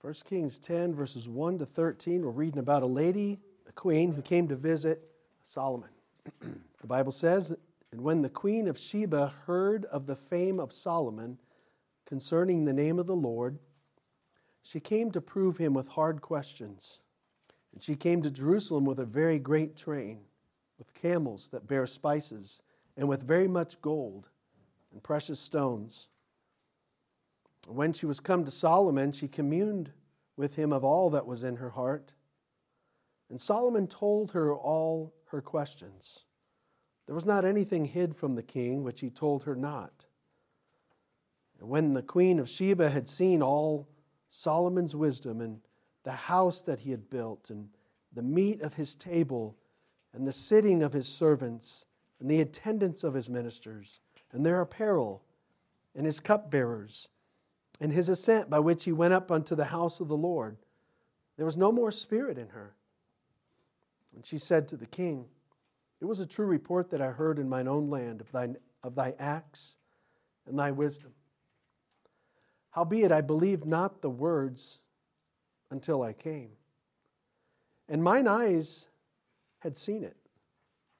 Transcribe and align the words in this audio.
1 0.00 0.14
Kings 0.26 0.60
10, 0.60 0.94
verses 0.94 1.28
1 1.28 1.58
to 1.58 1.66
13, 1.66 2.24
we're 2.24 2.30
reading 2.30 2.60
about 2.60 2.84
a 2.84 2.86
lady, 2.86 3.40
a 3.68 3.72
queen, 3.72 4.12
who 4.12 4.22
came 4.22 4.46
to 4.46 4.54
visit 4.54 5.02
Solomon. 5.42 5.88
the 6.40 6.86
Bible 6.86 7.10
says, 7.10 7.52
And 7.90 8.00
when 8.00 8.22
the 8.22 8.28
queen 8.28 8.68
of 8.68 8.78
Sheba 8.78 9.32
heard 9.44 9.86
of 9.86 10.06
the 10.06 10.14
fame 10.14 10.60
of 10.60 10.72
Solomon 10.72 11.36
concerning 12.06 12.64
the 12.64 12.72
name 12.72 13.00
of 13.00 13.06
the 13.06 13.16
Lord, 13.16 13.58
she 14.62 14.78
came 14.78 15.10
to 15.10 15.20
prove 15.20 15.56
him 15.56 15.74
with 15.74 15.88
hard 15.88 16.22
questions. 16.22 17.00
And 17.74 17.82
she 17.82 17.96
came 17.96 18.22
to 18.22 18.30
Jerusalem 18.30 18.84
with 18.84 19.00
a 19.00 19.04
very 19.04 19.40
great 19.40 19.76
train, 19.76 20.20
with 20.78 20.94
camels 20.94 21.48
that 21.48 21.66
bear 21.66 21.88
spices, 21.88 22.62
and 22.96 23.08
with 23.08 23.24
very 23.24 23.48
much 23.48 23.80
gold 23.82 24.28
and 24.92 25.02
precious 25.02 25.40
stones. 25.40 26.08
When 27.66 27.92
she 27.92 28.06
was 28.06 28.20
come 28.20 28.44
to 28.44 28.50
Solomon, 28.50 29.12
she 29.12 29.28
communed 29.28 29.90
with 30.36 30.54
him 30.54 30.72
of 30.72 30.84
all 30.84 31.10
that 31.10 31.26
was 31.26 31.42
in 31.42 31.56
her 31.56 31.70
heart. 31.70 32.12
And 33.28 33.40
Solomon 33.40 33.86
told 33.86 34.30
her 34.30 34.54
all 34.54 35.12
her 35.26 35.42
questions. 35.42 36.24
There 37.06 37.14
was 37.14 37.26
not 37.26 37.44
anything 37.44 37.84
hid 37.84 38.14
from 38.14 38.34
the 38.34 38.42
king 38.42 38.84
which 38.84 39.00
he 39.00 39.10
told 39.10 39.42
her 39.44 39.56
not. 39.56 40.06
And 41.58 41.68
when 41.68 41.94
the 41.94 42.02
queen 42.02 42.38
of 42.38 42.48
Sheba 42.48 42.88
had 42.88 43.08
seen 43.08 43.42
all 43.42 43.88
Solomon's 44.30 44.94
wisdom 44.94 45.40
and 45.40 45.60
the 46.04 46.12
house 46.12 46.62
that 46.62 46.78
he 46.78 46.90
had 46.90 47.10
built, 47.10 47.50
and 47.50 47.68
the 48.12 48.22
meat 48.22 48.62
of 48.62 48.74
his 48.74 48.94
table, 48.94 49.56
and 50.14 50.26
the 50.26 50.32
sitting 50.32 50.82
of 50.82 50.92
his 50.92 51.06
servants, 51.06 51.84
and 52.20 52.30
the 52.30 52.40
attendance 52.40 53.04
of 53.04 53.14
his 53.14 53.28
ministers, 53.28 54.00
and 54.32 54.44
their 54.44 54.60
apparel, 54.60 55.22
and 55.94 56.06
his 56.06 56.20
cupbearers, 56.20 57.08
and 57.80 57.92
his 57.92 58.08
ascent 58.08 58.50
by 58.50 58.58
which 58.58 58.84
he 58.84 58.92
went 58.92 59.14
up 59.14 59.30
unto 59.30 59.54
the 59.54 59.66
house 59.66 60.00
of 60.00 60.08
the 60.08 60.16
Lord. 60.16 60.56
There 61.36 61.46
was 61.46 61.56
no 61.56 61.70
more 61.70 61.92
spirit 61.92 62.38
in 62.38 62.48
her. 62.48 62.74
And 64.14 64.26
she 64.26 64.38
said 64.38 64.66
to 64.68 64.76
the 64.76 64.86
king, 64.86 65.26
It 66.00 66.04
was 66.04 66.20
a 66.20 66.26
true 66.26 66.46
report 66.46 66.90
that 66.90 67.00
I 67.00 67.08
heard 67.08 67.38
in 67.38 67.48
mine 67.48 67.68
own 67.68 67.88
land 67.88 68.20
of 68.20 68.32
thy, 68.32 68.48
of 68.82 68.94
thy 68.94 69.14
acts 69.18 69.76
and 70.46 70.58
thy 70.58 70.72
wisdom. 70.72 71.12
Howbeit, 72.70 73.12
I 73.12 73.20
believed 73.20 73.64
not 73.64 74.02
the 74.02 74.10
words 74.10 74.80
until 75.70 76.02
I 76.02 76.12
came. 76.12 76.50
And 77.88 78.02
mine 78.02 78.26
eyes 78.26 78.88
had 79.60 79.76
seen 79.76 80.02
it. 80.04 80.16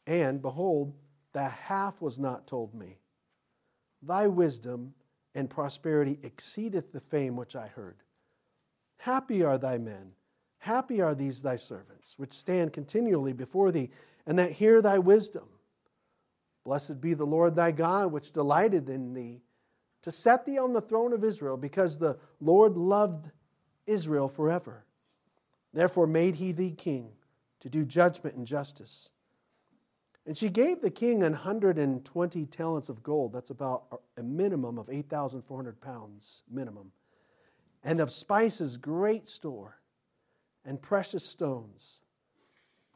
And 0.06 0.41
behold, 0.41 0.95
the 1.33 1.45
half 1.45 2.01
was 2.01 2.19
not 2.19 2.47
told 2.47 2.75
me. 2.75 2.99
Thy 4.03 4.27
wisdom 4.27 4.95
and 5.39 5.48
prosperity 5.48 6.19
exceedeth 6.25 6.91
the 6.92 6.98
fame 6.98 7.36
which 7.36 7.55
I 7.55 7.69
heard. 7.69 7.98
Happy 8.97 9.44
are 9.44 9.56
thy 9.56 9.78
men, 9.78 10.11
happy 10.58 11.00
are 11.00 11.14
these 11.14 11.41
thy 11.41 11.55
servants, 11.55 12.14
which 12.17 12.33
stand 12.33 12.72
continually 12.72 13.33
before 13.33 13.70
thee, 13.70 13.91
and 14.27 14.36
that 14.36 14.50
hear 14.50 14.83
thy 14.83 14.98
wisdom. 14.98 15.44
Blessed 16.64 17.00
be 17.00 17.14
the 17.14 17.25
Lord 17.25 17.55
thy 17.55 17.70
God, 17.70 18.11
which 18.11 18.33
delighted 18.33 18.89
in 18.89 19.14
thee, 19.14 19.41
to 20.03 20.11
set 20.11 20.44
thee 20.44 20.59
on 20.59 20.72
the 20.72 20.81
throne 20.81 21.12
of 21.12 21.22
Israel, 21.22 21.56
because 21.56 21.97
the 21.97 22.19
Lord 22.41 22.77
loved 22.77 23.31
Israel 23.86 24.28
forever. 24.28 24.84
Therefore 25.72 26.09
made 26.09 26.34
he 26.34 26.50
thee 26.50 26.72
king 26.72 27.12
to 27.61 27.69
do 27.69 27.84
judgment 27.84 28.34
and 28.34 28.44
justice. 28.44 29.11
And 30.29 30.37
she 30.37 30.51
gave 30.51 30.83
the 30.83 30.91
king 30.91 31.23
an 31.23 31.33
hundred 31.33 31.79
and 31.79 32.05
twenty 32.05 32.45
talents 32.45 32.91
of 32.91 33.03
gold. 33.03 33.33
That's 33.33 33.48
about 33.48 34.03
a 34.19 34.23
minimum 34.23 34.77
of 34.77 34.91
8,400 34.91 35.81
pounds, 35.81 36.45
minimum. 36.51 36.93
And 37.83 37.98
of 37.98 38.12
spices, 38.12 38.77
great 38.77 39.27
store, 39.27 39.81
and 40.67 40.83
precious 40.83 41.25
stones. 41.25 42.03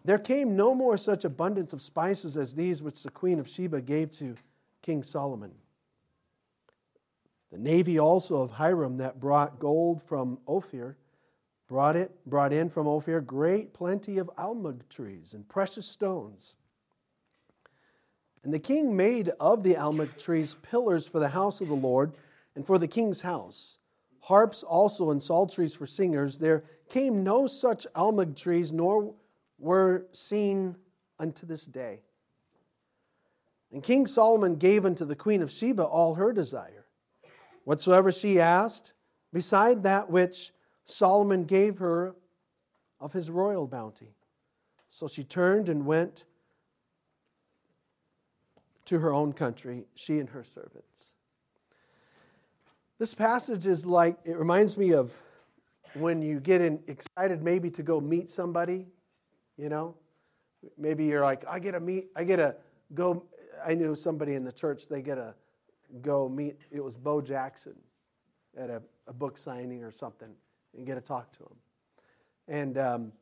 There 0.05 0.19
came 0.19 0.57
no 0.57 0.75
more 0.75 0.99
such 0.99 1.25
abundance 1.25 1.73
of 1.73 1.81
spices 1.81 2.37
as 2.37 2.55
these 2.55 2.83
which 2.83 3.03
the 3.03 3.11
queen 3.11 3.39
of 3.39 3.49
Sheba 3.49 3.81
gave 3.81 4.11
to 4.19 4.35
King 4.83 5.03
Solomon. 5.03 5.53
The 7.51 7.57
navy 7.57 7.99
also 7.99 8.43
of 8.43 8.51
Hiram 8.51 8.99
that 8.99 9.21
brought 9.21 9.59
gold 9.59 10.03
from 10.03 10.39
Ophir 10.47 10.99
brought 11.67 11.97
it 11.97 12.11
brought 12.27 12.53
in 12.53 12.69
from 12.69 12.87
Ophir 12.87 13.23
great 13.23 13.73
plenty 13.73 14.19
of 14.19 14.31
almug 14.37 14.87
trees 14.91 15.33
and 15.33 15.49
precious 15.49 15.87
stones 15.87 16.57
and 18.45 18.53
the 18.53 18.59
king 18.59 18.97
made 18.97 19.31
of 19.41 19.63
the 19.63 19.75
almug 19.75 20.19
trees 20.19 20.57
pillars 20.63 21.07
for 21.07 21.21
the 21.21 21.29
house 21.29 21.61
of 21.61 21.69
the 21.69 21.75
Lord 21.75 22.13
and 22.57 22.67
for 22.67 22.79
the 22.79 22.89
king's 22.89 23.21
house, 23.21 23.79
harps 24.21 24.63
also 24.63 25.11
and 25.11 25.23
psalteries 25.23 25.75
for 25.75 25.87
singers. 25.87 26.39
There 26.39 26.65
came 26.89 27.23
no 27.23 27.47
such 27.47 27.87
almug 27.95 28.37
trees, 28.37 28.73
nor 28.73 29.15
were 29.59 30.07
seen 30.13 30.77
unto 31.19 31.47
this 31.47 31.67
day. 31.67 32.01
And 33.73 33.83
King 33.83 34.07
Solomon 34.07 34.57
gave 34.57 34.85
unto 34.85 35.05
the 35.05 35.17
queen 35.17 35.41
of 35.41 35.51
Sheba 35.51 35.85
all 35.85 36.15
her 36.15 36.33
desire, 36.33 36.85
whatsoever 37.65 38.13
she 38.13 38.39
asked, 38.39 38.93
beside 39.33 39.85
that 39.85 40.11
which 40.11 40.53
Solomon 40.85 41.45
gave 41.45 41.79
her 41.79 42.15
of 43.01 43.13
his 43.13 43.31
royal 43.31 43.67
bounty. 43.67 44.15
So 44.91 45.09
she 45.09 45.25
turned 45.25 45.69
and 45.69 45.87
went 45.87 46.25
to 48.93 48.99
her 48.99 49.15
own 49.15 49.33
country, 49.33 49.87
she 49.95 50.19
and 50.19 50.29
her 50.29 50.45
servants. 50.45 51.15
This 52.99 53.15
passage 53.15 53.67
is 53.67 53.87
like, 53.87 54.19
it 54.27 54.37
reminds 54.37 54.77
me 54.77 54.93
of 54.93 55.17
when 55.95 56.21
you 56.21 56.41
get 56.41 56.61
in, 56.61 56.79
excited 56.89 57.43
maybe 57.43 57.71
to 57.71 57.83
go 57.83 58.03
meet 58.03 58.29
somebody, 58.29 58.87
you 59.57 59.71
know? 59.71 59.95
Maybe 60.77 61.07
you're 61.07 61.23
like, 61.23 61.43
I 61.49 61.59
get 61.59 61.73
to 61.73 61.81
meet, 61.81 62.09
I 62.15 62.25
get 62.25 62.37
to 62.37 62.55
go. 62.93 63.25
I 63.67 63.73
knew 63.73 63.95
somebody 63.95 64.35
in 64.35 64.45
the 64.45 64.53
church, 64.53 64.89
they 64.89 65.01
get 65.01 65.15
to 65.15 65.35
go 66.03 66.29
meet, 66.29 66.59
it 66.71 66.85
was 66.85 66.95
Bo 66.95 67.23
Jackson 67.23 67.77
at 68.59 68.69
a, 68.69 68.83
a 69.07 69.13
book 69.15 69.39
signing 69.39 69.83
or 69.83 69.91
something 69.91 70.29
and 70.77 70.87
get 70.87 70.97
to 70.97 71.01
talk 71.01 71.33
to 71.39 71.45
him. 71.45 71.57
And, 72.47 72.77
um, 72.77 73.13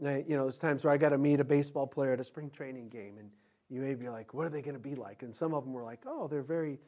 you 0.00 0.36
know, 0.36 0.42
there's 0.42 0.58
times 0.58 0.84
where 0.84 0.92
I 0.92 0.96
got 0.96 1.10
to 1.10 1.18
meet 1.18 1.38
a 1.38 1.44
baseball 1.44 1.86
player 1.86 2.14
at 2.14 2.20
a 2.20 2.24
spring 2.24 2.50
training 2.50 2.88
game 2.88 3.16
and 3.18 3.30
you 3.70 3.80
may 3.80 3.94
be 3.94 4.08
like, 4.08 4.34
what 4.34 4.46
are 4.46 4.50
they 4.50 4.62
going 4.62 4.74
to 4.74 4.80
be 4.80 4.94
like? 4.94 5.22
And 5.22 5.34
some 5.34 5.54
of 5.54 5.64
them 5.64 5.72
were 5.72 5.84
like, 5.84 6.00
oh, 6.06 6.26
they're 6.26 6.42
very, 6.42 6.78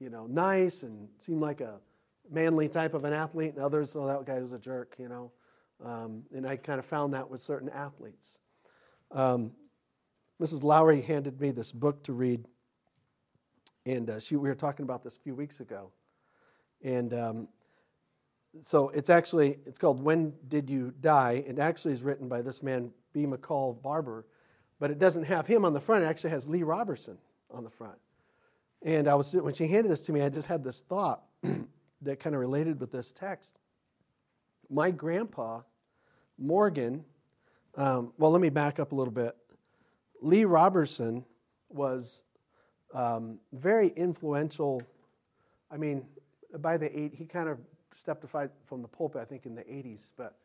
you 0.00 0.08
know, 0.08 0.26
nice 0.26 0.82
and 0.82 1.08
seem 1.18 1.40
like 1.40 1.60
a 1.60 1.78
manly 2.30 2.68
type 2.68 2.94
of 2.94 3.04
an 3.04 3.12
athlete. 3.12 3.54
And 3.54 3.62
others, 3.62 3.94
oh, 3.94 4.06
that 4.06 4.24
guy 4.24 4.40
was 4.40 4.52
a 4.52 4.58
jerk, 4.58 4.96
you 4.98 5.08
know. 5.08 5.30
Um, 5.84 6.22
and 6.34 6.46
I 6.46 6.56
kind 6.56 6.78
of 6.78 6.86
found 6.86 7.12
that 7.14 7.28
with 7.28 7.42
certain 7.42 7.68
athletes. 7.68 8.38
Um, 9.10 9.52
Mrs. 10.40 10.62
Lowry 10.62 11.02
handed 11.02 11.40
me 11.40 11.50
this 11.50 11.72
book 11.72 12.02
to 12.04 12.12
read, 12.12 12.44
and 13.86 14.10
uh, 14.10 14.18
she, 14.18 14.36
we 14.36 14.48
were 14.48 14.54
talking 14.54 14.82
about 14.82 15.04
this 15.04 15.16
a 15.16 15.20
few 15.20 15.34
weeks 15.34 15.60
ago. 15.60 15.90
And 16.82 17.14
um, 17.14 17.48
so 18.60 18.88
it's 18.90 19.10
actually 19.10 19.58
it's 19.66 19.78
called 19.78 20.02
"When 20.02 20.32
Did 20.48 20.68
You 20.68 20.92
Die?" 21.00 21.44
It 21.46 21.58
actually 21.58 21.92
is 21.92 22.02
written 22.02 22.28
by 22.28 22.42
this 22.42 22.62
man 22.62 22.90
B. 23.12 23.26
McCall 23.26 23.80
Barber, 23.80 24.26
but 24.84 24.90
it 24.90 24.98
doesn't 24.98 25.24
have 25.24 25.46
him 25.46 25.64
on 25.64 25.72
the 25.72 25.80
front. 25.80 26.04
It 26.04 26.08
actually 26.08 26.28
has 26.28 26.46
Lee 26.46 26.62
Roberson 26.62 27.16
on 27.50 27.64
the 27.64 27.70
front. 27.70 27.96
And 28.82 29.08
I 29.08 29.14
was 29.14 29.34
when 29.34 29.54
she 29.54 29.66
handed 29.66 29.90
this 29.90 30.00
to 30.00 30.12
me, 30.12 30.20
I 30.20 30.28
just 30.28 30.46
had 30.46 30.62
this 30.62 30.82
thought 30.82 31.22
that 32.02 32.20
kind 32.20 32.36
of 32.36 32.40
related 32.40 32.78
with 32.78 32.92
this 32.92 33.10
text. 33.10 33.58
My 34.68 34.90
grandpa, 34.90 35.62
Morgan, 36.36 37.02
um, 37.76 38.12
well, 38.18 38.30
let 38.30 38.42
me 38.42 38.50
back 38.50 38.78
up 38.78 38.92
a 38.92 38.94
little 38.94 39.10
bit. 39.10 39.34
Lee 40.20 40.44
Roberson 40.44 41.24
was 41.70 42.22
um, 42.92 43.38
very 43.54 43.88
influential. 43.88 44.82
I 45.70 45.78
mean, 45.78 46.04
by 46.58 46.76
the 46.76 46.94
eight, 46.94 47.14
he 47.14 47.24
kind 47.24 47.48
of 47.48 47.56
stepped 47.94 48.22
aside 48.22 48.50
from 48.66 48.82
the 48.82 48.88
pulpit, 48.88 49.22
I 49.22 49.24
think, 49.24 49.46
in 49.46 49.54
the 49.54 49.62
80s, 49.62 50.10
but 50.18 50.36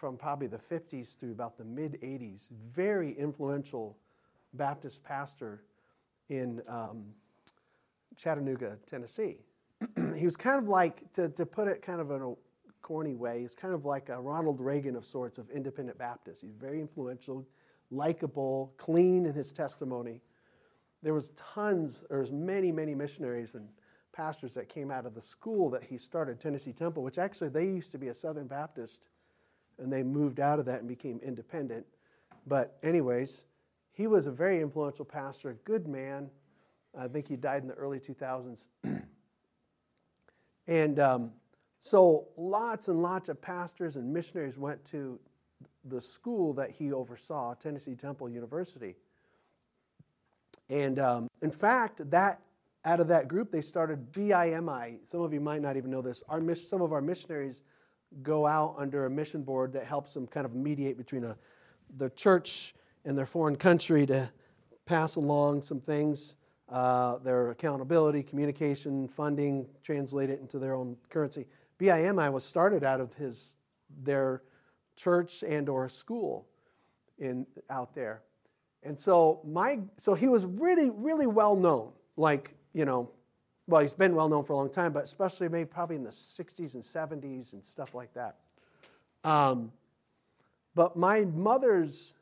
from 0.00 0.16
probably 0.16 0.46
the 0.46 0.58
50s 0.58 1.14
through 1.18 1.32
about 1.32 1.58
the 1.58 1.64
mid 1.64 2.00
80s, 2.00 2.48
very 2.72 3.12
influential 3.18 3.98
Baptist 4.54 5.04
pastor 5.04 5.62
in 6.30 6.62
um, 6.66 7.04
Chattanooga, 8.16 8.78
Tennessee. 8.86 9.36
he 10.16 10.24
was 10.24 10.36
kind 10.36 10.58
of 10.58 10.68
like, 10.68 11.12
to, 11.12 11.28
to 11.28 11.44
put 11.44 11.68
it 11.68 11.82
kind 11.82 12.00
of 12.00 12.10
in 12.12 12.22
a 12.22 12.32
corny 12.80 13.14
way, 13.14 13.42
he's 13.42 13.54
kind 13.54 13.74
of 13.74 13.84
like 13.84 14.08
a 14.08 14.18
Ronald 14.18 14.58
Reagan 14.58 14.96
of 14.96 15.04
sorts 15.04 15.36
of 15.36 15.50
independent 15.50 15.98
Baptist. 15.98 16.40
He's 16.40 16.54
very 16.54 16.80
influential, 16.80 17.46
likable, 17.90 18.72
clean 18.78 19.26
in 19.26 19.34
his 19.34 19.52
testimony. 19.52 20.22
There 21.02 21.12
was 21.12 21.30
tons, 21.36 22.04
there 22.08 22.20
was 22.20 22.32
many, 22.32 22.72
many 22.72 22.94
missionaries 22.94 23.54
and 23.54 23.68
pastors 24.12 24.54
that 24.54 24.70
came 24.70 24.90
out 24.90 25.04
of 25.04 25.14
the 25.14 25.22
school 25.22 25.68
that 25.70 25.82
he 25.82 25.98
started, 25.98 26.40
Tennessee 26.40 26.72
Temple, 26.72 27.02
which 27.02 27.18
actually 27.18 27.50
they 27.50 27.66
used 27.66 27.92
to 27.92 27.98
be 27.98 28.08
a 28.08 28.14
Southern 28.14 28.46
Baptist 28.46 29.08
and 29.80 29.92
they 29.92 30.02
moved 30.02 30.40
out 30.40 30.58
of 30.58 30.66
that 30.66 30.80
and 30.80 30.88
became 30.88 31.20
independent. 31.22 31.84
But, 32.46 32.78
anyways, 32.82 33.44
he 33.92 34.06
was 34.06 34.26
a 34.26 34.30
very 34.30 34.60
influential 34.60 35.04
pastor, 35.04 35.50
a 35.50 35.54
good 35.54 35.88
man. 35.88 36.30
I 36.98 37.08
think 37.08 37.28
he 37.28 37.36
died 37.36 37.62
in 37.62 37.68
the 37.68 37.74
early 37.74 38.00
2000s. 38.00 38.68
and 40.66 40.98
um, 40.98 41.32
So 41.80 42.28
lots 42.36 42.88
and 42.88 43.02
lots 43.02 43.28
of 43.28 43.40
pastors 43.40 43.96
and 43.96 44.12
missionaries 44.12 44.58
went 44.58 44.84
to 44.86 45.18
the 45.84 46.00
school 46.00 46.52
that 46.54 46.70
he 46.70 46.92
oversaw, 46.92 47.54
Tennessee 47.54 47.94
Temple 47.94 48.28
University. 48.28 48.96
And 50.68 50.98
um, 50.98 51.28
in 51.42 51.50
fact, 51.50 52.08
that 52.10 52.40
out 52.84 53.00
of 53.00 53.08
that 53.08 53.28
group, 53.28 53.50
they 53.50 53.60
started 53.60 54.12
BIMI. 54.12 54.98
Some 55.04 55.20
of 55.20 55.32
you 55.32 55.40
might 55.40 55.62
not 55.62 55.76
even 55.76 55.90
know 55.90 56.02
this. 56.02 56.22
Our, 56.28 56.54
some 56.54 56.82
of 56.82 56.92
our 56.92 57.02
missionaries 57.02 57.62
go 58.22 58.46
out 58.46 58.74
under 58.78 59.06
a 59.06 59.10
mission 59.10 59.42
board 59.42 59.72
that 59.72 59.84
helps 59.84 60.14
them 60.14 60.26
kind 60.26 60.44
of 60.44 60.54
mediate 60.54 60.96
between 60.98 61.24
a, 61.24 61.36
the 61.96 62.10
church 62.10 62.74
and 63.04 63.16
their 63.16 63.26
foreign 63.26 63.56
country 63.56 64.06
to 64.06 64.30
pass 64.84 65.16
along 65.16 65.62
some 65.62 65.80
things, 65.80 66.36
uh, 66.68 67.18
their 67.18 67.50
accountability, 67.50 68.22
communication, 68.22 69.08
funding, 69.08 69.66
translate 69.82 70.30
it 70.30 70.40
into 70.40 70.58
their 70.58 70.74
own 70.74 70.96
currency. 71.08 71.46
BIMI 71.78 72.30
was 72.32 72.44
started 72.44 72.84
out 72.84 73.00
of 73.00 73.14
his 73.14 73.56
their 74.02 74.42
church 74.96 75.42
and 75.42 75.68
or 75.68 75.88
school 75.88 76.46
in 77.18 77.46
out 77.70 77.94
there. 77.94 78.22
And 78.82 78.98
so 78.98 79.40
my 79.44 79.78
so 79.96 80.14
he 80.14 80.28
was 80.28 80.44
really 80.44 80.90
really 80.90 81.26
well 81.26 81.56
known. 81.56 81.92
Like, 82.16 82.54
you 82.72 82.84
know, 82.84 83.10
well, 83.70 83.80
he's 83.80 83.92
been 83.92 84.16
well 84.16 84.28
known 84.28 84.44
for 84.44 84.54
a 84.54 84.56
long 84.56 84.68
time, 84.68 84.92
but 84.92 85.04
especially 85.04 85.48
maybe 85.48 85.64
probably 85.64 85.94
in 85.94 86.02
the 86.02 86.10
60s 86.10 86.74
and 86.74 86.82
70s 86.82 87.52
and 87.52 87.64
stuff 87.64 87.94
like 87.94 88.12
that. 88.14 88.36
Um, 89.22 89.70
but 90.74 90.96
my 90.96 91.24
mother's 91.24 92.14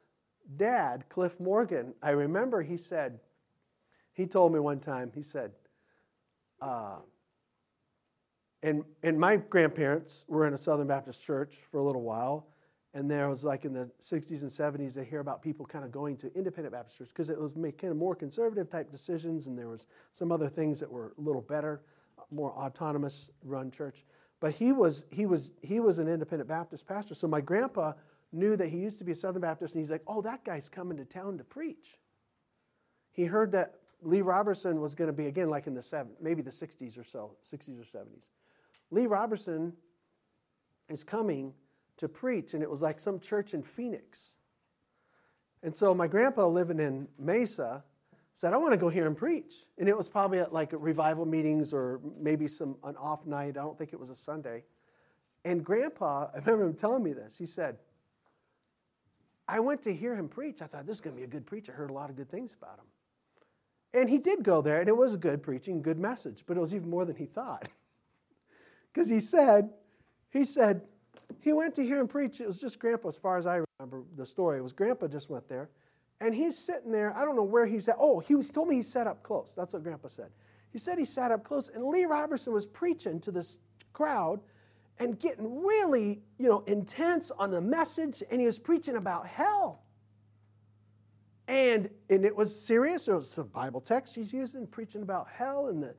dad, 0.57 1.05
Cliff 1.09 1.41
Morgan, 1.41 1.95
I 2.03 2.11
remember 2.11 2.61
he 2.63 2.77
said, 2.77 3.19
he 4.13 4.27
told 4.27 4.53
me 4.53 4.59
one 4.59 4.79
time, 4.79 5.11
he 5.15 5.23
said, 5.23 5.53
uh, 6.61 6.97
and, 8.63 8.85
and 9.03 9.19
my 9.19 9.37
grandparents 9.37 10.27
were 10.29 10.47
in 10.47 10.53
a 10.53 10.59
Southern 10.59 10.89
Baptist 10.89 11.23
church 11.23 11.57
for 11.71 11.79
a 11.79 11.83
little 11.83 12.03
while. 12.03 12.48
And 12.95 13.11
there 13.11 13.29
was 13.29 13.45
like 13.45 13.65
in 13.65 13.75
the 13.75 13.91
60s 14.01 14.43
and 14.43 14.51
70s, 14.51 14.95
they 14.95 15.05
hear 15.05 15.21
about 15.21 15.43
people 15.43 15.67
kind 15.67 15.85
of 15.85 15.93
going 15.93 16.17
to 16.19 16.35
independent 16.35 16.73
Baptist 16.73 16.97
churches 16.97 17.13
because 17.13 17.31
it 17.31 17.39
was 17.39 17.55
of 17.55 17.97
more 17.97 18.15
conservative 18.15 18.71
type 18.71 18.91
decisions, 18.91 19.47
and 19.47 19.59
there 19.59 19.69
was 19.69 19.87
some 20.13 20.33
other 20.33 20.49
things 20.49 20.81
that 20.81 20.91
were 20.91 21.13
a 21.19 21.21
little 21.21 21.43
better, 21.43 21.83
more 22.31 22.53
autonomous 22.53 23.31
run 23.45 23.71
church. 23.71 24.05
But 24.41 24.53
he 24.53 24.73
was 24.73 25.05
he 25.11 25.27
was 25.27 25.53
he 25.63 25.81
was 25.81 25.99
an 25.99 26.09
independent 26.09 26.49
Baptist 26.49 26.87
pastor. 26.87 27.15
So 27.15 27.29
my 27.29 27.41
grandpa 27.41 27.93
knew 28.33 28.57
that 28.57 28.69
he 28.69 28.79
used 28.79 28.99
to 28.99 29.05
be 29.05 29.13
a 29.13 29.17
Southern 29.17 29.43
Baptist, 29.43 29.75
and 29.75 29.83
he's 29.83 29.91
like, 29.91 30.03
"Oh, 30.07 30.23
that 30.23 30.45
guy's 30.45 30.69
coming 30.69 30.97
to 30.97 31.05
town 31.05 31.37
to 31.39 31.45
preach." 31.45 31.99
He 33.13 33.25
heard 33.25 33.53
that 33.53 33.75
Lee 34.01 34.23
Roberson 34.23 34.81
was 34.81 34.95
going 34.95 35.09
to 35.09 35.13
be 35.13 35.27
again 35.27 35.51
like 35.51 35.67
in 35.67 35.75
the 35.75 35.81
70s, 35.81 36.21
maybe 36.21 36.41
the 36.41 36.51
60s 36.51 36.97
or 36.97 37.05
so, 37.05 37.37
60s 37.45 37.81
or 37.81 37.99
70s. 37.99 38.29
Lee 38.91 39.07
Roberson 39.07 39.73
is 40.89 41.03
coming 41.03 41.53
to 41.99 42.09
preach, 42.09 42.55
and 42.55 42.63
it 42.63 42.71
was 42.71 42.83
like 42.83 42.99
some 42.99 43.21
church 43.21 43.55
in 43.55 43.63
Phoenix. 43.63 44.35
And 45.63 45.75
so 45.75 45.95
my 45.95 46.07
grandpa 46.07 46.47
living 46.47 46.79
in 46.79 47.09
Mesa 47.19 47.83
said, 48.35 48.53
I 48.53 48.57
want 48.57 48.73
to 48.73 48.79
go 48.79 48.89
here 48.89 49.07
and 49.07 49.17
preach. 49.17 49.67
And 49.79 49.89
it 49.89 49.97
was 49.97 50.09
probably 50.09 50.39
at 50.39 50.53
like 50.53 50.71
revival 50.73 51.27
meetings 51.27 51.73
or 51.73 52.01
maybe 52.21 52.47
some 52.47 52.77
an 52.85 52.97
off 52.97 53.27
night. 53.27 53.57
I 53.59 53.63
don't 53.63 53.77
think 53.77 53.93
it 53.93 53.99
was 53.99 54.11
a 54.11 54.17
Sunday. 54.17 54.63
And 55.45 55.65
grandpa, 55.65 56.29
I 56.33 56.39
remember 56.39 56.67
him 56.67 56.75
telling 56.75 57.03
me 57.03 57.13
this. 57.13 57.37
He 57.37 57.47
said, 57.47 57.79
I 59.49 59.61
went 59.61 59.83
to 59.83 59.95
hear 59.95 60.15
him 60.15 60.29
preach. 60.29 60.63
I 60.63 60.67
thought 60.67 60.87
this 60.87 60.97
is 60.97 61.01
going 61.01 61.17
to 61.17 61.21
be 61.21 61.25
a 61.25 61.29
good 61.29 61.47
preacher. 61.47 61.73
I 61.73 61.77
heard 61.77 61.91
a 61.91 61.95
lot 61.95 62.11
of 62.11 62.17
good 62.17 62.31
things 62.31 62.55
about 62.55 62.79
him. 62.79 62.85
And 63.95 64.09
he 64.09 64.19
did 64.19 64.45
go 64.45 64.61
there, 64.61 64.81
and 64.81 64.89
it 64.89 64.97
was 64.97 65.17
good 65.17 65.43
preaching, 65.43 65.81
good 65.81 65.99
message, 65.99 66.45
but 66.47 66.57
it 66.57 66.61
was 66.61 66.75
even 66.75 66.91
more 66.91 67.05
than 67.05 67.17
he 67.17 67.27
thought. 67.27 67.69
Because 68.93 69.11
he 69.11 69.21
said, 69.21 69.69
he 70.31 70.43
said, 70.43 70.81
he 71.41 71.53
went 71.53 71.75
to 71.75 71.85
hear 71.85 71.99
him 71.99 72.09
preach. 72.09 72.41
It 72.41 72.47
was 72.47 72.59
just 72.59 72.79
Grandpa, 72.79 73.09
as 73.09 73.17
far 73.17 73.39
as 73.39 73.47
I 73.47 73.63
remember 73.79 74.05
the 74.17 74.27
story. 74.27 74.59
It 74.59 74.63
was 74.63 74.73
Grandpa 74.73 75.09
just 75.09 75.31
went 75.31 75.49
there. 75.49 75.71
And 76.21 76.35
he's 76.35 76.59
sitting 76.59 76.91
there. 76.91 77.17
I 77.17 77.25
don't 77.25 77.37
know 77.37 77.45
where 77.45 77.67
he's 77.67 77.89
at. 77.89 77.97
Oh, 77.99 78.19
he 78.19 78.35
was 78.35 78.51
told 78.51 78.69
me 78.69 78.77
he 78.77 78.83
sat 78.83 79.07
up 79.07 79.23
close. 79.23 79.53
That's 79.57 79.73
what 79.73 79.85
Grandpa 79.85 80.09
said. 80.09 80.31
He 80.73 80.79
said 80.79 80.99
he 80.99 81.05
sat 81.05 81.31
up 81.31 81.45
close, 81.45 81.69
and 81.69 81.85
Lee 81.85 82.05
Roberson 82.05 82.53
was 82.53 82.67
preaching 82.67 83.21
to 83.21 83.31
this 83.31 83.59
crowd 83.93 84.41
and 84.99 85.19
getting 85.19 85.63
really, 85.65 86.21
you 86.39 86.49
know, 86.49 86.61
intense 86.67 87.31
on 87.31 87.51
the 87.51 87.61
message, 87.61 88.23
and 88.31 88.41
he 88.41 88.47
was 88.47 88.59
preaching 88.59 88.97
about 88.97 89.27
hell. 89.27 89.83
And, 91.47 91.89
and 92.11 92.25
it 92.25 92.35
was 92.35 92.55
serious. 92.55 93.09
It 93.09 93.15
was 93.15 93.39
a 93.39 93.45
Bible 93.45 93.81
text 93.81 94.15
he's 94.15 94.33
using, 94.33 94.67
preaching 94.67 95.03
about 95.03 95.29
hell 95.29 95.69
and 95.69 95.83
the 95.83 95.95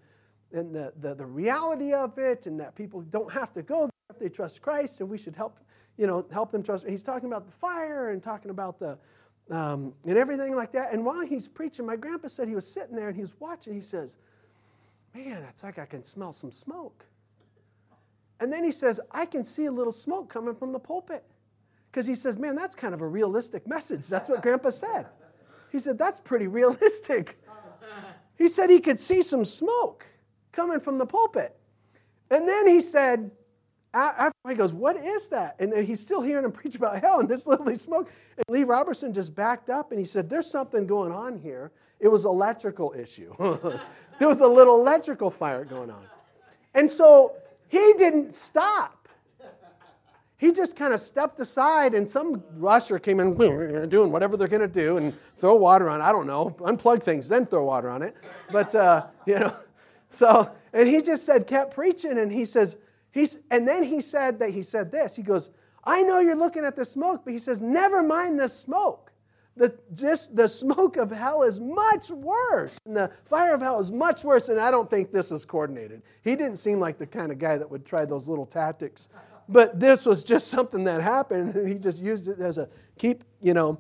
and 0.54 0.74
the, 0.74 0.94
the, 1.02 1.16
the 1.16 1.26
reality 1.26 1.94
of 1.94 2.18
it, 2.18 2.48
and 2.48 2.60
that 2.60 2.76
people 2.76 3.02
don't 3.02 3.32
have 3.32 3.54
to 3.54 3.62
go 3.62 3.82
there 3.82 3.90
if 4.10 4.20
they 4.20 4.30
trust 4.30 4.62
Christ, 4.62 5.00
and 5.00 5.10
we 5.10 5.18
should 5.18 5.36
help, 5.36 5.60
you 5.98 6.08
know, 6.08 6.26
help 6.32 6.52
them 6.52 6.64
trust. 6.64 6.88
He's 6.88 7.04
talking 7.04 7.28
about 7.28 7.46
the 7.46 7.52
fire 7.52 8.10
and 8.10 8.22
talking 8.22 8.52
about 8.52 8.80
the 8.80 8.98
um, 9.52 9.94
and 10.06 10.16
everything 10.18 10.56
like 10.56 10.72
that. 10.74 10.94
And 10.94 11.04
while 11.04 11.22
he's 11.22 11.48
preaching, 11.48 11.86
my 11.86 11.96
grandpa 11.96 12.28
said 12.28 12.48
he 12.48 12.56
was 12.56 12.68
sitting 12.68 12.96
there 12.96 13.08
and 13.08 13.16
he 13.16 13.22
was 13.22 13.34
watching. 13.40 13.74
He 13.74 13.82
says, 13.82 14.18
"Man, 15.16 15.44
it's 15.50 15.64
like 15.64 15.80
I 15.80 15.86
can 15.86 16.04
smell 16.04 16.32
some 16.32 16.52
smoke." 16.52 17.06
And 18.40 18.54
then 18.54 18.64
he 18.64 18.72
says, 18.72 19.00
"I 19.12 19.26
can 19.26 19.44
see 19.44 19.66
a 19.66 19.72
little 19.72 19.92
smoke 19.92 20.30
coming 20.30 20.56
from 20.56 20.72
the 20.72 20.80
pulpit," 20.80 21.24
because 21.92 22.06
he 22.06 22.16
says, 22.16 22.38
"Man, 22.38 22.56
that's 22.56 22.76
kind 22.76 22.94
of 22.94 23.02
a 23.02 23.08
realistic 23.08 23.68
message." 23.68 24.08
That's 24.08 24.30
what 24.30 24.42
Grandpa 24.44 24.70
said. 24.70 25.08
He 25.72 25.80
said, 25.80 25.98
"That's 25.98 26.20
pretty 26.20 26.48
realistic." 26.48 27.40
He 28.38 28.48
said 28.48 28.70
he 28.70 28.80
could 28.80 29.00
see 29.00 29.22
some 29.22 29.44
smoke 29.44 30.06
coming 30.52 30.80
from 30.80 30.98
the 30.98 31.06
pulpit. 31.06 31.56
And 32.32 32.48
then 32.48 32.68
he 32.68 32.82
said, 32.82 33.32
after 33.94 34.34
he 34.48 34.56
goes, 34.56 34.74
What 34.74 34.98
is 34.98 35.30
that? 35.30 35.56
And 35.60 35.74
he's 35.76 36.00
still 36.00 36.22
hearing 36.22 36.46
him 36.46 36.52
preach 36.62 36.76
about 36.76 37.00
hell, 37.02 37.20
and 37.20 37.30
there's 37.30 37.48
literally 37.48 37.78
smoke. 37.78 38.12
And 38.38 38.46
Lee 38.50 38.64
Roberson 38.64 39.14
just 39.14 39.36
backed 39.36 39.70
up 39.70 39.92
and 39.92 40.00
he 40.00 40.06
said, 40.06 40.30
There's 40.30 40.50
something 40.50 40.86
going 40.86 41.12
on 41.12 41.38
here. 41.38 41.72
It 42.00 42.08
was 42.08 42.26
electrical 42.26 42.94
issue. 42.98 43.34
there 44.20 44.28
was 44.28 44.40
a 44.40 44.48
little 44.48 44.80
electrical 44.80 45.30
fire 45.30 45.66
going 45.66 45.90
on. 45.90 46.06
And 46.74 46.90
so 46.90 47.34
he 47.68 47.94
didn't 47.98 48.34
stop. 48.34 48.96
He 50.38 50.54
just 50.54 50.78
kind 50.78 50.94
of 50.94 51.02
stepped 51.02 51.38
aside, 51.42 51.94
and 51.94 52.10
some 52.10 52.42
rusher 52.56 52.98
came 52.98 53.20
in 53.20 53.36
doing 53.90 54.10
whatever 54.10 54.38
they're 54.38 54.48
going 54.48 54.62
to 54.62 54.70
do 54.70 54.96
and 54.96 55.14
throw 55.36 55.56
water 55.56 55.90
on. 55.90 56.00
I 56.00 56.14
don't 56.14 56.28
know, 56.28 56.56
unplug 56.60 57.04
things, 57.04 57.28
then 57.28 57.46
throw 57.46 57.66
water 57.66 57.90
on 57.90 58.02
it. 58.02 58.16
But 58.50 58.74
uh, 58.74 59.08
you 59.26 59.40
know, 59.40 59.54
so, 60.10 60.52
and 60.74 60.88
he 60.88 61.02
just 61.02 61.26
said, 61.26 61.48
kept 61.48 61.74
preaching, 61.74 62.18
and 62.18 62.32
he 62.32 62.46
says, 62.46 62.78
he's, 63.12 63.38
and 63.52 63.68
then 63.68 63.84
he 63.84 64.02
said 64.02 64.40
that 64.40 64.50
he 64.50 64.64
said 64.64 64.92
this. 64.92 65.16
He 65.16 65.22
goes, 65.22 65.52
I 65.84 66.02
know 66.02 66.20
you're 66.20 66.36
looking 66.36 66.66
at 66.66 66.76
the 66.76 66.86
smoke, 66.86 67.22
but 67.24 67.34
he 67.34 67.40
says, 67.40 67.62
never 67.62 68.04
mind 68.04 68.40
the 68.40 68.50
smoke. 68.50 69.12
The, 69.56 69.78
just 69.94 70.38
the 70.38 70.48
smoke 70.48 70.96
of 70.96 71.12
hell 71.12 71.44
is 71.44 71.60
much 71.60 72.12
worse. 72.12 72.78
And 72.86 72.96
the 72.96 73.12
fire 73.26 73.54
of 73.54 73.60
hell 73.60 73.78
is 73.80 73.92
much 73.92 74.24
worse. 74.24 74.48
And 74.48 74.58
I 74.58 74.72
don't 74.72 74.90
think 74.90 75.12
this 75.12 75.32
was 75.32 75.44
coordinated. 75.44 76.02
He 76.24 76.38
didn't 76.38 76.58
seem 76.58 76.80
like 76.80 76.98
the 76.98 77.06
kind 77.06 77.30
of 77.30 77.40
guy 77.40 77.58
that 77.58 77.70
would 77.70 77.86
try 77.86 78.06
those 78.06 78.30
little 78.30 78.46
tactics. 78.46 79.10
But 79.50 79.78
this 79.78 80.06
was 80.06 80.24
just 80.24 80.48
something 80.48 80.86
that 80.86 81.02
happened. 81.02 81.56
And 81.56 81.68
he 81.68 81.78
just 81.78 82.02
used 82.02 82.30
it 82.30 82.40
as 82.40 82.58
a 82.58 82.70
keep, 82.98 83.26
you 83.42 83.54
know, 83.54 83.78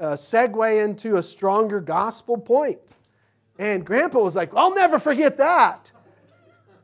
a 0.00 0.14
segue 0.14 0.84
into 0.84 1.16
a 1.16 1.22
stronger 1.22 1.80
gospel 1.80 2.36
point. 2.36 2.95
And 3.58 3.84
grandpa 3.84 4.20
was 4.20 4.36
like, 4.36 4.54
I'll 4.54 4.74
never 4.74 4.98
forget 4.98 5.38
that. 5.38 5.90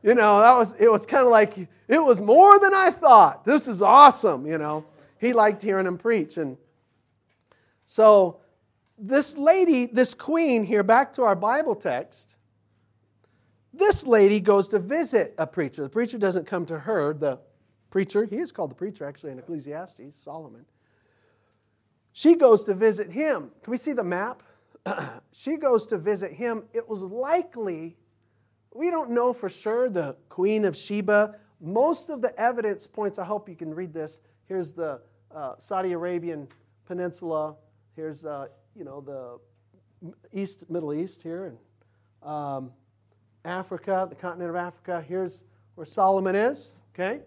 You 0.01 0.15
know, 0.15 0.39
that 0.39 0.55
was 0.57 0.75
it 0.79 0.91
was 0.91 1.05
kind 1.05 1.23
of 1.23 1.31
like 1.31 1.57
it 1.87 2.03
was 2.03 2.19
more 2.19 2.59
than 2.59 2.73
I 2.73 2.91
thought. 2.91 3.45
This 3.45 3.67
is 3.67 3.81
awesome, 3.81 4.45
you 4.45 4.57
know. 4.57 4.85
He 5.19 5.31
liked 5.31 5.61
hearing 5.61 5.87
him 5.87 5.97
preach. 5.97 6.37
And 6.37 6.57
so 7.85 8.41
this 8.97 9.37
lady, 9.37 9.85
this 9.85 10.13
queen 10.13 10.63
here, 10.63 10.83
back 10.83 11.13
to 11.13 11.23
our 11.23 11.35
Bible 11.35 11.75
text, 11.75 12.35
this 13.73 14.05
lady 14.05 14.39
goes 14.39 14.67
to 14.69 14.79
visit 14.79 15.33
a 15.37 15.47
preacher. 15.47 15.83
The 15.83 15.89
preacher 15.89 16.17
doesn't 16.17 16.45
come 16.45 16.65
to 16.67 16.77
her. 16.77 17.13
The 17.13 17.39
preacher, 17.89 18.25
he 18.25 18.37
is 18.37 18.51
called 18.51 18.71
the 18.71 18.75
preacher 18.75 19.05
actually 19.05 19.31
in 19.31 19.39
Ecclesiastes, 19.39 20.15
Solomon. 20.15 20.65
She 22.11 22.35
goes 22.35 22.63
to 22.65 22.73
visit 22.73 23.09
him. 23.09 23.49
Can 23.63 23.71
we 23.71 23.77
see 23.77 23.93
the 23.93 24.03
map? 24.03 24.43
she 25.31 25.57
goes 25.57 25.87
to 25.87 25.97
visit 25.97 26.31
him. 26.31 26.63
It 26.73 26.87
was 26.87 27.03
likely, 27.03 27.97
we 28.73 28.89
don't 28.89 29.11
know 29.11 29.33
for 29.33 29.49
sure, 29.49 29.89
the 29.89 30.15
Queen 30.29 30.65
of 30.65 30.75
Sheba. 30.75 31.35
Most 31.61 32.09
of 32.09 32.21
the 32.21 32.37
evidence 32.39 32.87
points, 32.87 33.17
I 33.19 33.25
hope 33.25 33.47
you 33.47 33.55
can 33.55 33.73
read 33.73 33.93
this. 33.93 34.21
Here's 34.45 34.73
the 34.73 34.99
uh, 35.33 35.53
Saudi 35.57 35.93
Arabian 35.93 36.47
Peninsula. 36.85 37.55
Here's, 37.95 38.25
uh, 38.25 38.47
you 38.75 38.83
know, 38.83 39.01
the 39.01 40.13
East, 40.33 40.69
Middle 40.69 40.93
East 40.93 41.21
here, 41.21 41.45
and 41.45 42.29
um, 42.29 42.71
Africa, 43.45 44.07
the 44.09 44.15
continent 44.15 44.49
of 44.49 44.55
Africa. 44.55 45.03
Here's 45.07 45.43
where 45.75 45.85
Solomon 45.85 46.35
is, 46.35 46.75
okay? 46.93 47.21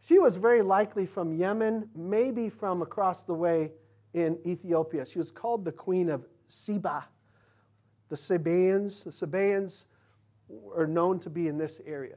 She 0.00 0.18
was 0.18 0.36
very 0.36 0.62
likely 0.62 1.06
from 1.06 1.32
Yemen, 1.32 1.88
maybe 1.94 2.48
from 2.48 2.82
across 2.82 3.24
the 3.24 3.34
way 3.34 3.72
in 4.12 4.38
Ethiopia. 4.46 5.04
She 5.04 5.18
was 5.18 5.30
called 5.30 5.64
the 5.64 5.72
Queen 5.72 6.08
of 6.10 6.26
Seba. 6.54 7.06
The 8.08 8.16
Sabaeans, 8.16 9.04
the 9.04 9.10
Sabaeans 9.10 9.86
are 10.76 10.86
known 10.86 11.18
to 11.20 11.30
be 11.30 11.48
in 11.48 11.58
this 11.58 11.80
area. 11.86 12.16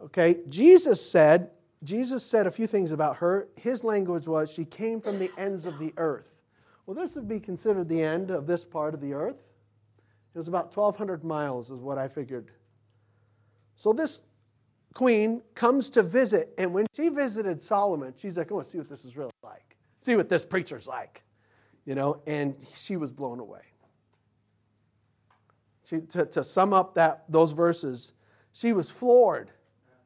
Okay, 0.00 0.38
Jesus 0.48 1.04
said, 1.04 1.50
Jesus 1.82 2.24
said 2.24 2.46
a 2.46 2.50
few 2.50 2.66
things 2.66 2.92
about 2.92 3.16
her. 3.16 3.48
His 3.56 3.82
language 3.82 4.28
was, 4.28 4.52
she 4.52 4.64
came 4.64 5.00
from 5.00 5.18
the 5.18 5.30
ends 5.38 5.66
of 5.66 5.78
the 5.78 5.92
earth. 5.96 6.34
Well, 6.86 6.94
this 6.94 7.16
would 7.16 7.28
be 7.28 7.40
considered 7.40 7.88
the 7.88 8.02
end 8.02 8.30
of 8.30 8.46
this 8.46 8.64
part 8.64 8.94
of 8.94 9.00
the 9.00 9.12
earth. 9.12 9.42
It 10.34 10.38
was 10.38 10.48
about 10.48 10.76
1,200 10.76 11.24
miles, 11.24 11.70
is 11.70 11.80
what 11.80 11.98
I 11.98 12.08
figured. 12.08 12.52
So 13.76 13.92
this 13.92 14.22
queen 14.94 15.42
comes 15.54 15.90
to 15.90 16.02
visit, 16.02 16.54
and 16.58 16.72
when 16.72 16.86
she 16.94 17.08
visited 17.08 17.60
Solomon, 17.60 18.14
she's 18.16 18.38
like, 18.38 18.50
I 18.50 18.54
want 18.54 18.66
to 18.66 18.70
see 18.70 18.78
what 18.78 18.88
this 18.88 19.04
is 19.04 19.16
really 19.16 19.30
like. 19.42 19.76
See 20.00 20.16
what 20.16 20.28
this 20.28 20.44
preacher's 20.44 20.86
like. 20.86 21.22
You 21.88 21.94
know, 21.94 22.20
and 22.26 22.54
she 22.74 22.98
was 22.98 23.10
blown 23.10 23.40
away. 23.40 23.62
She, 25.86 26.00
to, 26.00 26.26
to 26.26 26.44
sum 26.44 26.74
up 26.74 26.94
that, 26.96 27.24
those 27.30 27.52
verses, 27.52 28.12
she 28.52 28.74
was 28.74 28.90
floored. 28.90 29.52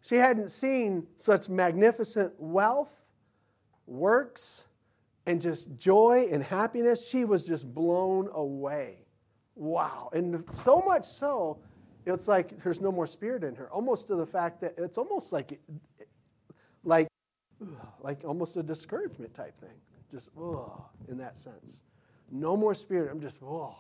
She 0.01 0.15
hadn't 0.15 0.53
seen 0.53 1.09
such 1.17 1.49
magnificent 1.49 2.35
wealth, 2.39 2.93
works, 3.89 4.67
and 5.27 5.41
just 5.41 5.77
joy 5.77 6.29
and 6.31 6.41
happiness. 6.41 7.09
She 7.09 7.25
was 7.25 7.45
just 7.45 7.75
blown 7.75 8.29
away. 8.33 8.99
Wow. 9.57 10.09
And 10.13 10.45
so 10.53 10.85
much 10.87 11.05
so, 11.05 11.59
it's 12.07 12.29
like 12.29 12.63
there's 12.63 12.81
no 12.81 12.93
more 12.93 13.09
spirit 13.09 13.43
in 13.43 13.57
her, 13.57 13.69
almost 13.73 14.07
to 14.07 14.15
the 14.15 14.27
fact 14.27 14.61
that 14.61 14.75
it's 14.79 14.99
almost 14.99 15.33
like, 15.33 15.59
like, 16.85 17.09
like 18.01 18.23
almost 18.25 18.57
a 18.57 18.63
discouragement 18.63 19.35
type 19.35 19.59
thing. 19.59 19.75
Just, 20.13 20.29
oh, 20.39 20.85
in 21.09 21.17
that 21.19 21.37
sense. 21.37 21.85
No 22.31 22.57
more 22.57 22.75
spirit. 22.75 23.11
I'm 23.11 23.21
just, 23.21 23.39
oh. 23.43 23.75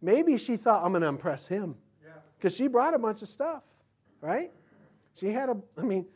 Maybe 0.00 0.38
she 0.38 0.56
thought, 0.56 0.82
I'm 0.82 0.92
going 0.92 1.02
to 1.02 1.08
impress 1.08 1.46
him. 1.46 1.76
Because 2.36 2.56
she 2.56 2.66
brought 2.66 2.92
a 2.92 2.98
bunch 2.98 3.22
of 3.22 3.28
stuff, 3.28 3.62
right? 4.20 4.50
She 5.14 5.28
had 5.28 5.48
a, 5.48 5.56
I 5.78 5.82
mean, 5.82 6.06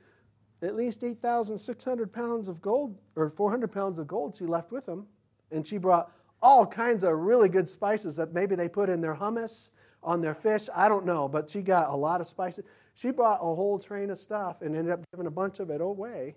at 0.63 0.75
least 0.75 1.05
8,600 1.05 2.13
pounds 2.13 2.49
of 2.49 2.61
gold, 2.61 2.99
or 3.15 3.31
400 3.31 3.71
pounds 3.71 4.01
of 4.01 4.09
gold 4.09 4.35
she 4.35 4.45
left 4.45 4.73
with 4.73 4.89
him. 4.89 5.07
And 5.53 5.65
she 5.65 5.79
brought 5.79 6.11
all 6.43 6.67
kinds 6.67 7.05
of 7.05 7.13
really 7.13 7.49
good 7.49 7.69
spices 7.69 8.17
that 8.17 8.33
maybe 8.33 8.57
they 8.57 8.69
put 8.69 8.89
in 8.89 9.01
their 9.01 9.15
hummus, 9.15 9.71
on 10.03 10.21
their 10.21 10.35
fish. 10.35 10.69
I 10.75 10.89
don't 10.89 11.05
know, 11.05 11.29
but 11.29 11.49
she 11.49 11.63
got 11.63 11.91
a 11.91 11.97
lot 11.97 12.21
of 12.21 12.27
spices. 12.27 12.65
She 12.95 13.11
brought 13.11 13.39
a 13.41 13.55
whole 13.55 13.79
train 13.79 14.11
of 14.11 14.19
stuff 14.19 14.63
and 14.63 14.75
ended 14.75 14.93
up 14.93 15.05
giving 15.13 15.27
a 15.27 15.31
bunch 15.31 15.61
of 15.61 15.71
it 15.71 15.81
away. 15.81 16.35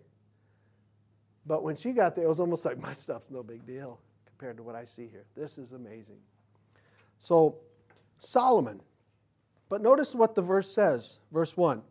But 1.46 1.64
when 1.64 1.76
she 1.76 1.92
got 1.92 2.16
there, 2.16 2.26
it 2.26 2.28
was 2.28 2.40
almost 2.40 2.66
like, 2.66 2.80
my 2.80 2.94
stuff's 2.94 3.32
no 3.32 3.44
big 3.44 3.66
deal 3.66 4.00
compared 4.26 4.58
to 4.58 4.64
what 4.64 4.76
I 4.76 4.86
see 4.86 5.08
here. 5.08 5.26
This 5.36 5.58
is 5.58 5.72
amazing. 5.72 6.18
So, 7.18 7.56
Solomon. 8.20 8.82
But 9.68 9.82
notice 9.82 10.16
what 10.16 10.36
the 10.36 10.42
verse 10.42 10.70
says, 10.70 11.20
verse 11.32 11.56
1. 11.56 11.82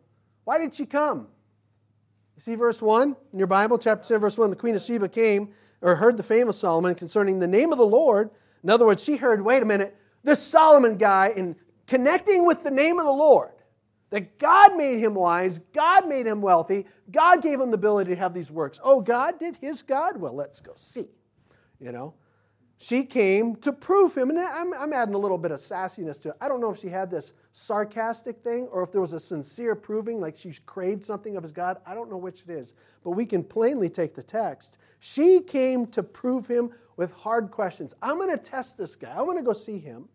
Why 0.43 0.57
did 0.57 0.73
she 0.73 0.85
come? 0.85 1.27
You 2.35 2.41
see 2.41 2.55
verse 2.55 2.81
1 2.81 3.15
in 3.33 3.39
your 3.39 3.47
Bible, 3.47 3.77
chapter 3.77 4.05
7, 4.05 4.21
verse 4.21 4.37
1. 4.37 4.49
The 4.49 4.55
queen 4.55 4.75
of 4.75 4.81
Sheba 4.81 5.09
came, 5.09 5.49
or 5.81 5.95
heard 5.95 6.17
the 6.17 6.23
fame 6.23 6.49
of 6.49 6.55
Solomon 6.55 6.95
concerning 6.95 7.39
the 7.39 7.47
name 7.47 7.71
of 7.71 7.77
the 7.77 7.85
Lord. 7.85 8.29
In 8.63 8.69
other 8.69 8.85
words, 8.85 9.03
she 9.03 9.15
heard, 9.15 9.41
wait 9.41 9.61
a 9.61 9.65
minute, 9.65 9.95
this 10.23 10.41
Solomon 10.41 10.97
guy, 10.97 11.33
in 11.35 11.55
connecting 11.87 12.45
with 12.45 12.63
the 12.63 12.71
name 12.71 12.99
of 12.99 13.05
the 13.05 13.11
Lord, 13.11 13.51
that 14.09 14.37
God 14.39 14.75
made 14.75 14.99
him 14.99 15.13
wise, 15.13 15.59
God 15.73 16.07
made 16.07 16.25
him 16.25 16.41
wealthy, 16.41 16.85
God 17.11 17.41
gave 17.41 17.59
him 17.59 17.71
the 17.71 17.75
ability 17.75 18.11
to 18.11 18.15
have 18.15 18.33
these 18.33 18.51
works. 18.51 18.79
Oh, 18.83 19.01
God 19.01 19.39
did 19.39 19.57
his 19.57 19.81
God? 19.81 20.17
Well, 20.17 20.33
let's 20.35 20.59
go 20.61 20.73
see. 20.75 21.09
You 21.79 21.91
know? 21.91 22.13
She 22.81 23.03
came 23.03 23.57
to 23.57 23.73
prove 23.73 24.15
him, 24.15 24.29
and 24.29 24.39
I'm, 24.39 24.73
I'm 24.73 24.93
adding 24.93 25.13
a 25.13 25.17
little 25.17 25.37
bit 25.37 25.51
of 25.51 25.59
sassiness 25.59 26.17
to 26.21 26.29
it. 26.29 26.35
I 26.39 26.47
don't 26.47 26.61
know 26.61 26.71
if 26.71 26.79
she 26.79 26.87
had 26.87 27.11
this 27.11 27.33
sarcastic 27.51 28.41
thing 28.41 28.69
or 28.71 28.83
if 28.83 28.91
there 28.93 29.01
was 29.01 29.11
a 29.11 29.19
sincere 29.19 29.75
proving, 29.75 30.21
like 30.21 30.37
she 30.37 30.53
craved 30.65 31.03
something 31.03 31.35
of 31.35 31.43
his 31.43 31.51
God. 31.51 31.79
I 31.85 31.93
don't 31.93 32.09
know 32.09 32.15
which 32.15 32.43
it 32.43 32.49
is, 32.49 32.75
but 33.03 33.11
we 33.11 33.25
can 33.25 33.43
plainly 33.43 33.89
take 33.89 34.15
the 34.15 34.23
text. 34.23 34.77
She 34.99 35.41
came 35.41 35.87
to 35.87 36.01
prove 36.01 36.47
him 36.47 36.71
with 36.95 37.11
hard 37.11 37.51
questions. 37.51 37.93
I'm 38.01 38.17
going 38.17 38.29
to 38.29 38.37
test 38.37 38.77
this 38.77 38.95
guy. 38.95 39.13
I 39.13 39.21
want 39.23 39.37
to 39.37 39.43
go 39.43 39.51
see 39.51 39.77
him. 39.77 40.07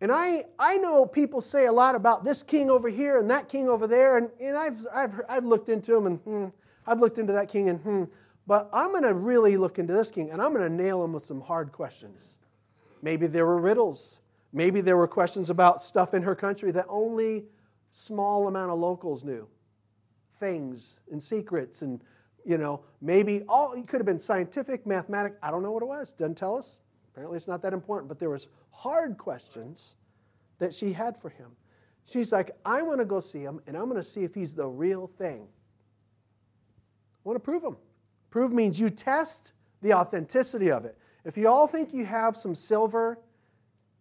And 0.00 0.12
I, 0.12 0.44
I 0.58 0.78
know 0.78 1.04
people 1.04 1.40
say 1.40 1.66
a 1.66 1.72
lot 1.72 1.94
about 1.94 2.22
this 2.24 2.42
king 2.42 2.70
over 2.70 2.88
here 2.88 3.18
and 3.18 3.30
that 3.30 3.48
king 3.48 3.68
over 3.68 3.86
there, 3.86 4.16
and, 4.16 4.30
and 4.40 4.56
I've, 4.56 4.86
I've, 4.94 5.20
I've 5.28 5.44
looked 5.44 5.68
into 5.68 5.96
him 5.96 6.06
and 6.06 6.18
hmm, 6.20 6.46
I've 6.86 7.00
looked 7.00 7.18
into 7.18 7.32
that 7.32 7.48
king 7.48 7.68
and 7.68 7.80
hmm. 7.80 8.04
But 8.46 8.70
I'm 8.72 8.92
going 8.92 9.02
to 9.02 9.12
really 9.12 9.58
look 9.58 9.78
into 9.78 9.92
this 9.92 10.10
king 10.10 10.30
and 10.30 10.40
I'm 10.40 10.54
going 10.54 10.66
to 10.66 10.74
nail 10.74 11.04
him 11.04 11.12
with 11.12 11.22
some 11.22 11.40
hard 11.40 11.70
questions. 11.70 12.36
Maybe 13.02 13.26
there 13.26 13.44
were 13.44 13.60
riddles. 13.60 14.20
Maybe 14.54 14.80
there 14.80 14.96
were 14.96 15.06
questions 15.06 15.50
about 15.50 15.82
stuff 15.82 16.14
in 16.14 16.22
her 16.22 16.34
country 16.34 16.70
that 16.72 16.86
only 16.88 17.44
small 17.90 18.48
amount 18.48 18.70
of 18.70 18.78
locals 18.78 19.22
knew. 19.22 19.46
Things 20.40 21.00
and 21.10 21.22
secrets 21.22 21.82
and 21.82 22.00
you 22.46 22.56
know, 22.56 22.80
maybe 23.02 23.42
all 23.46 23.74
it 23.74 23.86
could 23.86 24.00
have 24.00 24.06
been 24.06 24.18
scientific, 24.18 24.86
mathematic, 24.86 25.34
I 25.42 25.50
don't 25.50 25.62
know 25.62 25.72
what 25.72 25.82
it 25.82 25.86
was. 25.86 26.12
Doesn't 26.12 26.36
tell 26.36 26.56
us. 26.56 26.80
Apparently 27.18 27.36
it's 27.36 27.48
not 27.48 27.62
that 27.62 27.72
important, 27.72 28.08
but 28.08 28.20
there 28.20 28.30
was 28.30 28.46
hard 28.70 29.18
questions 29.18 29.96
that 30.60 30.72
she 30.72 30.92
had 30.92 31.20
for 31.20 31.30
him. 31.30 31.50
She's 32.04 32.30
like, 32.30 32.52
I 32.64 32.80
want 32.80 33.00
to 33.00 33.04
go 33.04 33.18
see 33.18 33.40
him 33.40 33.60
and 33.66 33.76
I'm 33.76 33.86
going 33.86 33.96
to 33.96 34.08
see 34.08 34.22
if 34.22 34.36
he's 34.36 34.54
the 34.54 34.68
real 34.68 35.08
thing. 35.18 35.40
I 35.42 37.28
want 37.28 37.34
to 37.34 37.40
prove 37.40 37.64
him. 37.64 37.76
Prove 38.30 38.52
means 38.52 38.78
you 38.78 38.88
test 38.88 39.52
the 39.82 39.94
authenticity 39.94 40.70
of 40.70 40.84
it. 40.84 40.96
If 41.24 41.36
you 41.36 41.48
all 41.48 41.66
think 41.66 41.92
you 41.92 42.06
have 42.06 42.36
some 42.36 42.54
silver 42.54 43.18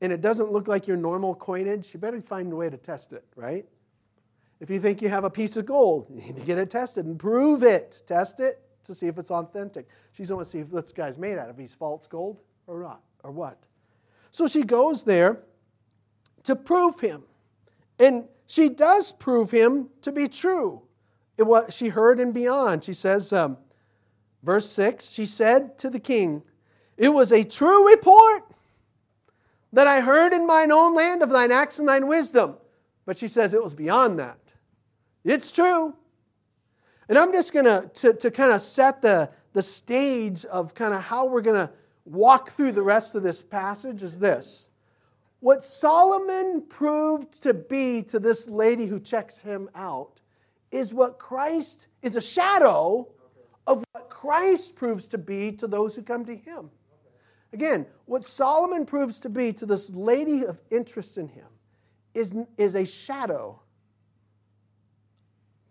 and 0.02 0.14
it 0.14 0.22
doesn't 0.22 0.52
look 0.52 0.68
like 0.68 0.86
your 0.86 0.98
normal 0.98 1.34
coinage, 1.34 1.96
you 1.96 2.00
better 2.00 2.22
find 2.22 2.54
a 2.54 2.56
way 2.56 2.70
to 2.70 2.78
test 2.78 3.14
it, 3.14 3.26
right? 3.36 3.66
If 4.60 4.70
you 4.70 4.80
think 4.80 5.02
you 5.02 5.10
have 5.10 5.24
a 5.24 5.30
piece 5.32 5.58
of 5.58 5.66
gold, 5.66 6.06
you 6.12 6.22
need 6.22 6.36
to 6.36 6.46
get 6.46 6.60
it 6.60 6.70
tested 6.70 7.08
and 7.08 7.18
prove 7.18 7.64
it. 7.64 8.04
Test 8.06 8.42
it 8.42 8.62
to 8.84 8.94
see 8.94 9.08
if 9.08 9.18
it's 9.18 9.32
authentic. 9.32 9.88
She's 10.12 10.30
going 10.30 10.46
to 10.46 10.50
see 10.50 10.60
if 10.60 10.70
this 10.70 10.92
guy's 10.92 11.18
made 11.18 11.40
out 11.40 11.50
of 11.50 11.58
he's 11.58 11.74
false 11.74 12.06
gold 12.06 12.42
or 12.68 12.82
not, 12.82 13.02
or 13.24 13.32
what. 13.32 13.58
So 14.32 14.48
she 14.48 14.64
goes 14.64 15.04
there 15.04 15.40
to 16.44 16.56
prove 16.56 17.00
him. 17.00 17.24
And 18.00 18.26
she 18.46 18.70
does 18.70 19.12
prove 19.12 19.52
him 19.52 19.90
to 20.02 20.12
be 20.12 20.28
true. 20.28 20.82
It, 21.38 21.44
what 21.44 21.74
she 21.74 21.90
heard 21.90 22.20
and 22.20 22.34
beyond. 22.34 22.84
She 22.84 22.94
says, 22.94 23.34
um, 23.34 23.58
Verse 24.44 24.70
6 24.70 25.10
She 25.10 25.26
said 25.26 25.78
to 25.80 25.90
the 25.90 26.00
king, 26.00 26.42
It 26.96 27.10
was 27.10 27.32
a 27.32 27.44
true 27.44 27.90
report 27.90 28.44
that 29.74 29.88
I 29.88 30.00
heard 30.00 30.34
in 30.34 30.48
mine 30.48 30.72
own 30.72 30.96
land 30.96 31.22
of 31.22 31.30
thine 31.30 31.52
acts 31.52 31.80
and 31.80 31.88
thine 31.88 32.08
wisdom. 32.08 32.56
But 33.06 33.18
she 33.18 33.28
says 33.28 33.54
it 33.54 33.62
was 33.62 33.76
beyond 33.76 34.20
that. 34.20 34.40
It's 35.24 35.52
true. 35.52 35.94
And 37.10 37.18
I'm 37.18 37.32
just 37.32 37.54
going 37.54 37.66
to, 37.66 38.14
to 38.14 38.32
kind 38.32 38.52
of 38.52 38.62
set 38.62 39.02
the, 39.02 39.30
the 39.54 39.62
stage 39.62 40.46
of 40.46 40.74
kind 40.74 40.94
of 40.94 41.02
how 41.02 41.26
we're 41.26 41.42
going 41.42 41.68
to 41.68 41.72
walk 42.08 42.50
through 42.50 42.72
the 42.72 42.82
rest 42.82 43.16
of 43.16 43.24
this 43.24 43.42
passage 43.42 44.02
is 44.02 44.20
this. 44.20 44.70
What 45.40 45.64
Solomon 45.64 46.64
proved 46.68 47.44
to 47.44 47.54
be 47.54 48.02
to 48.04 48.20
this 48.20 48.50
lady 48.50 48.86
who 48.86 49.00
checks 49.00 49.38
him 49.38 49.70
out 49.76 50.22
is 50.72 50.94
what 50.94 51.20
Christ 51.20 51.88
is 52.02 52.16
a 52.16 52.22
shadow 52.22 53.08
of 53.68 53.84
what 53.92 54.10
Christ 54.10 54.76
proves 54.76 55.06
to 55.08 55.18
be 55.18 55.52
to 55.54 55.68
those 55.68 55.96
who 55.96 56.02
come 56.02 56.26
to 56.26 56.36
him. 56.36 56.70
Again, 57.54 57.86
what 58.06 58.26
Solomon 58.26 58.86
proves 58.86 59.20
to 59.22 59.30
be 59.30 59.54
to 59.54 59.66
this 59.66 59.90
lady 59.92 60.46
of 60.46 60.60
interest 60.72 61.18
in 61.18 61.28
him 61.28 61.48
is, 62.14 62.34
is 62.58 62.76
a 62.76 62.86
shadow. 62.86 63.60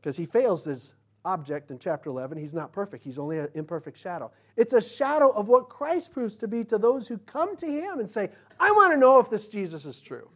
Because 0.01 0.17
he 0.17 0.27
fails 0.27 0.65
his 0.65 0.95
object 1.27 1.71
in 1.71 1.79
chapter 1.79 2.09
11. 2.09 2.39
He's 2.39 2.55
not 2.55 2.73
perfect, 2.73 3.05
he's 3.05 3.19
only 3.19 3.39
an 3.39 3.49
imperfect 3.55 3.99
shadow. 3.99 4.31
It's 4.57 4.73
a 4.73 4.81
shadow 4.81 5.31
of 5.31 5.49
what 5.49 5.69
Christ 5.69 6.13
proves 6.13 6.37
to 6.39 6.49
be 6.49 6.65
to 6.65 6.79
those 6.79 7.07
who 7.07 7.19
come 7.19 7.57
to 7.57 7.67
him 7.67 7.99
and 7.99 8.09
say, 8.09 8.31
I 8.59 8.71
want 8.71 8.93
to 8.93 8.99
know 8.99 9.19
if 9.19 9.29
this 9.29 9.49
Jesus 9.49 9.85
is 9.85 10.01
true. 10.01 10.29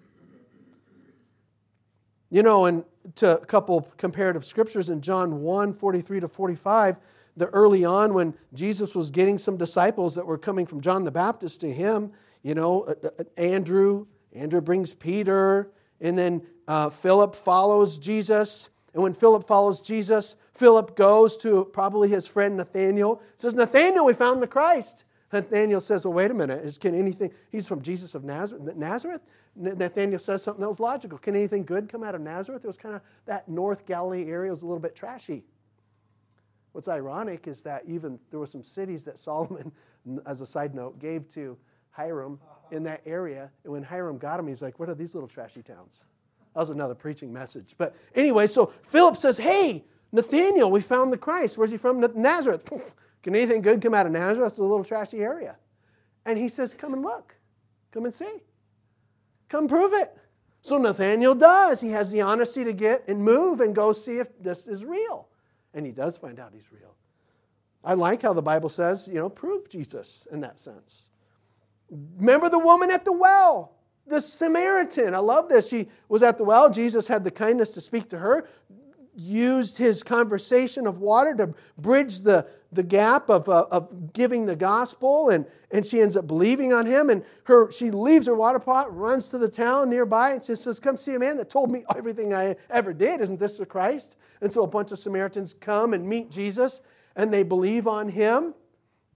You 2.28 2.42
know, 2.42 2.66
and 2.66 2.84
to 3.16 3.40
a 3.40 3.44
couple 3.46 3.90
comparative 3.96 4.44
scriptures 4.44 4.90
in 4.90 5.00
John 5.00 5.40
1 5.40 5.72
43 5.72 6.20
to 6.20 6.28
45, 6.28 6.96
the 7.36 7.46
early 7.46 7.84
on 7.84 8.14
when 8.14 8.34
Jesus 8.52 8.94
was 8.94 9.10
getting 9.10 9.38
some 9.38 9.56
disciples 9.56 10.14
that 10.14 10.26
were 10.26 10.38
coming 10.38 10.66
from 10.66 10.80
John 10.80 11.04
the 11.04 11.10
Baptist 11.10 11.60
to 11.62 11.72
him, 11.72 12.12
you 12.42 12.54
know, 12.54 12.82
uh, 12.82 13.08
uh, 13.18 13.24
Andrew, 13.36 14.06
Andrew 14.32 14.60
brings 14.60 14.94
Peter, 14.94 15.70
and 16.00 16.16
then 16.18 16.42
uh, 16.68 16.88
Philip 16.90 17.34
follows 17.34 17.98
Jesus. 17.98 18.70
And 18.92 19.02
when 19.02 19.14
Philip 19.14 19.46
follows 19.46 19.80
Jesus, 19.80 20.36
Philip 20.52 20.96
goes 20.96 21.36
to 21.38 21.64
probably 21.66 22.08
his 22.08 22.26
friend 22.26 22.56
Nathaniel. 22.56 23.22
Says, 23.36 23.54
Nathaniel, 23.54 24.04
we 24.04 24.14
found 24.14 24.42
the 24.42 24.46
Christ. 24.46 25.04
Nathaniel 25.32 25.80
says, 25.80 26.04
Well, 26.04 26.14
wait 26.14 26.30
a 26.30 26.34
minute. 26.34 26.64
Is, 26.64 26.76
can 26.76 26.94
anything, 26.94 27.30
he's 27.50 27.68
from 27.68 27.82
Jesus 27.82 28.14
of 28.14 28.24
Nazareth. 28.24 28.76
Nazareth? 28.76 29.20
Nathaniel 29.56 30.18
says 30.18 30.42
something 30.42 30.60
that 30.60 30.68
was 30.68 30.80
logical. 30.80 31.18
Can 31.18 31.34
anything 31.34 31.64
good 31.64 31.88
come 31.88 32.02
out 32.02 32.14
of 32.14 32.20
Nazareth? 32.20 32.64
It 32.64 32.66
was 32.66 32.76
kind 32.76 32.94
of 32.94 33.02
that 33.26 33.48
North 33.48 33.86
Galilee 33.86 34.28
area 34.28 34.50
was 34.50 34.62
a 34.62 34.66
little 34.66 34.80
bit 34.80 34.94
trashy. 34.94 35.44
What's 36.72 36.88
ironic 36.88 37.48
is 37.48 37.62
that 37.62 37.82
even 37.86 38.18
there 38.30 38.38
were 38.38 38.46
some 38.46 38.62
cities 38.62 39.04
that 39.04 39.18
Solomon, 39.28 39.72
as 40.26 40.40
a 40.40 40.46
side 40.46 40.74
note, 40.74 40.98
gave 40.98 41.28
to 41.30 41.56
Hiram 41.90 42.40
in 42.70 42.82
that 42.84 43.02
area. 43.06 43.50
And 43.64 43.72
when 43.72 43.82
Hiram 43.82 44.18
got 44.18 44.40
him, 44.40 44.48
he's 44.48 44.62
like, 44.62 44.80
What 44.80 44.88
are 44.88 44.94
these 44.94 45.14
little 45.14 45.28
trashy 45.28 45.62
towns? 45.62 46.04
That 46.54 46.60
was 46.60 46.70
another 46.70 46.94
preaching 46.94 47.32
message. 47.32 47.74
But 47.78 47.94
anyway, 48.14 48.46
so 48.46 48.72
Philip 48.88 49.16
says, 49.16 49.38
Hey, 49.38 49.84
Nathaniel, 50.12 50.70
we 50.70 50.80
found 50.80 51.12
the 51.12 51.16
Christ. 51.16 51.56
Where's 51.56 51.70
he 51.70 51.76
from? 51.76 52.00
Nazareth. 52.14 52.68
Can 53.22 53.36
anything 53.36 53.62
good 53.62 53.82
come 53.82 53.94
out 53.94 54.06
of 54.06 54.12
Nazareth? 54.12 54.52
It's 54.52 54.58
a 54.58 54.62
little 54.62 54.84
trashy 54.84 55.20
area. 55.20 55.56
And 56.26 56.38
he 56.38 56.48
says, 56.48 56.74
Come 56.74 56.94
and 56.94 57.02
look. 57.02 57.34
Come 57.92 58.04
and 58.04 58.14
see. 58.14 58.42
Come 59.48 59.68
prove 59.68 59.92
it. 59.92 60.16
So 60.62 60.78
Nathaniel 60.78 61.34
does. 61.34 61.80
He 61.80 61.90
has 61.90 62.10
the 62.10 62.20
honesty 62.20 62.64
to 62.64 62.72
get 62.72 63.04
and 63.08 63.22
move 63.22 63.60
and 63.60 63.74
go 63.74 63.92
see 63.92 64.18
if 64.18 64.28
this 64.42 64.66
is 64.66 64.84
real. 64.84 65.28
And 65.74 65.86
he 65.86 65.92
does 65.92 66.18
find 66.18 66.38
out 66.38 66.52
he's 66.52 66.70
real. 66.72 66.94
I 67.82 67.94
like 67.94 68.22
how 68.22 68.32
the 68.32 68.42
Bible 68.42 68.68
says, 68.68 69.08
you 69.08 69.14
know, 69.14 69.30
prove 69.30 69.68
Jesus 69.68 70.26
in 70.30 70.40
that 70.40 70.60
sense. 70.60 71.08
Remember 72.18 72.48
the 72.48 72.58
woman 72.58 72.90
at 72.90 73.04
the 73.04 73.12
well, 73.12 73.72
the 74.10 74.20
Samaritan. 74.20 75.14
I 75.14 75.18
love 75.18 75.48
this. 75.48 75.68
She 75.68 75.88
was 76.08 76.22
at 76.22 76.36
the 76.36 76.44
well. 76.44 76.68
Jesus 76.68 77.08
had 77.08 77.24
the 77.24 77.30
kindness 77.30 77.70
to 77.70 77.80
speak 77.80 78.08
to 78.10 78.18
her, 78.18 78.48
used 79.14 79.78
his 79.78 80.02
conversation 80.02 80.86
of 80.86 80.98
water 80.98 81.34
to 81.34 81.54
bridge 81.78 82.20
the, 82.20 82.46
the 82.72 82.82
gap 82.82 83.28
of, 83.28 83.48
uh, 83.48 83.66
of 83.70 84.12
giving 84.12 84.46
the 84.46 84.56
gospel, 84.56 85.30
and, 85.30 85.46
and 85.70 85.86
she 85.86 86.00
ends 86.00 86.16
up 86.16 86.26
believing 86.26 86.72
on 86.72 86.86
him. 86.86 87.10
And 87.10 87.24
her, 87.44 87.70
she 87.70 87.90
leaves 87.90 88.26
her 88.26 88.34
water 88.34 88.58
pot, 88.58 88.94
runs 88.94 89.30
to 89.30 89.38
the 89.38 89.48
town 89.48 89.88
nearby, 89.88 90.32
and 90.32 90.44
she 90.44 90.54
says, 90.54 90.80
Come 90.80 90.96
see 90.96 91.14
a 91.14 91.18
man 91.18 91.36
that 91.38 91.48
told 91.48 91.70
me 91.70 91.84
everything 91.96 92.34
I 92.34 92.56
ever 92.68 92.92
did. 92.92 93.20
Isn't 93.20 93.38
this 93.38 93.58
the 93.58 93.66
Christ? 93.66 94.16
And 94.40 94.50
so 94.50 94.64
a 94.64 94.66
bunch 94.66 94.92
of 94.92 94.98
Samaritans 94.98 95.54
come 95.54 95.94
and 95.94 96.06
meet 96.06 96.30
Jesus, 96.30 96.80
and 97.16 97.32
they 97.32 97.42
believe 97.42 97.86
on 97.86 98.08
him, 98.08 98.54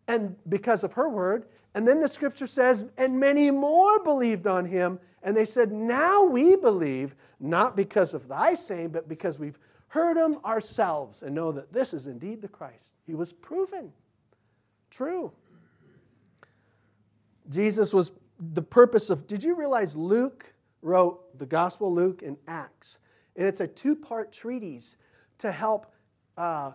and 0.08 0.36
because 0.48 0.84
of 0.84 0.92
her 0.92 1.08
word. 1.08 1.46
And 1.74 1.86
then 1.86 2.00
the 2.00 2.08
scripture 2.08 2.46
says, 2.46 2.84
And 2.96 3.18
many 3.18 3.50
more 3.50 3.98
believed 4.02 4.46
on 4.46 4.64
him. 4.64 5.00
And 5.22 5.36
they 5.36 5.44
said, 5.44 5.72
Now 5.72 6.24
we 6.24 6.56
believe, 6.56 7.14
not 7.40 7.76
because 7.76 8.14
of 8.14 8.28
thy 8.28 8.54
saying, 8.54 8.90
but 8.90 9.08
because 9.08 9.38
we've 9.38 9.58
heard 9.88 10.16
him 10.16 10.38
ourselves 10.44 11.22
and 11.22 11.34
know 11.34 11.52
that 11.52 11.72
this 11.72 11.94
is 11.94 12.06
indeed 12.06 12.42
the 12.42 12.48
Christ. 12.48 12.94
He 13.06 13.14
was 13.14 13.32
proven 13.32 13.92
true. 14.90 15.32
Jesus 17.50 17.92
was 17.92 18.12
the 18.52 18.62
purpose 18.62 19.10
of, 19.10 19.26
did 19.26 19.42
you 19.42 19.54
realize 19.54 19.96
Luke 19.96 20.52
wrote 20.82 21.38
the 21.38 21.46
Gospel 21.46 21.92
Luke 21.92 22.22
and 22.22 22.36
Acts? 22.48 22.98
And 23.36 23.46
it's 23.46 23.60
a 23.60 23.66
two 23.66 23.96
part 23.96 24.32
treatise 24.32 24.96
to 25.38 25.50
help, 25.50 25.92
uh, 26.36 26.72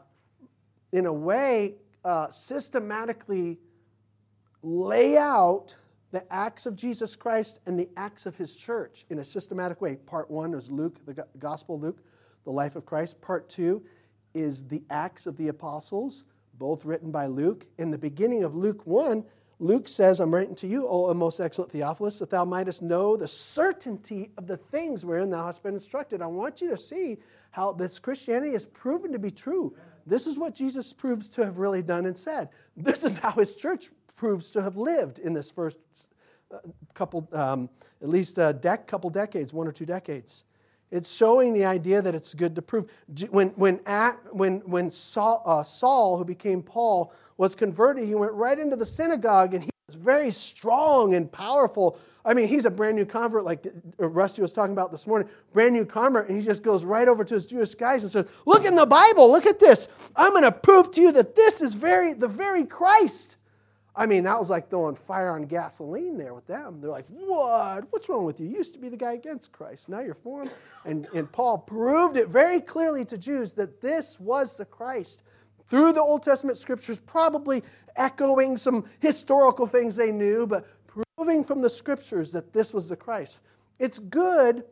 in 0.91 1.05
a 1.05 1.13
way, 1.13 1.75
uh, 2.03 2.29
systematically 2.29 3.57
lay 4.63 5.17
out 5.17 5.75
the 6.11 6.31
acts 6.33 6.65
of 6.65 6.75
Jesus 6.75 7.15
Christ 7.15 7.59
and 7.65 7.79
the 7.79 7.89
acts 7.95 8.25
of 8.25 8.35
his 8.35 8.55
church 8.55 9.05
in 9.09 9.19
a 9.19 9.23
systematic 9.23 9.81
way. 9.81 9.95
Part 9.95 10.29
one 10.29 10.53
is 10.53 10.71
Luke, 10.71 10.97
the 11.05 11.25
Gospel 11.37 11.75
of 11.75 11.81
Luke, 11.81 12.03
the 12.45 12.51
life 12.51 12.75
of 12.75 12.85
Christ. 12.85 13.21
Part 13.21 13.47
two 13.47 13.83
is 14.33 14.63
the 14.63 14.83
Acts 14.89 15.27
of 15.27 15.37
the 15.37 15.49
Apostles, 15.49 16.23
both 16.57 16.85
written 16.85 17.11
by 17.11 17.27
Luke. 17.27 17.67
In 17.77 17.91
the 17.91 17.97
beginning 17.97 18.43
of 18.43 18.55
Luke 18.55 18.85
1, 18.85 19.23
Luke 19.59 19.87
says, 19.87 20.19
I'm 20.19 20.33
writing 20.33 20.55
to 20.55 20.67
you, 20.67 20.87
O 20.87 21.13
most 21.13 21.39
excellent 21.39 21.71
Theophilus, 21.71 22.19
that 22.19 22.29
thou 22.29 22.45
mightest 22.45 22.81
know 22.81 23.17
the 23.17 23.27
certainty 23.27 24.31
of 24.37 24.47
the 24.47 24.55
things 24.57 25.05
wherein 25.05 25.29
thou 25.29 25.45
hast 25.45 25.63
been 25.63 25.73
instructed. 25.73 26.21
I 26.21 26.27
want 26.27 26.61
you 26.61 26.69
to 26.69 26.77
see 26.77 27.17
how 27.51 27.73
this 27.73 27.99
Christianity 27.99 28.55
is 28.55 28.65
proven 28.67 29.11
to 29.11 29.19
be 29.19 29.31
true. 29.31 29.75
This 30.05 30.27
is 30.27 30.37
what 30.37 30.55
Jesus 30.55 30.93
proves 30.93 31.27
to 31.29 31.43
have 31.43 31.57
really 31.57 31.81
done 31.81 32.05
and 32.05 32.17
said. 32.17 32.49
This 32.77 33.03
is 33.03 33.17
how 33.17 33.31
his 33.31 33.55
church 33.55 33.89
proves 34.19 34.51
to 34.51 34.61
have 34.61 34.75
lived 34.75 35.19
in 35.19 35.31
this 35.31 35.49
first 35.49 35.77
uh, 36.53 36.57
couple, 36.93 37.25
um, 37.31 37.69
at 38.01 38.09
least 38.09 38.37
a 38.37 38.53
dec- 38.61 38.85
couple 38.85 39.09
decades, 39.09 39.53
one 39.53 39.65
or 39.65 39.71
two 39.71 39.85
decades. 39.85 40.43
It's 40.91 41.09
showing 41.09 41.53
the 41.53 41.63
idea 41.63 42.01
that 42.01 42.13
it's 42.13 42.33
good 42.33 42.53
to 42.55 42.61
prove. 42.61 42.91
When, 43.29 43.49
when, 43.49 43.79
at, 43.85 44.17
when, 44.35 44.59
when 44.69 44.91
Saul, 44.91 45.41
uh, 45.45 45.63
Saul, 45.63 46.17
who 46.17 46.25
became 46.25 46.61
Paul, 46.61 47.13
was 47.37 47.55
converted, 47.55 48.05
he 48.05 48.13
went 48.13 48.33
right 48.33 48.59
into 48.59 48.75
the 48.75 48.85
synagogue 48.85 49.53
and 49.53 49.63
he 49.63 49.69
was 49.87 49.95
very 49.95 50.31
strong 50.31 51.13
and 51.13 51.31
powerful. 51.31 51.97
I 52.25 52.33
mean, 52.33 52.49
he's 52.49 52.65
a 52.65 52.69
brand 52.69 52.97
new 52.97 53.05
convert, 53.05 53.45
like 53.45 53.65
uh, 54.01 54.09
Rusty 54.09 54.41
was 54.41 54.51
talking 54.51 54.73
about 54.73 54.91
this 54.91 55.07
morning, 55.07 55.29
brand 55.53 55.73
new 55.73 55.85
convert, 55.85 56.27
and 56.27 56.37
he 56.37 56.45
just 56.45 56.61
goes 56.61 56.83
right 56.83 57.07
over 57.07 57.23
to 57.23 57.35
his 57.35 57.45
Jewish 57.45 57.73
guys 57.73 58.03
and 58.03 58.11
says, 58.11 58.25
Look 58.45 58.65
in 58.65 58.75
the 58.75 58.85
Bible, 58.85 59.31
look 59.31 59.45
at 59.45 59.61
this. 59.61 59.87
I'm 60.13 60.31
going 60.31 60.43
to 60.43 60.51
prove 60.51 60.91
to 60.91 61.01
you 61.01 61.13
that 61.13 61.37
this 61.37 61.61
is 61.61 61.73
very 61.73 62.11
the 62.11 62.27
very 62.27 62.65
Christ. 62.65 63.37
I 63.95 64.05
mean, 64.05 64.23
that 64.23 64.37
was 64.37 64.49
like 64.49 64.69
throwing 64.69 64.95
fire 64.95 65.31
on 65.31 65.43
gasoline 65.43 66.17
there 66.17 66.33
with 66.33 66.47
them. 66.47 66.79
They're 66.79 66.91
like, 66.91 67.07
What? 67.09 67.85
What's 67.91 68.07
wrong 68.07 68.25
with 68.25 68.39
you? 68.39 68.47
You 68.47 68.57
used 68.57 68.73
to 68.73 68.79
be 68.79 68.89
the 68.89 68.97
guy 68.97 69.13
against 69.13 69.51
Christ. 69.51 69.89
Now 69.89 69.99
you're 69.99 70.13
for 70.13 70.43
him. 70.43 70.49
And, 70.85 71.07
and 71.13 71.31
Paul 71.31 71.57
proved 71.57 72.17
it 72.17 72.27
very 72.27 72.59
clearly 72.59 73.03
to 73.05 73.17
Jews 73.17 73.53
that 73.53 73.81
this 73.81 74.19
was 74.19 74.55
the 74.55 74.65
Christ. 74.65 75.23
Through 75.67 75.93
the 75.93 76.01
Old 76.01 76.23
Testament 76.23 76.57
scriptures, 76.57 76.99
probably 76.99 77.63
echoing 77.95 78.57
some 78.57 78.85
historical 78.99 79.67
things 79.67 79.95
they 79.95 80.11
knew, 80.11 80.47
but 80.47 80.65
proving 80.87 81.43
from 81.43 81.61
the 81.61 81.69
scriptures 81.69 82.31
that 82.31 82.53
this 82.53 82.73
was 82.73 82.89
the 82.89 82.95
Christ. 82.95 83.41
It's 83.77 83.99
good. 83.99 84.63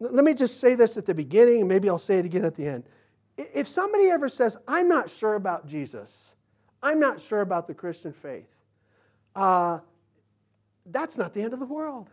Let 0.00 0.24
me 0.24 0.34
just 0.34 0.60
say 0.60 0.74
this 0.74 0.96
at 0.96 1.06
the 1.06 1.14
beginning, 1.14 1.60
and 1.60 1.68
maybe 1.68 1.88
I'll 1.88 1.98
say 1.98 2.18
it 2.18 2.24
again 2.24 2.44
at 2.44 2.54
the 2.54 2.66
end. 2.66 2.84
If 3.36 3.66
somebody 3.66 4.10
ever 4.10 4.28
says, 4.28 4.56
I'm 4.66 4.88
not 4.88 5.10
sure 5.10 5.34
about 5.34 5.66
Jesus, 5.66 6.34
I'm 6.82 7.00
not 7.00 7.20
sure 7.20 7.40
about 7.40 7.66
the 7.66 7.74
Christian 7.74 8.12
faith, 8.12 8.48
uh, 9.34 9.80
that's 10.86 11.18
not 11.18 11.34
the 11.34 11.42
end 11.42 11.52
of 11.52 11.58
the 11.58 11.66
world. 11.66 12.08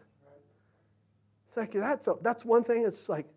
It's 1.48 1.58
like 1.58 1.72
that's, 1.72 2.08
a, 2.08 2.16
that's 2.22 2.44
one 2.44 2.64
thing. 2.64 2.86
It's 2.86 3.08
like 3.08 3.28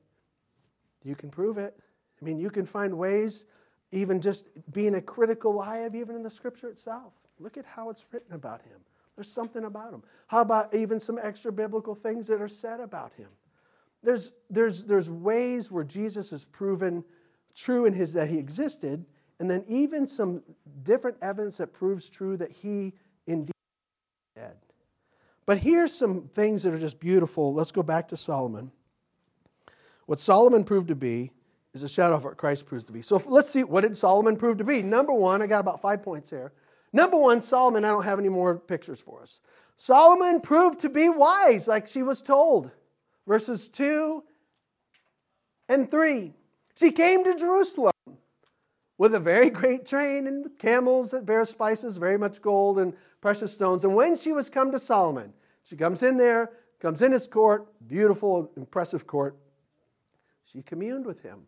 you 1.05 1.14
can 1.14 1.31
prove 1.31 1.59
it. 1.59 1.79
I 2.21 2.25
mean, 2.25 2.38
you 2.38 2.51
can 2.51 2.67
find 2.67 2.97
ways, 2.97 3.47
even 3.93 4.21
just 4.21 4.49
being 4.73 4.97
a 4.97 5.01
critical 5.01 5.61
eye 5.61 5.79
of 5.79 5.95
even 5.95 6.17
in 6.17 6.23
the 6.23 6.31
scripture 6.31 6.69
itself. 6.69 7.12
Look 7.38 7.57
at 7.57 7.64
how 7.64 7.91
it's 7.91 8.05
written 8.11 8.35
about 8.35 8.62
him. 8.62 8.79
There's 9.14 9.31
something 9.31 9.64
about 9.64 9.93
him. 9.93 10.03
How 10.27 10.41
about 10.41 10.75
even 10.75 10.99
some 10.99 11.19
extra 11.23 11.53
biblical 11.53 11.95
things 11.95 12.27
that 12.27 12.41
are 12.41 12.49
said 12.49 12.81
about 12.81 13.12
him? 13.12 13.29
There's, 14.03 14.33
there's, 14.51 14.85
there's 14.85 15.11
ways 15.11 15.71
where 15.71 15.85
Jesus 15.85 16.33
is 16.33 16.45
proven 16.45 17.05
true 17.55 17.87
in 17.87 17.93
his 17.93 18.12
that 18.12 18.29
he 18.29 18.38
existed, 18.38 19.05
and 19.40 19.51
then 19.51 19.64
even 19.68 20.07
some 20.07 20.42
different 20.83 21.16
evidence 21.22 21.59
that 21.59 21.72
proves 21.72 22.09
true 22.09 22.37
that 22.37 22.51
he 22.51 22.92
indeed 23.27 23.53
dead. 24.35 24.57
But 25.46 25.59
here's 25.59 25.94
some 25.94 26.29
things 26.29 26.62
that 26.62 26.74
are 26.74 26.79
just 26.79 27.01
beautiful. 27.01 27.55
Let's 27.55 27.72
go 27.72 27.83
back 27.83 28.09
to 28.09 28.16
Solomon. 28.16 28.70
What 30.07 30.18
Solomon 30.18 30.64
proved 30.64 30.88
to 30.88 30.94
be 30.94 31.31
is 31.74 31.83
a 31.83 31.88
shadow 31.88 32.14
of 32.14 32.24
what 32.24 32.37
Christ 32.37 32.66
proves 32.66 32.85
to 32.85 32.92
be. 32.92 33.03
So 33.03 33.22
let's 33.27 33.51
see, 33.51 33.64
what 33.64 33.83
did 33.83 33.96
Solomon 33.96 34.37
prove 34.37 34.59
to 34.59 34.64
be? 34.64 34.83
Number 34.83 35.12
one, 35.12 35.42
I 35.42 35.46
got 35.46 35.61
about 35.61 35.81
five 35.81 36.03
points 36.03 36.31
here. 36.31 36.53
Number 36.92 37.16
one, 37.16 37.42
Solomon, 37.42 37.85
I 37.85 37.88
don't 37.88 38.05
have 38.05 38.18
any 38.18 38.29
more 38.29 38.59
pictures 38.59 39.01
for 39.01 39.22
us. 39.22 39.40
Solomon 39.77 40.40
proved 40.40 40.81
to 40.81 40.88
be 40.88 41.09
wise, 41.09 41.68
like 41.68 41.87
she 41.87 42.03
was 42.03 42.22
told. 42.22 42.70
Verses 43.27 43.68
2 43.68 44.24
and 45.68 45.90
3. 45.90 46.33
She 46.77 46.90
came 46.90 47.24
to 47.24 47.35
Jerusalem 47.35 47.92
with 48.98 49.14
a 49.14 49.20
very 49.20 49.48
great 49.48 49.87
train 49.87 50.26
and 50.26 50.46
camels 50.58 51.12
that 51.12 51.24
bear 51.24 51.44
spices, 51.44 51.96
very 51.96 52.18
much 52.18 52.42
gold 52.42 52.78
and 52.78 52.92
precious 53.20 53.52
stones. 53.52 53.84
And 53.84 53.94
when 53.94 54.16
she 54.16 54.32
was 54.32 54.50
come 54.50 54.72
to 54.72 54.78
Solomon, 54.78 55.32
she 55.62 55.76
comes 55.76 56.02
in 56.02 56.18
there, 56.18 56.50
comes 56.80 57.00
in 57.00 57.12
his 57.12 57.26
court, 57.26 57.66
beautiful, 57.87 58.50
impressive 58.56 59.06
court. 59.06 59.37
She 60.44 60.62
communed 60.62 61.06
with 61.06 61.22
him 61.22 61.46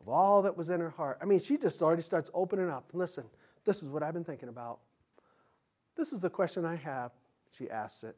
of 0.00 0.08
all 0.08 0.42
that 0.42 0.56
was 0.56 0.70
in 0.70 0.80
her 0.80 0.90
heart. 0.90 1.18
I 1.20 1.24
mean, 1.24 1.40
she 1.40 1.56
just 1.56 1.80
already 1.82 2.02
starts 2.02 2.30
opening 2.34 2.70
up. 2.70 2.90
Listen, 2.92 3.24
this 3.64 3.82
is 3.82 3.88
what 3.88 4.02
I've 4.02 4.14
been 4.14 4.24
thinking 4.24 4.48
about. 4.48 4.80
This 5.96 6.12
is 6.12 6.24
a 6.24 6.30
question 6.30 6.64
I 6.64 6.76
have. 6.76 7.12
She 7.50 7.70
asks 7.70 8.04
it. 8.04 8.16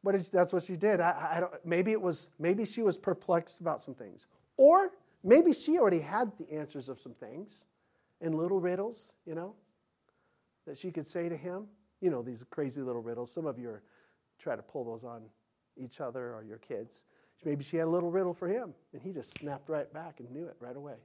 but 0.04 0.30
that's 0.30 0.52
what 0.52 0.62
she 0.62 0.76
did. 0.76 1.00
I, 1.00 1.36
I 1.36 1.40
don't, 1.40 1.52
maybe 1.64 1.90
it 1.90 2.00
was, 2.00 2.30
maybe 2.38 2.64
she 2.64 2.82
was 2.82 2.96
perplexed 2.96 3.60
about 3.60 3.80
some 3.80 3.94
things. 3.94 4.26
Or 4.58 4.92
maybe 5.24 5.52
she 5.52 5.78
already 5.78 6.00
had 6.00 6.30
the 6.38 6.52
answers 6.52 6.88
of 6.88 7.00
some 7.00 7.14
things 7.14 7.64
in 8.20 8.36
little 8.36 8.60
riddles, 8.60 9.14
you 9.26 9.34
know, 9.34 9.54
that 10.66 10.76
she 10.76 10.90
could 10.92 11.06
say 11.06 11.28
to 11.28 11.36
him. 11.36 11.66
You 12.02 12.10
know, 12.10 12.22
these 12.22 12.44
crazy 12.50 12.82
little 12.82 13.00
riddles. 13.00 13.32
Some 13.32 13.46
of 13.46 13.58
you 13.58 13.70
are, 13.70 13.82
try 14.38 14.54
to 14.54 14.62
pull 14.62 14.84
those 14.84 15.02
on 15.02 15.22
each 15.78 16.00
other 16.02 16.34
or 16.34 16.44
your 16.44 16.58
kids. 16.58 17.04
Maybe 17.44 17.64
she 17.64 17.78
had 17.78 17.86
a 17.86 17.90
little 17.90 18.10
riddle 18.10 18.34
for 18.34 18.48
him, 18.48 18.74
and 18.92 19.02
he 19.02 19.12
just 19.12 19.38
snapped 19.38 19.68
right 19.68 19.90
back 19.92 20.20
and 20.20 20.30
knew 20.30 20.46
it 20.46 20.56
right 20.60 20.76
away. 20.76 20.96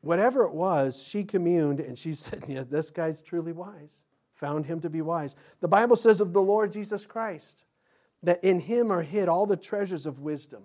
Whatever 0.00 0.44
it 0.44 0.52
was, 0.52 1.02
she 1.02 1.24
communed 1.24 1.80
and 1.80 1.98
she 1.98 2.14
said, 2.14 2.44
yeah, 2.48 2.64
This 2.68 2.90
guy's 2.90 3.20
truly 3.20 3.52
wise. 3.52 4.04
Found 4.34 4.64
him 4.64 4.80
to 4.80 4.90
be 4.90 5.02
wise. 5.02 5.36
The 5.60 5.68
Bible 5.68 5.96
says 5.96 6.20
of 6.20 6.32
the 6.32 6.40
Lord 6.40 6.72
Jesus 6.72 7.04
Christ 7.04 7.66
that 8.22 8.42
in 8.42 8.58
him 8.58 8.90
are 8.90 9.02
hid 9.02 9.28
all 9.28 9.46
the 9.46 9.56
treasures 9.56 10.06
of 10.06 10.20
wisdom 10.20 10.62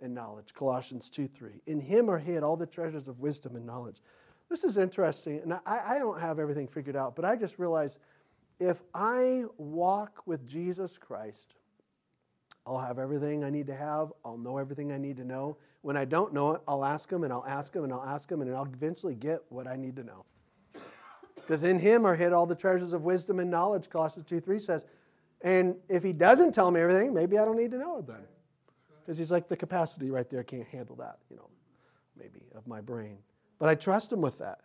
and 0.00 0.14
knowledge. 0.14 0.54
Colossians 0.54 1.10
2 1.10 1.28
3. 1.28 1.62
In 1.66 1.80
him 1.80 2.10
are 2.10 2.18
hid 2.18 2.42
all 2.42 2.56
the 2.56 2.66
treasures 2.66 3.08
of 3.08 3.20
wisdom 3.20 3.56
and 3.56 3.66
knowledge. 3.66 4.02
This 4.48 4.64
is 4.64 4.76
interesting, 4.76 5.40
and 5.42 5.54
I, 5.64 5.94
I 5.94 5.98
don't 5.98 6.20
have 6.20 6.38
everything 6.38 6.68
figured 6.68 6.96
out, 6.96 7.16
but 7.16 7.24
I 7.24 7.36
just 7.36 7.58
realized 7.58 7.98
if 8.60 8.82
I 8.94 9.44
walk 9.56 10.22
with 10.26 10.46
Jesus 10.46 10.98
Christ, 10.98 11.54
I'll 12.66 12.78
have 12.78 12.98
everything 12.98 13.44
I 13.44 13.50
need 13.50 13.66
to 13.66 13.74
have. 13.74 14.12
I'll 14.24 14.38
know 14.38 14.58
everything 14.58 14.92
I 14.92 14.98
need 14.98 15.16
to 15.16 15.24
know. 15.24 15.56
When 15.80 15.96
I 15.96 16.04
don't 16.04 16.32
know 16.32 16.52
it, 16.52 16.62
I'll 16.68 16.84
ask 16.84 17.10
him 17.10 17.24
and 17.24 17.32
I'll 17.32 17.44
ask 17.46 17.74
him 17.74 17.84
and 17.84 17.92
I'll 17.92 18.04
ask 18.04 18.30
him 18.30 18.40
and 18.40 18.54
I'll 18.54 18.64
eventually 18.64 19.16
get 19.16 19.42
what 19.48 19.66
I 19.66 19.76
need 19.76 19.96
to 19.96 20.04
know. 20.04 20.24
Because 21.34 21.64
in 21.64 21.78
him 21.78 22.06
are 22.06 22.14
hid 22.14 22.32
all 22.32 22.46
the 22.46 22.54
treasures 22.54 22.92
of 22.92 23.02
wisdom 23.02 23.40
and 23.40 23.50
knowledge, 23.50 23.90
Colossians 23.90 24.28
2 24.28 24.40
3 24.40 24.58
says. 24.60 24.86
And 25.42 25.74
if 25.88 26.04
he 26.04 26.12
doesn't 26.12 26.52
tell 26.52 26.70
me 26.70 26.80
everything, 26.80 27.12
maybe 27.12 27.36
I 27.36 27.44
don't 27.44 27.56
need 27.56 27.72
to 27.72 27.78
know 27.78 27.98
it 27.98 28.06
then. 28.06 28.22
Because 29.00 29.18
he's 29.18 29.32
like 29.32 29.48
the 29.48 29.56
capacity 29.56 30.10
right 30.10 30.30
there 30.30 30.44
can't 30.44 30.68
handle 30.68 30.94
that, 30.96 31.18
you 31.28 31.36
know, 31.36 31.50
maybe 32.16 32.42
of 32.54 32.66
my 32.68 32.80
brain. 32.80 33.18
But 33.58 33.68
I 33.68 33.74
trust 33.74 34.12
him 34.12 34.20
with 34.20 34.38
that. 34.38 34.60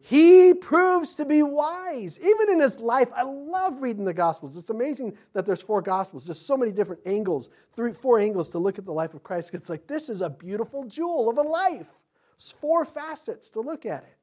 He 0.00 0.54
proves 0.54 1.14
to 1.16 1.24
be 1.24 1.42
wise. 1.42 2.18
Even 2.20 2.50
in 2.50 2.60
his 2.60 2.80
life, 2.80 3.08
I 3.14 3.22
love 3.22 3.82
reading 3.82 4.04
the 4.04 4.14
Gospels. 4.14 4.56
It's 4.56 4.70
amazing 4.70 5.16
that 5.34 5.44
there's 5.44 5.60
four 5.60 5.82
Gospels. 5.82 6.26
There's 6.26 6.40
so 6.40 6.56
many 6.56 6.72
different 6.72 7.02
angles, 7.04 7.50
three, 7.72 7.92
four 7.92 8.18
angles 8.18 8.48
to 8.50 8.58
look 8.58 8.78
at 8.78 8.84
the 8.84 8.92
life 8.92 9.14
of 9.14 9.22
Christ. 9.22 9.52
It's 9.54 9.68
like 9.68 9.86
this 9.86 10.08
is 10.08 10.20
a 10.20 10.30
beautiful 10.30 10.84
jewel 10.84 11.28
of 11.28 11.38
a 11.38 11.42
life. 11.42 11.90
It's 12.34 12.52
four 12.52 12.84
facets 12.84 13.50
to 13.50 13.60
look 13.60 13.84
at 13.84 14.04
it. 14.04 14.16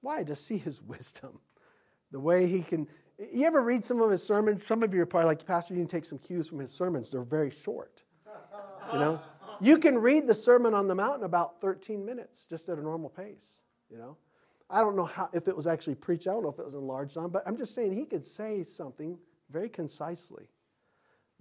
Why? 0.00 0.24
To 0.24 0.34
see 0.36 0.58
his 0.58 0.82
wisdom. 0.86 1.38
The 2.10 2.20
way 2.20 2.46
he 2.46 2.60
can. 2.60 2.88
You 3.32 3.46
ever 3.46 3.62
read 3.62 3.84
some 3.84 4.00
of 4.00 4.10
his 4.10 4.22
sermons? 4.22 4.66
Some 4.66 4.82
of 4.82 4.92
you 4.92 5.00
are 5.02 5.06
probably 5.06 5.28
like, 5.28 5.46
Pastor, 5.46 5.74
you 5.74 5.80
can 5.80 5.88
take 5.88 6.04
some 6.04 6.18
cues 6.18 6.48
from 6.48 6.58
his 6.58 6.72
sermons. 6.72 7.10
They're 7.10 7.22
very 7.22 7.50
short. 7.50 8.02
You 8.92 8.98
know? 8.98 9.20
You 9.60 9.78
can 9.78 9.96
read 9.98 10.26
the 10.26 10.34
Sermon 10.34 10.74
on 10.74 10.88
the 10.88 10.94
Mount 10.94 11.18
in 11.18 11.24
about 11.24 11.60
13 11.60 12.04
minutes, 12.04 12.46
just 12.46 12.68
at 12.68 12.78
a 12.78 12.82
normal 12.82 13.08
pace, 13.08 13.62
you 13.88 13.96
know? 13.96 14.16
I 14.70 14.80
don't 14.80 14.96
know 14.96 15.04
how, 15.04 15.28
if 15.32 15.48
it 15.48 15.56
was 15.56 15.66
actually 15.66 15.94
preached. 15.96 16.26
I 16.26 16.32
don't 16.32 16.42
know 16.42 16.50
if 16.50 16.58
it 16.58 16.64
was 16.64 16.74
enlarged 16.74 17.16
on, 17.16 17.30
but 17.30 17.42
I'm 17.46 17.56
just 17.56 17.74
saying 17.74 17.92
he 17.92 18.04
could 18.04 18.24
say 18.24 18.64
something 18.64 19.18
very 19.50 19.68
concisely. 19.68 20.48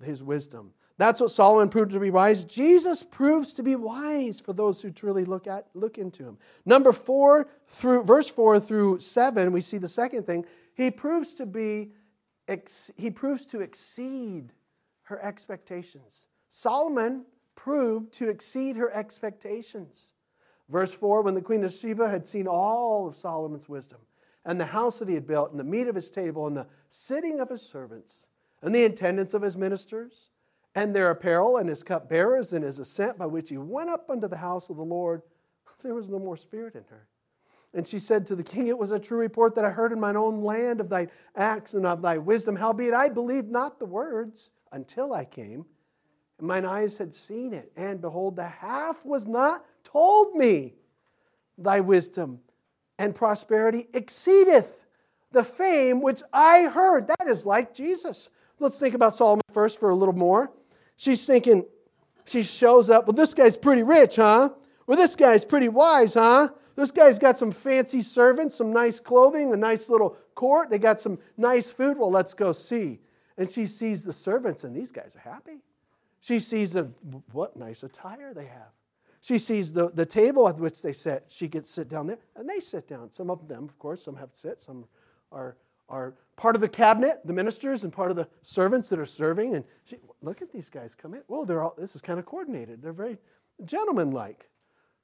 His 0.02 0.24
wisdom. 0.24 0.74
That's 0.98 1.22
what 1.22 1.32
Solomon 1.32 1.70
proved 1.70 1.92
to 1.92 2.00
be 2.00 2.10
wise. 2.10 2.44
Jesus 2.44 3.04
proves 3.04 3.54
to 3.54 3.64
be 3.64 3.76
wise 3.76 4.40
for 4.40 4.52
those 4.54 4.82
who 4.82 4.92
truly 4.92 5.24
look 5.24 5.48
at 5.48 5.68
look 5.74 5.98
into 5.98 6.24
him. 6.24 6.38
Number 6.66 6.92
four 6.92 7.48
through 7.68 8.04
verse 8.04 8.28
four 8.28 8.60
through 8.60 9.00
seven, 9.00 9.52
we 9.52 9.62
see 9.62 9.78
the 9.78 9.88
second 9.88 10.26
thing. 10.26 10.46
He 10.76 10.92
proves 10.92 11.36
to 11.36 11.46
be 11.46 11.94
he 12.96 13.10
proves 13.12 13.46
to 13.48 13.62
exceed 13.62 14.52
her 15.04 15.24
expectations. 15.24 16.28
Solomon 16.50 17.26
proved 17.56 18.12
to 18.14 18.30
exceed 18.30 18.76
her 18.76 18.92
expectations. 18.92 20.14
Verse 20.74 20.92
4 20.92 21.22
When 21.22 21.36
the 21.36 21.42
queen 21.42 21.64
of 21.64 21.72
Sheba 21.72 22.10
had 22.10 22.26
seen 22.26 22.48
all 22.48 23.08
of 23.08 23.16
Solomon's 23.16 23.70
wisdom, 23.70 24.00
and 24.44 24.60
the 24.60 24.66
house 24.66 24.98
that 25.00 25.08
he 25.08 25.14
had 25.14 25.28
built, 25.28 25.52
and 25.52 25.60
the 25.60 25.64
meat 25.64 25.88
of 25.88 25.94
his 25.94 26.10
table, 26.10 26.48
and 26.48 26.58
the 26.58 26.66
sitting 26.90 27.40
of 27.40 27.50
his 27.50 27.62
servants, 27.62 28.26
and 28.64 28.74
the 28.74 28.86
attendance 28.86 29.36
of 29.36 29.44
his 29.44 29.56
ministers, 29.56 30.32
and 30.74 30.94
their 30.94 31.12
apparel, 31.12 31.58
and 31.58 31.70
his 31.70 31.84
cupbearers, 31.84 32.54
and 32.54 32.66
his 32.66 32.80
ascent 32.80 33.20
by 33.20 33.28
which 33.28 33.50
he 33.50 33.58
went 33.58 33.92
up 33.92 34.10
unto 34.10 34.28
the 34.28 34.36
house 34.36 34.72
of 34.72 34.78
the 34.78 34.84
Lord, 34.84 35.22
there 35.84 35.94
was 35.94 36.10
no 36.10 36.18
more 36.18 36.36
spirit 36.36 36.74
in 36.74 36.84
her. 36.90 37.08
And 37.76 37.88
she 37.88 38.00
said 38.00 38.26
to 38.26 38.36
the 38.36 38.44
king, 38.44 38.66
It 38.68 38.78
was 38.78 38.92
a 38.92 39.00
true 39.00 39.20
report 39.20 39.54
that 39.54 39.66
I 39.66 39.70
heard 39.70 39.92
in 39.92 40.00
mine 40.00 40.18
own 40.18 40.42
land 40.42 40.82
of 40.82 40.90
thy 40.90 41.08
acts 41.36 41.76
and 41.76 41.86
of 41.86 42.02
thy 42.02 42.18
wisdom. 42.18 42.56
Howbeit 42.56 42.96
I 42.96 43.10
believed 43.10 43.52
not 43.52 43.78
the 43.78 43.86
words 43.86 44.50
until 44.72 45.14
I 45.14 45.26
came, 45.26 45.66
and 46.40 46.48
mine 46.48 46.66
eyes 46.66 46.98
had 46.98 47.14
seen 47.14 47.54
it. 47.54 47.72
And 47.76 48.02
behold, 48.02 48.36
the 48.36 48.48
half 48.48 49.06
was 49.06 49.28
not 49.28 49.66
told 49.84 50.36
me 50.36 50.74
thy 51.58 51.80
wisdom 51.80 52.40
and 52.98 53.16
prosperity 53.16 53.88
exceedeth 53.94 54.86
the 55.32 55.44
fame 55.44 56.02
which 56.02 56.22
I 56.32 56.64
heard. 56.64 57.08
That 57.08 57.28
is 57.28 57.46
like 57.46 57.74
Jesus. 57.74 58.30
Let's 58.60 58.80
think 58.80 58.94
about 58.96 59.14
Solomon 59.14 59.42
first 59.52 59.80
for 59.80 59.90
a 59.90 59.96
little 59.96 60.14
more. 60.14 60.52
She's 60.96 61.26
thinking, 61.26 61.66
she 62.26 62.44
shows 62.44 62.90
up, 62.90 63.08
well, 63.08 63.14
this 63.14 63.34
guy's 63.34 63.58
pretty 63.58 63.84
rich, 63.84 64.16
huh? 64.16 64.50
Well, 64.88 64.98
this 64.98 65.16
guy's 65.16 65.44
pretty 65.44 65.70
wise, 65.70 66.14
huh? 66.14 66.50
This 66.76 66.92
guy's 66.92 67.20
got 67.20 67.38
some 67.38 67.52
fancy 67.52 68.02
servants, 68.02 68.56
some 68.56 68.72
nice 68.72 69.00
clothing, 69.00 69.54
a 69.54 69.58
nice 69.58 69.90
little 69.90 70.18
court. 70.36 70.70
They 70.70 70.80
got 70.80 71.00
some 71.00 71.20
nice 71.38 71.70
food. 71.70 71.98
Well, 71.98 72.12
let's 72.12 72.34
go 72.34 72.52
see. 72.52 73.00
And 73.38 73.50
she 73.50 73.66
sees 73.66 74.04
the 74.04 74.14
servants, 74.14 74.64
and 74.64 74.76
these 74.76 74.92
guys 74.92 75.16
are 75.16 75.30
happy. 75.30 75.62
She 76.24 76.40
sees 76.40 76.72
the, 76.72 76.84
what 77.34 77.58
nice 77.58 77.84
attire 77.84 78.34
they 78.34 78.46
have. 78.46 78.72
She 79.20 79.38
sees 79.38 79.74
the, 79.74 79.90
the 79.90 80.06
table 80.06 80.48
at 80.48 80.58
which 80.58 80.82
they 80.82 80.94
sit. 80.94 81.26
She 81.28 81.50
gets 81.50 81.70
sit 81.70 81.90
down 81.90 82.08
there, 82.08 82.18
and 82.38 82.50
they 82.50 82.62
sit 82.62 82.88
down. 82.88 83.12
Some 83.12 83.30
of 83.30 83.46
them, 83.50 83.66
of 83.66 83.78
course, 83.78 84.02
some 84.04 84.16
have 84.16 84.32
to 84.32 84.40
sit. 84.40 84.62
Some 84.62 84.86
are, 85.34 85.58
are 85.90 86.14
part 86.38 86.56
of 86.56 86.62
the 86.62 86.70
cabinet, 86.70 87.20
the 87.26 87.34
ministers, 87.34 87.84
and 87.84 87.92
part 87.92 88.10
of 88.10 88.16
the 88.16 88.26
servants 88.42 88.88
that 88.88 89.00
are 89.00 89.06
serving. 89.06 89.56
And 89.56 89.66
she, 89.84 89.98
look 90.22 90.42
at 90.42 90.50
these 90.50 90.70
guys 90.70 90.96
come 90.96 91.14
in. 91.14 91.24
Well, 91.28 91.44
they're 91.44 91.62
all, 91.62 91.76
this 91.78 91.94
is 91.94 92.02
kind 92.02 92.20
of 92.20 92.26
coordinated. 92.26 92.82
They're 92.82 92.94
very 92.94 93.18
gentlemanlike, 93.66 94.50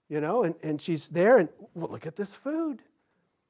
you 0.07 0.21
know. 0.21 0.43
And, 0.43 0.55
and 0.63 0.81
she's 0.81 1.09
there, 1.09 1.39
and 1.39 1.49
well, 1.73 1.91
look 1.91 2.07
at 2.07 2.15
this 2.15 2.33
food, 2.33 2.81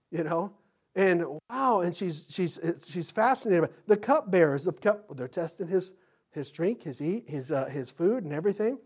you 0.09 0.23
know. 0.23 0.51
And 0.95 1.23
wow, 1.51 1.81
and 1.81 1.95
she's, 1.95 2.25
she's, 2.29 2.59
she's 2.87 3.11
fascinated. 3.11 3.69
The 3.85 3.95
cupbearers, 3.95 4.65
the 4.65 4.71
cup, 4.71 5.15
they're 5.15 5.27
testing 5.27 5.67
his, 5.67 5.93
his 6.31 6.51
drink, 6.51 6.83
his 6.83 7.01
eat, 7.01 7.25
his, 7.27 7.51
uh, 7.51 7.65
his 7.65 7.89
food, 7.89 8.23
and 8.23 8.33
everything. 8.33 8.79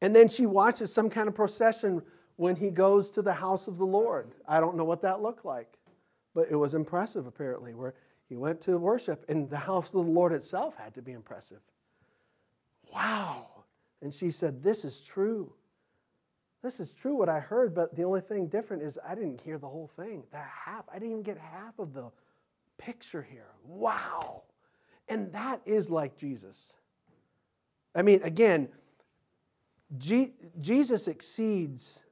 And 0.00 0.14
then 0.14 0.28
she 0.28 0.46
watches 0.46 0.92
some 0.92 1.10
kind 1.10 1.28
of 1.28 1.34
procession 1.34 2.02
when 2.36 2.56
he 2.56 2.70
goes 2.70 3.10
to 3.12 3.22
the 3.22 3.32
house 3.32 3.66
of 3.66 3.78
the 3.78 3.86
Lord. 3.86 4.34
I 4.48 4.60
don't 4.60 4.76
know 4.76 4.84
what 4.84 5.02
that 5.02 5.22
looked 5.22 5.44
like, 5.44 5.78
but 6.34 6.48
it 6.50 6.56
was 6.56 6.74
impressive, 6.74 7.26
apparently, 7.26 7.74
where 7.74 7.94
he 8.28 8.36
went 8.36 8.60
to 8.62 8.78
worship, 8.78 9.24
and 9.28 9.48
the 9.48 9.56
house 9.56 9.88
of 9.94 10.04
the 10.04 10.12
Lord 10.12 10.32
itself 10.32 10.74
had 10.76 10.94
to 10.94 11.02
be 11.02 11.12
impressive. 11.12 11.60
Wow. 12.92 13.46
And 14.00 14.12
she 14.12 14.30
said, 14.30 14.62
This 14.62 14.84
is 14.84 15.00
true. 15.00 15.52
This 16.62 16.78
is 16.78 16.92
true 16.92 17.16
what 17.16 17.28
I 17.28 17.40
heard, 17.40 17.74
but 17.74 17.94
the 17.96 18.04
only 18.04 18.20
thing 18.20 18.46
different 18.46 18.82
is 18.84 18.98
I 19.06 19.14
didn't 19.14 19.40
hear 19.40 19.58
the 19.58 19.68
whole 19.68 19.90
thing. 19.96 20.22
The 20.30 20.38
half, 20.38 20.84
I 20.88 20.94
didn't 20.94 21.10
even 21.10 21.22
get 21.22 21.38
half 21.38 21.78
of 21.78 21.92
the 21.92 22.10
picture 22.78 23.22
here. 23.22 23.48
Wow. 23.64 24.42
And 25.08 25.32
that 25.32 25.60
is 25.64 25.90
like 25.90 26.16
Jesus. 26.16 26.74
I 27.94 28.02
mean, 28.02 28.22
again, 28.22 28.68
Jesus 29.98 31.08
exceeds 31.08 32.02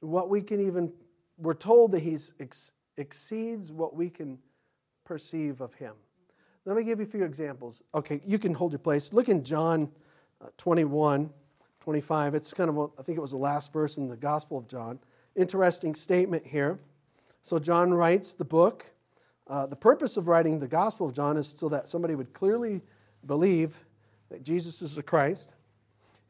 what 0.00 0.30
we 0.30 0.40
can 0.40 0.64
even, 0.66 0.92
we're 1.38 1.52
told 1.52 1.92
that 1.92 2.00
he 2.00 2.16
ex- 2.40 2.72
exceeds 2.96 3.70
what 3.70 3.94
we 3.94 4.08
can 4.08 4.38
perceive 5.04 5.60
of 5.60 5.74
him. 5.74 5.94
Let 6.64 6.76
me 6.76 6.84
give 6.84 7.00
you 7.00 7.04
a 7.04 7.08
few 7.08 7.24
examples. 7.24 7.82
Okay, 7.94 8.20
you 8.24 8.38
can 8.38 8.54
hold 8.54 8.72
your 8.72 8.78
place. 8.78 9.12
Look 9.12 9.28
in 9.28 9.42
John 9.42 9.90
uh, 10.40 10.48
21, 10.56 11.28
25. 11.80 12.34
It's 12.34 12.54
kind 12.54 12.70
of, 12.70 12.90
I 12.98 13.02
think 13.02 13.18
it 13.18 13.20
was 13.20 13.32
the 13.32 13.36
last 13.36 13.72
verse 13.72 13.96
in 13.96 14.08
the 14.08 14.16
Gospel 14.16 14.58
of 14.58 14.68
John. 14.68 14.98
Interesting 15.34 15.94
statement 15.94 16.46
here. 16.46 16.78
So, 17.42 17.58
John 17.58 17.92
writes 17.92 18.34
the 18.34 18.44
book. 18.44 18.86
Uh, 19.48 19.66
the 19.66 19.76
purpose 19.76 20.16
of 20.16 20.28
writing 20.28 20.58
the 20.58 20.68
Gospel 20.68 21.06
of 21.06 21.14
John 21.14 21.36
is 21.36 21.54
so 21.58 21.68
that 21.68 21.88
somebody 21.88 22.14
would 22.14 22.32
clearly 22.32 22.80
believe 23.26 23.84
that 24.30 24.42
Jesus 24.42 24.82
is 24.82 24.94
the 24.94 25.02
Christ. 25.02 25.52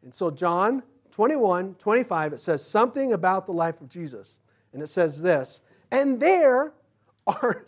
And 0.03 0.15
so 0.15 0.31
John 0.31 0.83
21, 1.13 1.75
25, 1.75 2.33
it 2.33 2.41
says 2.41 2.65
something 2.65 3.13
about 3.13 3.47
the 3.47 3.53
life 3.53 3.81
of 3.81 3.89
Jesus. 3.89 4.41
And 4.73 4.83
it 4.83 4.89
says 4.89 5.21
this 5.21 5.63
And 5.91 6.19
there 6.19 6.73
are 7.27 7.67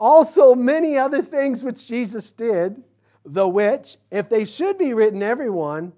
also 0.00 0.54
many 0.54 0.96
other 0.96 1.22
things 1.22 1.62
which 1.62 1.86
Jesus 1.86 2.32
did, 2.32 2.82
the 3.24 3.46
which, 3.46 3.96
if 4.10 4.28
they 4.28 4.44
should 4.44 4.78
be 4.78 4.94
written, 4.94 5.22
everyone, 5.22 5.92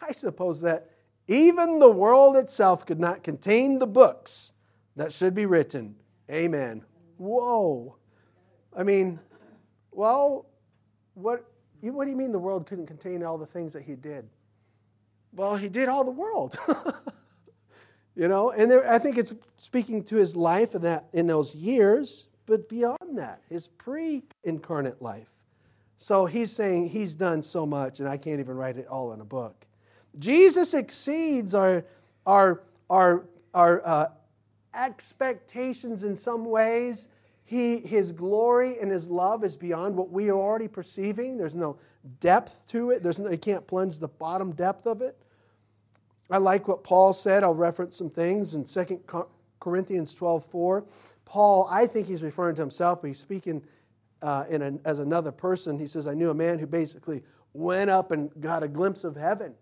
I 0.00 0.12
suppose 0.12 0.60
that 0.62 0.90
even 1.28 1.78
the 1.78 1.90
world 1.90 2.36
itself 2.36 2.86
could 2.86 3.00
not 3.00 3.22
contain 3.22 3.78
the 3.78 3.86
books 3.86 4.52
that 4.96 5.12
should 5.12 5.34
be 5.34 5.46
written. 5.46 5.96
Amen. 6.30 6.84
Whoa. 7.18 7.96
I 8.76 8.82
mean, 8.82 9.18
well, 9.90 10.46
what, 11.14 11.44
what 11.80 12.04
do 12.04 12.10
you 12.10 12.16
mean 12.16 12.30
the 12.30 12.38
world 12.38 12.66
couldn't 12.66 12.86
contain 12.86 13.22
all 13.22 13.38
the 13.38 13.46
things 13.46 13.72
that 13.72 13.82
he 13.82 13.94
did? 13.94 14.28
Well, 15.32 15.56
he 15.56 15.68
did 15.68 15.88
all 15.88 16.04
the 16.04 16.10
world. 16.10 16.58
you 18.16 18.28
know, 18.28 18.50
and 18.50 18.70
there, 18.70 18.90
I 18.90 18.98
think 18.98 19.16
it's 19.16 19.34
speaking 19.56 20.02
to 20.04 20.16
his 20.16 20.36
life 20.36 20.74
in, 20.74 20.82
that, 20.82 21.06
in 21.12 21.26
those 21.26 21.54
years, 21.54 22.28
but 22.44 22.68
beyond 22.68 23.16
that, 23.18 23.40
his 23.48 23.68
pre 23.68 24.22
incarnate 24.44 25.00
life. 25.00 25.28
So 25.98 26.26
he's 26.26 26.52
saying 26.52 26.90
he's 26.90 27.14
done 27.14 27.42
so 27.42 27.64
much, 27.64 28.00
and 28.00 28.08
I 28.08 28.18
can't 28.18 28.40
even 28.40 28.56
write 28.56 28.76
it 28.76 28.86
all 28.86 29.12
in 29.12 29.20
a 29.20 29.24
book. 29.24 29.64
Jesus 30.18 30.74
exceeds 30.74 31.54
our, 31.54 31.84
our, 32.26 32.62
our, 32.90 33.24
our 33.54 33.82
uh, 33.84 34.08
expectations 34.74 36.04
in 36.04 36.14
some 36.14 36.44
ways. 36.44 37.08
He, 37.46 37.78
his 37.78 38.10
glory 38.10 38.80
and 38.80 38.90
his 38.90 39.08
love 39.08 39.44
is 39.44 39.56
beyond 39.56 39.94
what 39.96 40.10
we 40.10 40.28
are 40.30 40.38
already 40.38 40.66
perceiving. 40.66 41.38
There's 41.38 41.54
no 41.54 41.78
depth 42.18 42.68
to 42.70 42.90
it. 42.90 43.04
There's 43.04 43.20
no, 43.20 43.30
you 43.30 43.38
can't 43.38 43.64
plunge 43.64 43.98
the 43.98 44.08
bottom 44.08 44.50
depth 44.52 44.84
of 44.84 45.00
it. 45.00 45.16
I 46.28 46.38
like 46.38 46.66
what 46.66 46.82
Paul 46.82 47.12
said. 47.12 47.44
I'll 47.44 47.54
reference 47.54 47.96
some 47.96 48.10
things 48.10 48.54
in 48.54 48.64
2 48.64 49.00
Corinthians 49.60 50.12
12 50.12 50.44
4. 50.46 50.84
Paul, 51.24 51.68
I 51.70 51.86
think 51.86 52.08
he's 52.08 52.22
referring 52.22 52.56
to 52.56 52.62
himself, 52.62 53.00
but 53.00 53.08
he's 53.08 53.20
speaking 53.20 53.62
uh, 54.22 54.44
as 54.84 54.98
another 54.98 55.30
person. 55.30 55.78
He 55.78 55.86
says, 55.86 56.08
I 56.08 56.14
knew 56.14 56.30
a 56.30 56.34
man 56.34 56.58
who 56.58 56.66
basically 56.66 57.22
went 57.52 57.90
up 57.90 58.10
and 58.10 58.28
got 58.40 58.64
a 58.64 58.68
glimpse 58.68 59.04
of 59.04 59.14
heaven. 59.14 59.54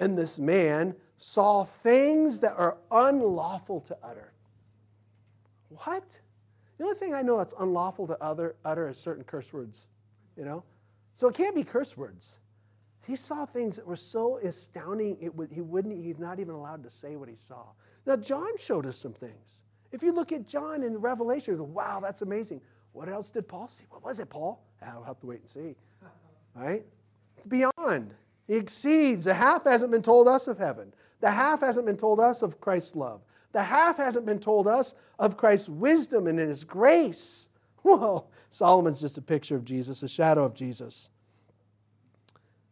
And 0.00 0.18
this 0.18 0.40
man 0.40 0.94
saw 1.18 1.64
things 1.64 2.40
that 2.40 2.54
are 2.56 2.78
unlawful 2.90 3.80
to 3.82 3.96
utter. 4.02 4.32
What? 5.84 6.18
The 6.78 6.84
only 6.84 6.96
thing 6.96 7.12
I 7.12 7.22
know 7.22 7.36
that's 7.36 7.54
unlawful 7.58 8.06
to 8.06 8.16
utter, 8.20 8.56
utter 8.64 8.88
is 8.88 8.98
certain 8.98 9.24
curse 9.24 9.52
words, 9.52 9.88
you 10.36 10.44
know? 10.44 10.62
So 11.14 11.28
it 11.28 11.34
can't 11.34 11.54
be 11.54 11.64
curse 11.64 11.96
words. 11.96 12.38
He 13.06 13.16
saw 13.16 13.46
things 13.46 13.76
that 13.76 13.86
were 13.86 13.96
so 13.96 14.38
astounding, 14.38 15.16
it 15.20 15.34
would, 15.34 15.50
he 15.50 15.60
wouldn't, 15.60 16.02
he's 16.04 16.18
not 16.18 16.38
even 16.38 16.54
allowed 16.54 16.84
to 16.84 16.90
say 16.90 17.16
what 17.16 17.28
he 17.28 17.34
saw. 17.34 17.64
Now, 18.06 18.16
John 18.16 18.56
showed 18.58 18.86
us 18.86 18.96
some 18.96 19.12
things. 19.12 19.64
If 19.90 20.02
you 20.02 20.12
look 20.12 20.30
at 20.30 20.46
John 20.46 20.82
in 20.82 20.98
Revelation, 20.98 21.54
you 21.54 21.58
go, 21.58 21.64
wow, 21.64 22.00
that's 22.00 22.22
amazing. 22.22 22.60
What 22.92 23.08
else 23.08 23.30
did 23.30 23.48
Paul 23.48 23.68
see? 23.68 23.84
What 23.90 24.04
was 24.04 24.20
it, 24.20 24.28
Paul? 24.28 24.62
Ah, 24.82 24.92
I'll 24.94 25.02
have 25.02 25.18
to 25.20 25.26
wait 25.26 25.40
and 25.40 25.48
see. 25.48 25.74
Right? 26.54 26.84
It's 27.36 27.46
beyond. 27.46 28.14
He 28.46 28.54
exceeds. 28.54 29.24
The 29.24 29.34
half 29.34 29.64
hasn't 29.64 29.90
been 29.90 30.02
told 30.02 30.28
us 30.28 30.46
of 30.46 30.58
heaven. 30.58 30.92
The 31.20 31.30
half 31.30 31.60
hasn't 31.60 31.86
been 31.86 31.96
told 31.96 32.20
us 32.20 32.42
of 32.42 32.60
Christ's 32.60 32.96
love. 32.96 33.22
The 33.52 33.62
half 33.62 33.96
hasn't 33.96 34.26
been 34.26 34.38
told 34.38 34.68
us 34.68 34.94
of 35.18 35.36
Christ's 35.36 35.68
wisdom 35.68 36.26
and 36.26 36.38
his 36.38 36.64
grace. 36.64 37.48
Whoa, 37.82 38.26
Solomon's 38.50 39.00
just 39.00 39.18
a 39.18 39.22
picture 39.22 39.56
of 39.56 39.64
Jesus, 39.64 40.02
a 40.02 40.08
shadow 40.08 40.44
of 40.44 40.54
Jesus. 40.54 41.10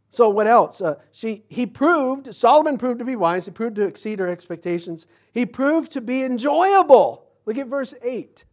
So 0.08 0.28
what 0.28 0.46
else? 0.46 0.80
Uh, 0.80 0.96
she, 1.12 1.44
he 1.48 1.66
proved, 1.66 2.34
Solomon 2.34 2.78
proved 2.78 3.00
to 3.00 3.04
be 3.04 3.16
wise. 3.16 3.44
He 3.44 3.50
proved 3.50 3.76
to 3.76 3.82
exceed 3.82 4.18
her 4.18 4.28
expectations. 4.28 5.06
He 5.32 5.44
proved 5.44 5.92
to 5.92 6.00
be 6.00 6.22
enjoyable. 6.22 7.26
Look 7.44 7.58
at 7.58 7.66
verse 7.66 7.94
8. 8.02 8.44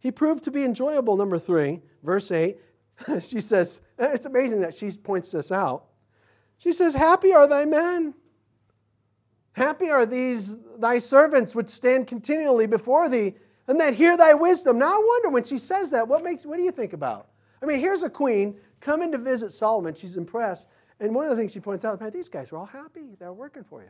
He 0.00 0.10
proved 0.10 0.44
to 0.44 0.50
be 0.50 0.64
enjoyable, 0.64 1.16
number 1.16 1.38
three, 1.38 1.82
verse 2.02 2.30
8. 2.30 2.56
she 3.20 3.40
says, 3.40 3.80
it's 3.98 4.26
amazing 4.26 4.60
that 4.60 4.74
she 4.74 4.90
points 4.92 5.32
this 5.32 5.50
out. 5.50 5.84
She 6.58 6.72
says, 6.72 6.94
Happy 6.94 7.32
are 7.32 7.48
thy 7.48 7.64
men. 7.64 8.14
Happy 9.58 9.90
are 9.90 10.06
these 10.06 10.56
thy 10.78 10.98
servants 10.98 11.52
which 11.52 11.68
stand 11.68 12.06
continually 12.06 12.68
before 12.68 13.08
thee 13.08 13.34
and 13.66 13.80
that 13.80 13.92
hear 13.92 14.16
thy 14.16 14.32
wisdom. 14.32 14.78
Now 14.78 14.94
I 14.94 15.04
wonder 15.04 15.30
when 15.30 15.42
she 15.42 15.58
says 15.58 15.90
that, 15.90 16.06
what 16.06 16.22
makes 16.22 16.46
what 16.46 16.58
do 16.58 16.62
you 16.62 16.70
think 16.70 16.92
about? 16.92 17.26
I 17.60 17.66
mean, 17.66 17.80
here's 17.80 18.04
a 18.04 18.08
queen 18.08 18.56
coming 18.80 19.10
to 19.10 19.18
visit 19.18 19.50
Solomon. 19.50 19.96
She's 19.96 20.16
impressed. 20.16 20.68
And 21.00 21.12
one 21.12 21.24
of 21.24 21.30
the 21.30 21.36
things 21.36 21.52
she 21.52 21.58
points 21.58 21.84
out, 21.84 22.00
man, 22.00 22.12
these 22.12 22.28
guys 22.28 22.52
are 22.52 22.56
all 22.56 22.66
happy. 22.66 23.16
They're 23.18 23.32
working 23.32 23.64
for 23.64 23.82
you. 23.82 23.88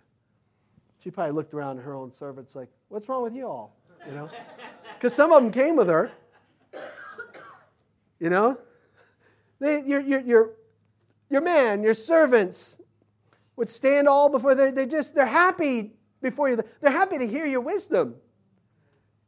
She 1.02 1.10
probably 1.10 1.32
looked 1.32 1.52
around 1.52 1.78
at 1.78 1.84
her 1.84 1.94
own 1.94 2.12
servants 2.12 2.56
like, 2.56 2.70
what's 2.88 3.06
wrong 3.10 3.22
with 3.22 3.34
you 3.34 3.46
all? 3.46 3.76
You 4.06 4.12
know? 4.12 4.30
Because 4.94 5.14
some 5.14 5.30
of 5.30 5.40
them 5.40 5.52
came 5.52 5.76
with 5.76 5.86
her. 5.86 6.10
You 8.18 8.30
know? 8.30 8.58
They, 9.60 9.84
your, 9.84 10.00
your, 10.00 10.20
your, 10.22 10.50
your 11.30 11.40
man, 11.40 11.84
your 11.84 11.94
servants 11.94 12.77
would 13.58 13.68
stand 13.68 14.08
all 14.08 14.30
before 14.30 14.54
they 14.54 14.70
they 14.70 14.86
just 14.86 15.14
they're 15.14 15.26
happy 15.26 15.92
before 16.22 16.48
you. 16.48 16.58
They're 16.80 16.90
happy 16.90 17.18
to 17.18 17.26
hear 17.26 17.44
your 17.44 17.60
wisdom. 17.60 18.14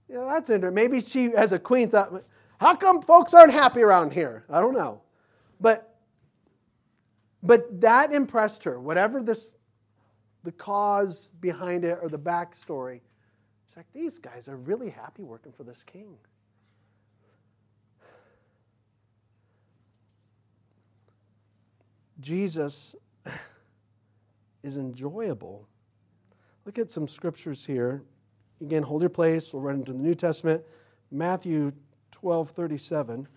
You 0.08 0.16
know, 0.16 0.26
that's 0.26 0.50
interesting. 0.50 0.74
Maybe 0.74 1.00
she, 1.00 1.34
as 1.34 1.52
a 1.52 1.58
queen, 1.58 1.90
thought, 1.90 2.24
how 2.58 2.74
come 2.74 3.02
folks 3.02 3.34
aren't 3.34 3.52
happy 3.52 3.80
around 3.80 4.12
here? 4.12 4.44
I 4.48 4.60
don't 4.60 4.74
know. 4.74 5.02
But 5.60 5.96
but 7.42 7.80
that 7.80 8.12
impressed 8.12 8.64
her. 8.64 8.80
Whatever 8.80 9.22
this 9.22 9.56
the 10.42 10.52
cause 10.52 11.30
behind 11.40 11.84
it 11.84 11.98
or 12.00 12.08
the 12.08 12.18
backstory. 12.18 13.00
She's 13.68 13.76
like, 13.76 13.92
these 13.92 14.18
guys 14.18 14.48
are 14.48 14.56
really 14.56 14.88
happy 14.88 15.22
working 15.22 15.52
for 15.52 15.64
this 15.64 15.84
king. 15.84 16.16
Jesus 22.20 22.96
is 24.62 24.76
enjoyable. 24.76 25.68
Look 26.64 26.78
at 26.78 26.90
some 26.90 27.08
scriptures 27.08 27.64
here. 27.64 28.02
Again, 28.60 28.82
hold 28.82 29.02
your 29.02 29.10
place. 29.10 29.52
We'll 29.52 29.62
run 29.62 29.76
into 29.76 29.92
the 29.92 29.98
New 29.98 30.14
Testament. 30.14 30.62
Matthew 31.10 31.72
12 32.10 32.50
37. 32.50 33.28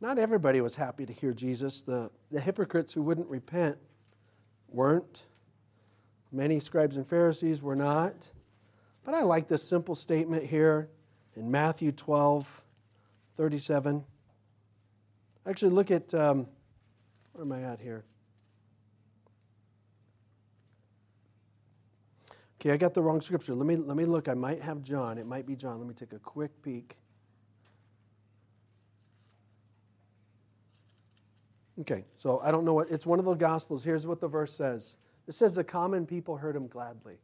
Not 0.00 0.18
everybody 0.18 0.60
was 0.60 0.74
happy 0.74 1.06
to 1.06 1.12
hear 1.12 1.32
Jesus. 1.32 1.82
The, 1.82 2.10
the 2.32 2.40
hypocrites 2.40 2.92
who 2.92 3.02
wouldn't 3.02 3.28
repent 3.28 3.78
weren't. 4.68 5.26
Many 6.32 6.58
scribes 6.58 6.96
and 6.96 7.06
Pharisees 7.06 7.62
were 7.62 7.76
not. 7.76 8.28
But 9.04 9.14
I 9.14 9.22
like 9.22 9.46
this 9.46 9.62
simple 9.62 9.94
statement 9.94 10.44
here 10.44 10.88
in 11.36 11.50
Matthew 11.50 11.92
12, 11.92 12.61
37. 13.36 14.04
Actually, 15.46 15.72
look 15.72 15.90
at, 15.90 16.12
um, 16.14 16.46
where 17.32 17.44
am 17.44 17.52
I 17.52 17.62
at 17.62 17.80
here? 17.80 18.04
Okay, 22.60 22.70
I 22.70 22.76
got 22.76 22.94
the 22.94 23.02
wrong 23.02 23.20
scripture. 23.20 23.54
Let 23.54 23.66
me, 23.66 23.74
let 23.74 23.96
me 23.96 24.04
look. 24.04 24.28
I 24.28 24.34
might 24.34 24.62
have 24.62 24.82
John. 24.82 25.18
It 25.18 25.26
might 25.26 25.46
be 25.46 25.56
John. 25.56 25.78
Let 25.78 25.88
me 25.88 25.94
take 25.94 26.12
a 26.12 26.18
quick 26.20 26.50
peek. 26.62 26.96
Okay, 31.80 32.04
so 32.14 32.40
I 32.40 32.52
don't 32.52 32.64
know 32.64 32.74
what, 32.74 32.90
it's 32.90 33.06
one 33.06 33.18
of 33.18 33.24
the 33.24 33.34
Gospels. 33.34 33.82
Here's 33.82 34.06
what 34.06 34.20
the 34.20 34.28
verse 34.28 34.54
says 34.54 34.96
it 35.26 35.32
says, 35.32 35.56
The 35.56 35.64
common 35.64 36.06
people 36.06 36.36
heard 36.36 36.54
him 36.54 36.68
gladly. 36.68 37.16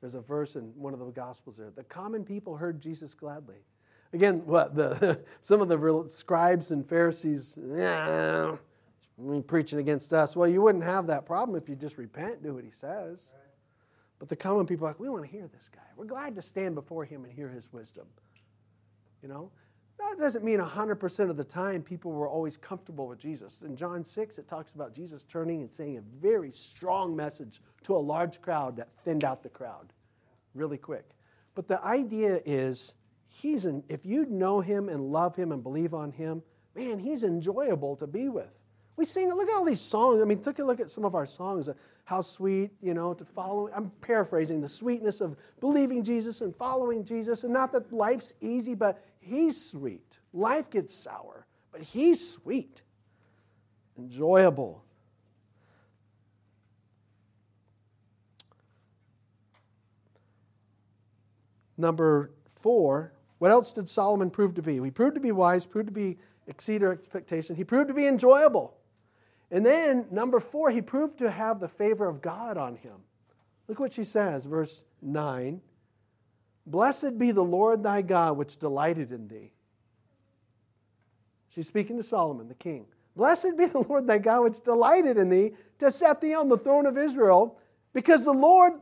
There's 0.00 0.14
a 0.14 0.20
verse 0.20 0.56
in 0.56 0.64
one 0.76 0.92
of 0.92 0.98
the 0.98 1.06
Gospels 1.06 1.56
there. 1.56 1.70
The 1.70 1.84
common 1.84 2.24
people 2.24 2.56
heard 2.56 2.80
Jesus 2.80 3.14
gladly. 3.14 3.64
Again, 4.12 4.42
what 4.44 4.74
the 4.74 5.20
some 5.40 5.60
of 5.60 5.68
the 5.68 6.04
scribes 6.08 6.70
and 6.70 6.86
Pharisees, 6.86 7.56
yeah, 7.74 8.56
preaching 9.46 9.78
against 9.78 10.12
us. 10.12 10.36
Well, 10.36 10.48
you 10.48 10.62
wouldn't 10.62 10.84
have 10.84 11.06
that 11.06 11.26
problem 11.26 11.56
if 11.56 11.68
you 11.68 11.76
just 11.76 11.98
repent, 11.98 12.42
do 12.42 12.54
what 12.54 12.64
he 12.64 12.70
says. 12.70 13.32
But 14.18 14.28
the 14.28 14.36
common 14.36 14.66
people 14.66 14.86
are 14.86 14.90
like, 14.90 15.00
we 15.00 15.08
want 15.08 15.24
to 15.24 15.30
hear 15.30 15.48
this 15.48 15.68
guy. 15.74 15.80
We're 15.96 16.04
glad 16.04 16.36
to 16.36 16.42
stand 16.42 16.76
before 16.76 17.04
him 17.04 17.24
and 17.24 17.32
hear 17.32 17.48
his 17.48 17.72
wisdom. 17.72 18.06
You 19.20 19.28
know? 19.28 19.50
That 19.98 20.18
doesn't 20.18 20.44
mean 20.44 20.58
100% 20.58 21.30
of 21.30 21.36
the 21.36 21.44
time 21.44 21.82
people 21.82 22.12
were 22.12 22.28
always 22.28 22.56
comfortable 22.56 23.06
with 23.06 23.18
Jesus. 23.18 23.62
In 23.62 23.76
John 23.76 24.04
6, 24.04 24.38
it 24.38 24.48
talks 24.48 24.72
about 24.72 24.94
Jesus 24.94 25.24
turning 25.24 25.60
and 25.62 25.72
saying 25.72 25.98
a 25.98 26.02
very 26.20 26.50
strong 26.50 27.14
message 27.14 27.60
to 27.84 27.96
a 27.96 27.98
large 27.98 28.40
crowd 28.40 28.76
that 28.76 28.88
thinned 29.04 29.24
out 29.24 29.42
the 29.42 29.48
crowd 29.48 29.92
really 30.54 30.78
quick. 30.78 31.10
But 31.54 31.68
the 31.68 31.82
idea 31.84 32.40
is, 32.44 32.94
he's 33.32 33.66
if 33.88 34.04
you 34.04 34.26
know 34.26 34.60
him 34.60 34.88
and 34.88 35.00
love 35.10 35.34
him 35.34 35.52
and 35.52 35.62
believe 35.62 35.94
on 35.94 36.12
him, 36.12 36.42
man, 36.74 36.98
he's 36.98 37.22
enjoyable 37.22 37.96
to 37.96 38.06
be 38.06 38.28
with. 38.28 38.50
We 38.96 39.06
sing, 39.06 39.32
look 39.32 39.48
at 39.48 39.56
all 39.56 39.64
these 39.64 39.80
songs. 39.80 40.20
I 40.20 40.26
mean, 40.26 40.42
take 40.42 40.58
a 40.58 40.64
look 40.64 40.78
at 40.78 40.90
some 40.90 41.04
of 41.04 41.14
our 41.14 41.26
songs. 41.26 41.68
Uh, 41.68 41.72
how 42.04 42.20
sweet, 42.20 42.72
you 42.82 42.92
know, 42.92 43.14
to 43.14 43.24
follow. 43.24 43.70
I'm 43.74 43.90
paraphrasing 44.02 44.60
the 44.60 44.68
sweetness 44.68 45.20
of 45.20 45.36
believing 45.60 46.02
Jesus 46.02 46.42
and 46.42 46.54
following 46.54 47.04
Jesus. 47.04 47.44
And 47.44 47.52
not 47.52 47.72
that 47.72 47.90
life's 47.92 48.34
easy, 48.40 48.74
but 48.74 49.02
He's 49.20 49.58
sweet. 49.58 50.18
Life 50.34 50.68
gets 50.68 50.92
sour, 50.92 51.46
but 51.70 51.80
He's 51.80 52.28
sweet, 52.28 52.82
enjoyable. 53.96 54.84
Number 61.78 62.30
four, 62.56 63.12
what 63.42 63.50
else 63.50 63.72
did 63.72 63.88
Solomon 63.88 64.30
prove 64.30 64.54
to 64.54 64.62
be? 64.62 64.78
He 64.78 64.90
proved 64.92 65.16
to 65.16 65.20
be 65.20 65.32
wise, 65.32 65.66
proved 65.66 65.88
to 65.88 65.92
be 65.92 66.16
exceed 66.46 66.84
our 66.84 66.92
expectation. 66.92 67.56
He 67.56 67.64
proved 67.64 67.88
to 67.88 67.94
be 67.94 68.06
enjoyable. 68.06 68.76
And 69.50 69.66
then, 69.66 70.06
number 70.12 70.38
four, 70.38 70.70
he 70.70 70.80
proved 70.80 71.18
to 71.18 71.28
have 71.28 71.58
the 71.58 71.66
favor 71.66 72.08
of 72.08 72.22
God 72.22 72.56
on 72.56 72.76
him. 72.76 72.98
Look 73.66 73.80
what 73.80 73.94
she 73.94 74.04
says, 74.04 74.44
verse 74.44 74.84
9 75.02 75.60
Blessed 76.66 77.18
be 77.18 77.32
the 77.32 77.42
Lord 77.42 77.82
thy 77.82 78.00
God, 78.00 78.36
which 78.36 78.58
delighted 78.58 79.10
in 79.10 79.26
thee. 79.26 79.50
She's 81.48 81.66
speaking 81.66 81.96
to 81.96 82.04
Solomon, 82.04 82.46
the 82.46 82.54
king. 82.54 82.86
Blessed 83.16 83.56
be 83.56 83.66
the 83.66 83.80
Lord 83.80 84.06
thy 84.06 84.18
God, 84.18 84.42
which 84.42 84.60
delighted 84.60 85.18
in 85.18 85.28
thee 85.28 85.54
to 85.80 85.90
set 85.90 86.20
thee 86.20 86.34
on 86.34 86.48
the 86.48 86.58
throne 86.58 86.86
of 86.86 86.96
Israel, 86.96 87.58
because 87.92 88.24
the 88.24 88.32
Lord 88.32 88.74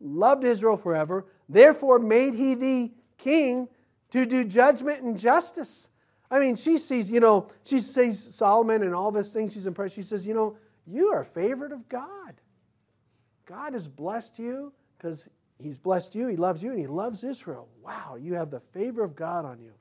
loved 0.00 0.42
Israel 0.42 0.76
forever. 0.76 1.26
Therefore 1.48 2.00
made 2.00 2.34
he 2.34 2.56
thee 2.56 2.94
king 3.16 3.68
to 4.10 4.26
do 4.26 4.44
judgment 4.44 5.02
and 5.02 5.18
justice. 5.18 5.88
I 6.30 6.38
mean, 6.38 6.54
she 6.54 6.78
sees, 6.78 7.10
you 7.10 7.20
know, 7.20 7.48
she 7.64 7.80
sees 7.80 8.22
Solomon 8.22 8.82
and 8.82 8.94
all 8.94 9.10
this 9.10 9.32
things. 9.32 9.52
She's 9.52 9.66
impressed. 9.66 9.94
She 9.94 10.02
says, 10.02 10.26
you 10.26 10.34
know, 10.34 10.56
you 10.86 11.08
are 11.08 11.20
a 11.20 11.24
favorite 11.24 11.72
of 11.72 11.88
God. 11.88 12.34
God 13.46 13.72
has 13.72 13.88
blessed 13.88 14.38
you 14.38 14.72
because 14.96 15.28
he's 15.58 15.76
blessed 15.76 16.14
you, 16.14 16.28
he 16.28 16.36
loves 16.36 16.62
you, 16.62 16.70
and 16.70 16.78
he 16.78 16.86
loves 16.86 17.24
Israel. 17.24 17.68
Wow, 17.82 18.16
you 18.20 18.34
have 18.34 18.50
the 18.50 18.60
favor 18.60 19.02
of 19.02 19.16
God 19.16 19.44
on 19.44 19.58
you. 19.58 19.72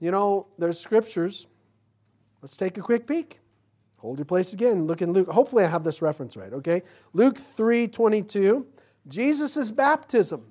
You 0.00 0.10
know, 0.10 0.46
there's 0.58 0.78
scriptures. 0.78 1.46
Let's 2.42 2.56
take 2.56 2.76
a 2.76 2.82
quick 2.82 3.06
peek. 3.06 3.40
Hold 3.98 4.18
your 4.18 4.24
place 4.24 4.52
again. 4.52 4.86
Look 4.86 5.00
in 5.00 5.12
Luke. 5.12 5.28
Hopefully 5.28 5.64
I 5.64 5.68
have 5.68 5.84
this 5.84 6.02
reference 6.02 6.36
right, 6.36 6.52
okay? 6.52 6.82
Luke 7.12 7.38
3 7.38 7.88
22. 7.88 8.66
Jesus' 9.08 9.70
baptism. 9.70 10.44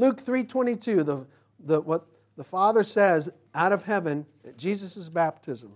Luke 0.00 0.24
3:22, 0.24 1.04
the, 1.04 1.26
the, 1.58 1.78
what 1.82 2.06
the 2.36 2.42
Father 2.42 2.82
says 2.82 3.28
out 3.54 3.70
of 3.70 3.82
heaven 3.82 4.24
at 4.46 4.56
Jesus' 4.56 5.10
baptism. 5.10 5.74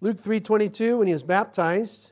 Luke 0.00 0.16
3:22 0.20 0.98
when 0.98 1.06
he 1.06 1.12
was 1.12 1.22
baptized 1.22 2.10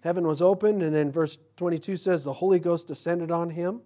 heaven 0.00 0.26
was 0.26 0.42
opened 0.42 0.82
and 0.82 0.92
then 0.92 1.12
verse 1.12 1.38
22 1.58 1.96
says 1.96 2.24
the 2.24 2.32
Holy 2.32 2.58
Ghost 2.58 2.88
descended 2.88 3.30
on 3.30 3.48
him 3.48 3.80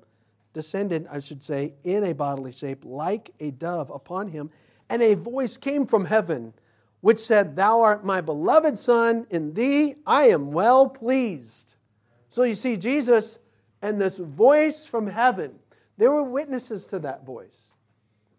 descended 0.55 1.07
I 1.11 1.19
should 1.21 1.43
say 1.43 1.75
in 1.85 2.05
a 2.05 2.15
bodily 2.15 2.53
shape 2.53 2.85
like 2.85 3.31
a 3.39 3.51
dove 3.51 3.91
upon 3.91 4.29
him 4.29 4.51
and 4.89 5.03
a 5.03 5.15
voice 5.15 5.57
came 5.57 5.87
from 5.87 6.05
heaven, 6.05 6.53
which 7.01 7.19
said, 7.19 7.57
Thou 7.57 7.81
art 7.81 8.05
my 8.05 8.21
beloved 8.21 8.79
Son, 8.79 9.27
in 9.31 9.53
thee 9.55 9.95
I 10.07 10.29
am 10.29 10.53
well 10.53 10.89
pleased. 10.89 11.77
So 12.29 12.43
you 12.43 12.55
see, 12.55 12.77
Jesus 12.77 13.39
and 13.83 14.01
this 14.01 14.19
voice 14.19 14.87
from 14.87 15.07
heaven, 15.07 15.55
there 15.99 16.11
were 16.11 16.23
witnesses 16.23 16.87
to 16.87 16.99
that 17.01 17.25
voice. 17.25 17.75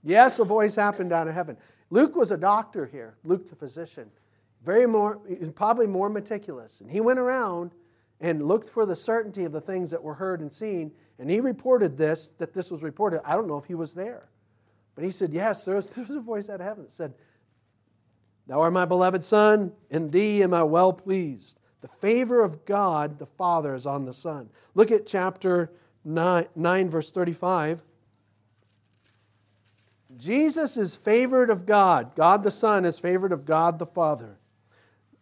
Yes, 0.04 0.40
a 0.40 0.44
voice 0.44 0.76
happened 0.76 1.12
out 1.12 1.28
of 1.28 1.34
heaven. 1.34 1.58
Luke 1.90 2.16
was 2.16 2.32
a 2.32 2.38
doctor 2.38 2.86
here, 2.86 3.16
Luke 3.24 3.50
the 3.50 3.56
physician, 3.56 4.10
very 4.64 4.86
more, 4.86 5.20
probably 5.54 5.88
more 5.88 6.10
meticulous. 6.10 6.82
And 6.82 6.90
he 6.90 7.00
went 7.00 7.20
around 7.20 7.72
and 8.22 8.48
looked 8.48 8.70
for 8.70 8.86
the 8.86 8.96
certainty 8.96 9.46
of 9.46 9.52
the 9.52 9.62
things 9.62 9.92
that 9.92 10.02
were 10.02 10.14
heard 10.14 10.42
and 10.42 10.52
seen, 10.52 10.92
and 11.20 11.30
he 11.30 11.40
reported 11.40 11.98
this, 11.98 12.34
that 12.38 12.54
this 12.54 12.72
was 12.72 12.82
reported. 12.84 13.22
I 13.24 13.36
don't 13.36 13.48
know 13.48 13.58
if 13.58 13.66
he 13.66 13.76
was 13.76 13.94
there. 13.94 14.30
But 14.96 15.04
he 15.04 15.12
said, 15.12 15.34
Yes, 15.34 15.66
there 15.66 15.76
was, 15.76 15.90
there 15.92 16.04
was 16.04 16.16
a 16.16 16.22
voice 16.22 16.50
out 16.50 16.62
of 16.62 16.66
heaven 16.66 16.84
that 16.84 16.92
said, 16.92 17.14
Thou 18.48 18.62
art 18.62 18.74
my 18.74 18.86
beloved 18.86 19.24
Son, 19.24 19.72
in 19.90 20.10
thee 20.10 20.44
am 20.44 20.54
I 20.54 20.64
well 20.64 20.94
pleased. 20.94 21.60
The 21.82 21.88
favor 21.88 22.42
of 22.42 22.66
God 22.66 23.20
the 23.20 23.26
Father 23.26 23.76
is 23.76 23.86
on 23.86 24.06
the 24.06 24.14
Son. 24.14 24.50
Look 24.74 24.92
at 24.92 25.06
chapter 25.06 25.72
9, 26.04 26.48
9 26.56 26.90
verse 26.90 27.12
35. 27.12 27.82
Jesus 30.18 30.78
is 30.78 30.96
favored 30.96 31.50
of 31.50 31.66
God. 31.66 32.16
God 32.16 32.44
the 32.44 32.52
Son 32.52 32.86
is 32.86 33.00
favored 33.00 33.32
of 33.32 33.46
God 33.46 33.80
the 33.80 33.86
Father. 33.86 34.38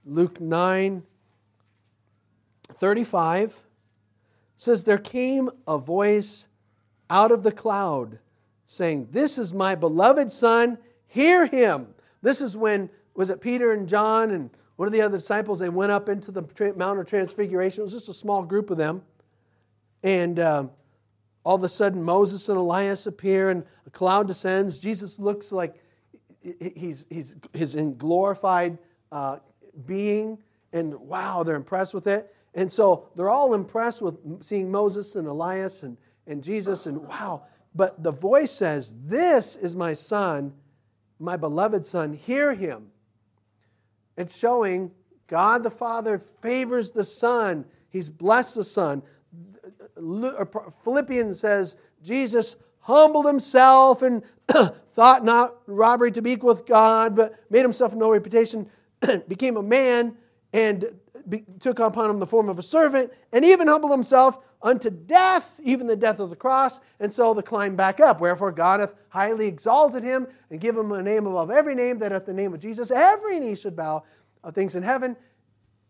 Luke 0.06 0.40
9 0.40 1.04
35 2.76 3.64
says, 4.58 4.84
There 4.84 4.98
came 4.98 5.50
a 5.68 5.78
voice 5.78 6.48
out 7.10 7.32
of 7.32 7.44
the 7.44 7.52
cloud 7.52 8.20
saying, 8.74 9.08
This 9.12 9.38
is 9.38 9.54
my 9.54 9.76
beloved 9.76 10.32
Son, 10.32 10.78
hear 11.08 11.46
him. 11.46 11.88
This 12.22 12.42
is 12.42 12.58
when, 12.58 12.90
was 13.16 13.30
it 13.30 13.42
Peter 13.42 13.74
and 13.74 13.88
John 13.88 14.32
and 14.32 14.50
one 14.76 14.88
of 14.88 14.92
the 14.92 15.02
other 15.02 15.18
disciples? 15.18 15.60
They 15.60 15.70
went 15.70 15.92
up 15.92 16.10
into 16.10 16.32
the 16.32 16.74
Mount 16.76 17.00
of 17.00 17.06
Transfiguration. 17.06 17.82
It 17.82 17.84
was 17.84 17.94
just 17.94 18.10
a 18.10 18.14
small 18.14 18.44
group 18.44 18.70
of 18.70 18.78
them. 18.78 19.02
And 20.04 20.40
uh, 20.40 20.66
all 21.44 21.56
of 21.56 21.64
a 21.64 21.70
sudden, 21.70 22.02
Moses 22.02 22.50
and 22.50 22.58
Elias 22.58 23.06
appear, 23.06 23.50
and 23.50 23.64
a 23.86 23.90
cloud 23.90 24.28
descends. 24.28 24.80
Jesus 24.80 25.20
looks 25.20 25.52
like 25.52 25.76
he's, 26.76 27.06
he's, 27.10 27.36
he's 27.54 27.76
in 27.76 27.98
glorified 27.98 28.78
uh, 29.12 29.38
being, 29.86 30.38
and 30.72 30.94
wow, 30.96 31.44
they're 31.44 31.56
impressed 31.56 31.94
with 31.94 32.08
it. 32.08 32.34
And 32.56 32.72
so 32.72 33.10
they're 33.16 33.30
all 33.30 33.54
impressed 33.54 34.02
with 34.02 34.44
seeing 34.44 34.70
Moses 34.70 35.16
and 35.16 35.28
Elias 35.28 35.84
and, 35.84 35.98
and 36.28 36.44
Jesus, 36.44 36.86
and 36.86 36.98
wow, 36.98 37.44
but 37.76 38.02
the 38.04 38.12
voice 38.12 38.52
says, 38.52 38.94
This 39.06 39.56
is 39.56 39.76
my 39.76 39.94
son, 39.94 40.54
my 41.20 41.38
beloved 41.38 41.86
son, 41.86 42.14
hear 42.14 42.54
him. 42.54 42.88
It's 44.18 44.38
showing 44.38 44.92
God 45.28 45.64
the 45.64 45.72
Father 45.72 46.18
favors 46.18 46.92
the 46.92 47.04
Son, 47.04 47.66
He's 47.90 48.10
blessed 48.10 48.56
the 48.56 48.64
Son. 48.64 49.02
Uh, 49.98 50.46
Philippians 50.84 51.40
says, 51.40 51.76
Jesus 52.02 52.56
humbled 52.80 53.26
himself 53.26 54.02
and 54.02 54.24
thought 54.94 55.24
not 55.24 55.56
robbery 55.68 56.12
to 56.12 56.22
be 56.22 56.32
equal 56.32 56.50
with 56.50 56.66
God, 56.66 57.16
but 57.16 57.36
made 57.50 57.62
himself 57.62 57.96
no 57.96 58.12
reputation, 58.12 58.70
became 59.28 59.58
a 59.58 59.64
man, 59.64 60.18
and 60.52 60.86
took 61.60 61.80
upon 61.80 62.10
him 62.10 62.20
the 62.20 62.28
form 62.28 62.50
of 62.50 62.60
a 62.60 62.62
servant, 62.62 63.12
and 63.32 63.44
even 63.46 63.68
humbled 63.68 63.92
himself 63.92 64.40
unto 64.62 64.90
death, 64.90 65.60
even 65.64 65.88
the 65.88 65.96
death 65.96 66.20
of 66.20 66.30
the 66.30 66.36
cross, 66.36 66.80
and 67.00 67.12
so 67.12 67.34
the 67.34 67.44
climb 67.44 67.76
back 67.76 68.00
up. 68.00 68.22
Wherefore 68.22 68.52
God 68.52 68.80
hath 68.80 68.94
highly 69.10 69.48
exalted 69.48 70.04
him 70.04 70.28
and 70.50 70.60
given 70.60 70.86
him 70.86 70.92
a 70.94 71.04
name 71.04 71.28
above 71.28 71.52
every 71.52 71.76
name, 71.76 72.00
that 72.00 72.12
at 72.12 72.26
the 72.26 72.34
name 72.34 72.54
of 72.54 72.60
Jesus 72.60 72.90
every 72.90 73.40
knee 73.40 73.56
should 73.56 73.76
bow 73.76 74.04
of 74.44 74.56
things 74.56 74.76
in 74.76 74.84
heaven, 74.84 75.18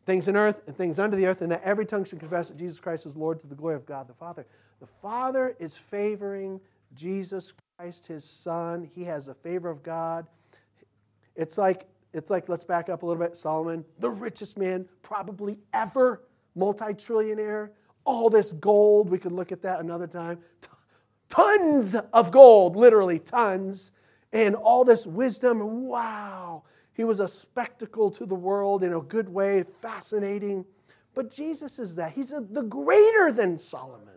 things 0.05 0.27
in 0.27 0.35
earth, 0.35 0.61
and 0.67 0.75
things 0.75 0.99
under 0.99 1.15
the 1.15 1.27
earth, 1.27 1.41
and 1.41 1.51
that 1.51 1.61
every 1.63 1.85
tongue 1.85 2.03
should 2.03 2.19
confess 2.19 2.49
that 2.49 2.57
Jesus 2.57 2.79
Christ 2.79 3.05
is 3.05 3.15
Lord 3.15 3.39
to 3.41 3.47
the 3.47 3.55
glory 3.55 3.75
of 3.75 3.85
God 3.85 4.07
the 4.07 4.13
Father. 4.13 4.45
The 4.79 4.87
Father 4.87 5.55
is 5.59 5.75
favoring 5.77 6.59
Jesus 6.95 7.53
Christ, 7.77 8.07
his 8.07 8.23
Son. 8.23 8.89
He 8.95 9.03
has 9.03 9.27
the 9.27 9.33
favor 9.33 9.69
of 9.69 9.81
God. 9.81 10.27
It's 11.35 11.57
like 11.57 11.87
it's 12.13 12.29
like, 12.29 12.47
let's 12.47 12.63
back 12.63 12.89
up 12.89 13.03
a 13.03 13.05
little 13.05 13.21
bit. 13.21 13.35
Solomon, 13.35 13.83
the 13.99 14.09
richest 14.09 14.57
man 14.57 14.85
probably 15.01 15.57
ever, 15.73 16.23
multi 16.55 16.93
trillionaire, 16.93 17.69
all 18.05 18.29
this 18.29 18.51
gold. 18.53 19.09
We 19.09 19.17
could 19.17 19.31
look 19.31 19.51
at 19.51 19.61
that 19.63 19.79
another 19.79 20.07
time. 20.07 20.39
Tons 21.29 21.95
of 22.13 22.31
gold, 22.31 22.75
literally 22.75 23.17
tons, 23.17 23.91
and 24.31 24.55
all 24.55 24.83
this 24.83 25.07
wisdom. 25.07 25.87
Wow. 25.87 26.63
He 26.93 27.03
was 27.03 27.19
a 27.19 27.27
spectacle 27.27 28.11
to 28.11 28.25
the 28.25 28.35
world 28.35 28.83
in 28.83 28.93
a 28.93 29.01
good 29.01 29.27
way, 29.27 29.63
fascinating. 29.63 30.63
But 31.15 31.31
Jesus 31.31 31.79
is 31.79 31.95
that. 31.95 32.13
He's 32.13 32.31
a, 32.31 32.41
the 32.41 32.61
greater 32.61 33.31
than 33.31 33.57
Solomon 33.57 34.13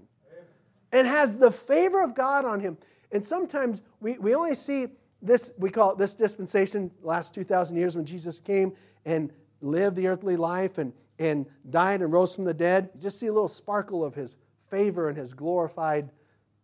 and 0.92 1.06
has 1.06 1.38
the 1.38 1.50
favor 1.50 2.02
of 2.02 2.14
God 2.14 2.44
on 2.44 2.60
him. 2.60 2.76
And 3.12 3.24
sometimes 3.24 3.82
we, 4.00 4.18
we 4.18 4.34
only 4.34 4.54
see 4.54 4.88
this, 5.22 5.52
we 5.58 5.70
call 5.70 5.92
it 5.92 5.98
this 5.98 6.14
dispensation, 6.14 6.90
last 7.02 7.34
2,000 7.34 7.76
years 7.76 7.96
when 7.96 8.04
Jesus 8.04 8.40
came 8.40 8.72
and 9.04 9.32
lived 9.60 9.96
the 9.96 10.06
earthly 10.06 10.36
life 10.36 10.78
and, 10.78 10.92
and 11.18 11.46
died 11.70 12.02
and 12.02 12.12
rose 12.12 12.34
from 12.34 12.44
the 12.44 12.54
dead. 12.54 12.90
You 12.94 13.00
just 13.00 13.18
see 13.18 13.26
a 13.26 13.32
little 13.32 13.48
sparkle 13.48 14.04
of 14.04 14.14
his 14.14 14.36
favor 14.68 15.08
and 15.08 15.16
his 15.16 15.32
glorified 15.32 16.10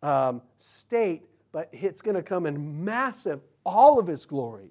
um, 0.02 0.42
state, 0.58 1.22
but 1.52 1.68
it's 1.72 2.02
going 2.02 2.16
to 2.16 2.22
come 2.22 2.46
in 2.46 2.84
massive, 2.84 3.40
all 3.64 3.98
of 3.98 4.06
his 4.06 4.26
glory. 4.26 4.70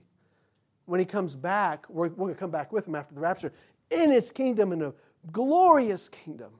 When 0.86 1.00
he 1.00 1.06
comes 1.06 1.36
back, 1.36 1.90
we're, 1.90 2.10
we're 2.10 2.16
going 2.16 2.34
to 2.34 2.40
come 2.40 2.52
back 2.52 2.72
with 2.72 2.88
him 2.88 2.96
after 2.96 3.16
the 3.16 3.22
rapture, 3.22 3.54
in 3.90 4.12
his 4.12 4.32
kingdom, 4.32 4.72
in 4.72 4.82
a 4.82 4.94
glorious 5.32 6.10
kingdom, 6.10 6.52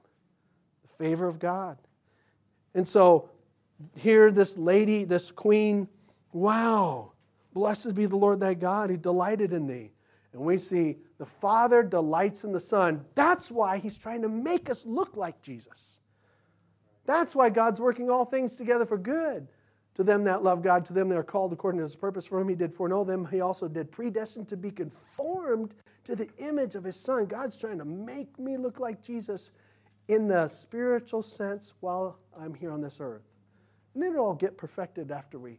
the 0.82 1.04
favor 1.04 1.26
of 1.26 1.38
God. 1.38 1.78
And 2.74 2.86
so 2.86 3.28
here, 3.96 4.30
this 4.30 4.56
lady, 4.56 5.04
this 5.04 5.30
queen, 5.30 5.88
wow, 6.32 7.11
blessed 7.52 7.94
be 7.94 8.06
the 8.06 8.16
Lord 8.16 8.40
thy 8.40 8.54
God, 8.54 8.90
he 8.90 8.96
delighted 8.96 9.52
in 9.52 9.66
thee. 9.66 9.92
and 10.32 10.42
we 10.42 10.56
see 10.56 10.96
the 11.18 11.26
Father 11.26 11.82
delights 11.82 12.44
in 12.44 12.52
the 12.52 12.60
Son, 12.60 13.04
that's 13.14 13.50
why 13.50 13.78
He's 13.78 13.96
trying 13.96 14.22
to 14.22 14.28
make 14.28 14.70
us 14.70 14.86
look 14.86 15.16
like 15.16 15.40
Jesus. 15.42 16.00
That's 17.04 17.34
why 17.34 17.50
God's 17.50 17.80
working 17.80 18.10
all 18.10 18.24
things 18.24 18.56
together 18.56 18.86
for 18.86 18.98
good. 18.98 19.48
To 19.96 20.02
them 20.02 20.24
that 20.24 20.42
love 20.42 20.62
God, 20.62 20.86
to 20.86 20.94
them 20.94 21.10
that 21.10 21.18
are 21.18 21.22
called 21.22 21.52
according 21.52 21.78
to 21.80 21.82
His 21.82 21.96
purpose, 21.96 22.24
for 22.24 22.38
whom 22.38 22.48
He 22.48 22.54
did 22.54 22.72
foreknow 22.72 23.04
them, 23.04 23.26
He 23.30 23.42
also 23.42 23.68
did 23.68 23.92
predestined 23.92 24.48
to 24.48 24.56
be 24.56 24.70
conformed 24.70 25.74
to 26.04 26.16
the 26.16 26.28
image 26.38 26.76
of 26.76 26.84
His 26.84 26.96
Son. 26.96 27.26
God's 27.26 27.56
trying 27.56 27.78
to 27.78 27.84
make 27.84 28.38
me 28.38 28.56
look 28.56 28.80
like 28.80 29.02
Jesus 29.02 29.50
in 30.08 30.28
the 30.28 30.48
spiritual 30.48 31.22
sense 31.22 31.74
while 31.80 32.18
I'm 32.40 32.54
here 32.54 32.72
on 32.72 32.80
this 32.80 33.00
earth. 33.00 33.22
And 33.94 34.02
it'll 34.02 34.24
all 34.24 34.34
get 34.34 34.56
perfected 34.56 35.10
after 35.10 35.38
we 35.38 35.58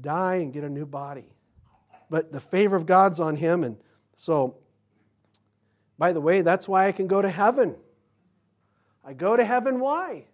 die 0.00 0.36
and 0.36 0.52
get 0.52 0.64
a 0.64 0.68
new 0.68 0.86
body. 0.86 1.34
But 2.10 2.32
the 2.32 2.40
favor 2.40 2.76
of 2.76 2.86
God's 2.86 3.20
on 3.20 3.36
him. 3.36 3.64
And 3.64 3.76
so, 4.16 4.56
by 5.98 6.12
the 6.12 6.20
way, 6.20 6.42
that's 6.42 6.68
why 6.68 6.86
I 6.86 6.92
can 6.92 7.06
go 7.06 7.22
to 7.22 7.28
heaven. 7.28 7.76
I 9.04 9.12
go 9.12 9.36
to 9.36 9.44
heaven, 9.44 9.80
why? 9.80 10.26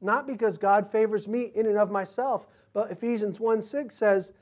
Not 0.00 0.26
because 0.26 0.58
God 0.58 0.90
favors 0.90 1.28
me 1.28 1.50
in 1.54 1.66
and 1.66 1.78
of 1.78 1.90
myself, 1.90 2.46
but 2.72 2.90
Ephesians 2.90 3.38
1 3.40 3.62
6 3.62 3.94
says, 3.94 4.32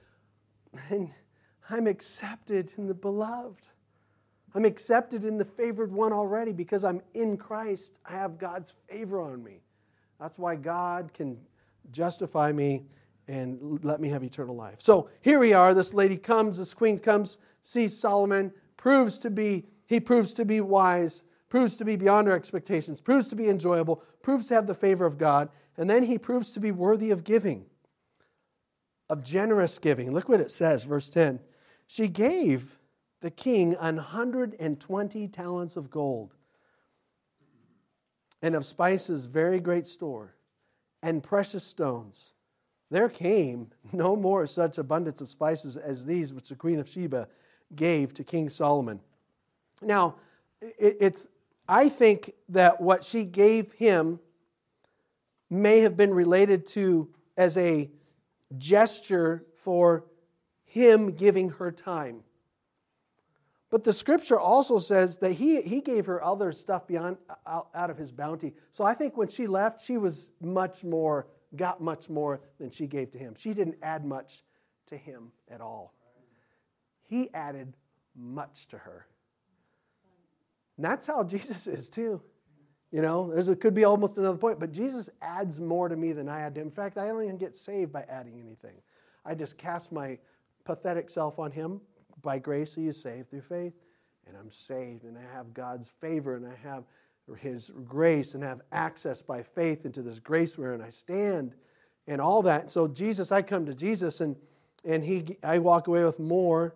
and 0.89 1.11
I'm 1.69 1.87
accepted 1.87 2.73
in 2.77 2.87
the 2.87 2.95
beloved. 2.95 3.69
I'm 4.55 4.65
accepted 4.65 5.25
in 5.25 5.39
the 5.39 5.45
favored 5.45 5.93
one 5.93 6.13
already 6.13 6.53
because 6.53 6.83
I'm 6.83 7.01
in 7.15 7.37
Christ. 7.37 7.99
I 8.05 8.13
have 8.13 8.39
God's 8.39 8.75
favor 8.89 9.21
on 9.21 9.43
me. 9.45 9.61
That's 10.19 10.39
why 10.39 10.57
God 10.57 11.13
can 11.15 11.39
justify 11.93 12.53
me 12.53 12.85
and 13.31 13.79
let 13.85 14.01
me 14.01 14.09
have 14.09 14.25
eternal 14.25 14.57
life. 14.57 14.77
So 14.79 15.09
here 15.21 15.39
we 15.39 15.53
are. 15.53 15.73
This 15.73 15.95
lady 15.95 16.17
comes, 16.17 16.59
this 16.59 16.75
queen 16.75 16.99
comes, 16.99 17.39
sees 17.63 17.97
Solomon, 17.97 18.53
proves 18.77 19.19
to 19.21 19.31
be, 19.31 19.67
he 19.87 20.01
proves 20.01 20.35
to 20.35 20.45
be 20.45 20.61
wise, 20.61 21.25
proves 21.49 21.77
to 21.77 21.85
be 21.85 21.95
beyond 21.95 22.29
our 22.29 22.35
expectations, 22.35 23.01
proves 23.01 23.29
to 23.29 23.37
be 23.37 23.49
enjoyable, 23.49 24.03
proves 24.23 24.49
to 24.49 24.55
have 24.55 24.67
the 24.67 24.75
favor 24.75 25.07
of 25.07 25.17
God, 25.17 25.49
and 25.77 25.89
then 25.89 26.03
he 26.03 26.19
proves 26.19 26.51
to 26.53 26.61
be 26.61 26.73
worthy 26.73 27.13
of 27.13 27.23
giving, 27.23 27.65
of 29.09 29.23
generous 29.23 29.79
giving. 29.79 30.13
Look 30.13 30.29
what 30.29 30.41
it 30.41 30.51
says, 30.51 30.83
verse 30.83 31.09
10. 31.09 31.39
She 31.87 32.09
gave 32.09 32.79
the 33.21 33.31
king 33.31 33.75
120 33.75 35.29
talents 35.29 35.77
of 35.77 35.91
gold 35.91 36.35
and 38.43 38.57
of 38.57 38.65
spices 38.65 39.27
very 39.27 39.61
great 39.61 39.87
store 39.87 40.35
and 41.03 41.23
precious 41.23 41.65
stones. 41.65 42.33
There 42.91 43.09
came 43.09 43.69
no 43.93 44.17
more 44.17 44.47
such 44.47 44.79
abundance 44.79 45.21
of 45.21 45.29
spices 45.29 45.77
as 45.77 46.05
these 46.05 46.35
which 46.35 46.49
the 46.49 46.57
queen 46.57 46.81
of 46.81 46.89
Sheba 46.89 47.29
gave 47.75 48.13
to 48.15 48.25
King 48.25 48.49
Solomon. 48.49 49.01
Now, 49.83 50.17
it's 50.61 51.29
I 51.69 51.89
think 51.89 52.35
that 52.49 52.81
what 52.81 53.05
she 53.05 53.25
gave 53.25 53.73
him 53.73 54.19
may 55.49 55.81
have 55.81 55.97
been 55.97 56.13
related 56.13 56.67
to 56.67 57.09
as 57.37 57.57
a 57.57 57.89
gesture 58.59 59.45
for 59.57 60.05
him 60.65 61.13
giving 61.13 61.51
her 61.51 61.71
time. 61.71 62.23
But 63.71 63.85
the 63.85 63.93
scripture 63.93 64.39
also 64.39 64.79
says 64.79 65.19
that 65.19 65.33
he, 65.33 65.63
he 65.63 65.81
gave 65.81 66.07
her 66.07 66.23
other 66.25 66.51
stuff 66.51 66.89
beyond 66.89 67.19
out, 67.47 67.69
out 67.73 67.89
of 67.89 67.97
his 67.97 68.11
bounty. 68.11 68.53
So 68.73 68.83
I 68.83 68.95
think 68.95 69.17
when 69.17 69.29
she 69.29 69.47
left, 69.47 69.81
she 69.81 69.97
was 69.97 70.33
much 70.41 70.83
more, 70.83 71.29
got 71.57 71.81
much 71.81 72.09
more 72.09 72.41
than 72.59 72.71
she 72.71 72.87
gave 72.87 73.11
to 73.13 73.19
him. 73.19 73.35
She 73.37 73.55
didn't 73.55 73.77
add 73.83 74.05
much 74.05 74.43
to 74.87 74.97
him 74.97 75.33
at 75.51 75.61
all. 75.61 75.95
He 77.03 77.33
added 77.35 77.75
much 78.17 78.69
to 78.69 78.79
her. 78.79 79.07
And 80.77 80.85
that's 80.85 81.07
how 81.07 81.25
Jesus 81.25 81.67
is 81.67 81.89
too. 81.89 82.23
You 82.93 83.03
know, 83.03 83.31
there's 83.31 83.49
a, 83.49 83.55
could 83.55 83.75
be 83.75 83.85
almost 83.85 84.19
another 84.19 84.39
point, 84.39 84.59
but 84.59 84.73
Jesus 84.73 85.09
adds 85.23 85.61
more 85.61 85.89
to 85.89 85.97
me 85.97 86.13
than 86.13 86.29
I 86.29 86.41
add 86.41 86.55
to 86.57 86.61
him. 86.61 86.69
In 86.69 86.73
fact, 86.73 86.99
I 86.99 87.07
don't 87.07 87.23
even 87.23 87.37
get 87.37 87.55
saved 87.55 87.93
by 87.93 88.05
adding 88.09 88.41
anything. 88.41 88.75
I 89.25 89.35
just 89.35 89.57
cast 89.59 89.93
my 89.93 90.19
pathetic 90.65 91.09
self 91.09 91.39
on 91.39 91.53
him 91.53 91.81
by 92.23 92.39
grace 92.39 92.75
he 92.75 92.89
is 92.89 93.01
saved 93.01 93.31
through 93.31 93.43
faith. 93.43 93.75
And 94.27 94.37
I'm 94.37 94.51
saved, 94.51 95.05
and 95.05 95.17
I 95.17 95.37
have 95.37 95.53
God's 95.55 95.91
favor, 96.01 96.37
and 96.37 96.47
I 96.47 96.55
have 96.63 96.85
His 97.35 97.71
grace, 97.85 98.35
and 98.35 98.43
have 98.43 98.61
access 98.73 99.23
by 99.23 99.43
faith 99.43 99.85
into 99.87 100.03
this 100.03 100.19
grace 100.19 100.59
wherein 100.59 100.81
I 100.81 100.91
stand, 100.91 101.55
and 102.07 102.21
all 102.21 102.43
that. 102.43 102.71
So, 102.71 102.89
Jesus, 102.89 103.31
I 103.33 103.43
come 103.43 103.67
to 103.67 103.75
Jesus, 103.75 104.21
and, 104.21 104.37
and 104.85 105.05
he, 105.05 105.37
I 105.43 105.59
walk 105.59 105.87
away 105.87 106.05
with 106.05 106.19
more 106.19 106.75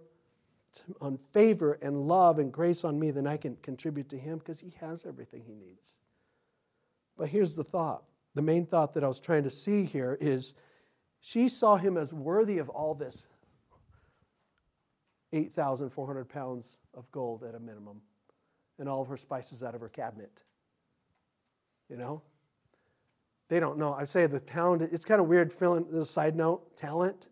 on 1.01 1.19
favor 1.33 1.79
and 1.83 2.09
love 2.09 2.39
and 2.39 2.53
grace 2.53 2.85
on 2.85 2.99
me 2.99 3.11
than 3.11 3.27
I 3.27 3.37
can 3.37 3.57
contribute 3.57 4.09
to 4.11 4.19
Him 4.19 4.39
because 4.39 4.61
He 4.61 4.75
has 4.81 5.07
everything 5.07 5.43
He 5.47 5.55
needs. 5.55 5.99
But 7.17 7.29
here's 7.29 7.55
the 7.55 7.65
thought 7.65 8.05
the 8.35 8.43
main 8.43 8.67
thought 8.67 8.93
that 8.95 9.05
I 9.05 9.09
was 9.09 9.21
trying 9.21 9.45
to 9.45 9.51
see 9.51 9.85
here 9.85 10.19
is 10.21 10.55
she 11.21 11.49
saw 11.49 11.77
Him 11.77 11.97
as 11.97 12.13
worthy 12.13 12.59
of 12.59 12.69
all 12.69 12.95
this 12.95 13.27
8,400 15.33 16.29
pounds 16.29 16.79
of 16.95 17.11
gold 17.11 17.43
at 17.45 17.55
a 17.55 17.61
minimum, 17.61 18.01
and 18.79 18.89
all 18.89 19.03
of 19.03 19.09
her 19.09 19.17
spices 19.17 19.63
out 19.63 19.75
of 19.75 19.81
her 19.81 19.89
cabinet. 19.89 20.43
You 21.89 21.97
know? 21.97 22.23
They 23.49 23.61
don't 23.61 23.79
know. 23.79 23.93
I 23.93 24.05
say 24.05 24.27
the 24.27 24.41
talent, 24.41 24.83
it's 24.83 25.05
kind 25.05 25.21
of 25.21 25.27
weird 25.27 25.53
feeling 25.53 25.87
this 25.91 26.11
side 26.11 26.35
note, 26.35 26.77
talent. 26.77 27.29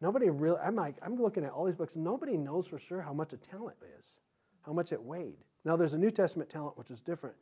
Nobody 0.00 0.28
really, 0.28 0.58
I'm 0.62 0.76
like, 0.76 0.96
I'm 1.02 1.16
looking 1.16 1.44
at 1.44 1.50
all 1.50 1.64
these 1.64 1.74
books, 1.74 1.96
nobody 1.96 2.36
knows 2.36 2.66
for 2.66 2.78
sure 2.78 3.00
how 3.00 3.14
much 3.14 3.32
a 3.32 3.38
talent 3.38 3.76
is, 3.98 4.18
how 4.60 4.72
much 4.72 4.92
it 4.92 5.02
weighed. 5.02 5.38
Now, 5.64 5.74
there's 5.74 5.94
a 5.94 5.98
New 5.98 6.10
Testament 6.10 6.50
talent 6.50 6.76
which 6.76 6.90
is 6.90 7.00
different. 7.00 7.34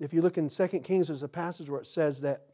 If 0.00 0.12
you 0.14 0.22
look 0.22 0.38
in 0.38 0.48
2 0.48 0.66
Kings, 0.80 1.08
there's 1.08 1.22
a 1.22 1.28
passage 1.28 1.68
where 1.68 1.80
it 1.80 1.86
says 1.86 2.20
that 2.22 2.46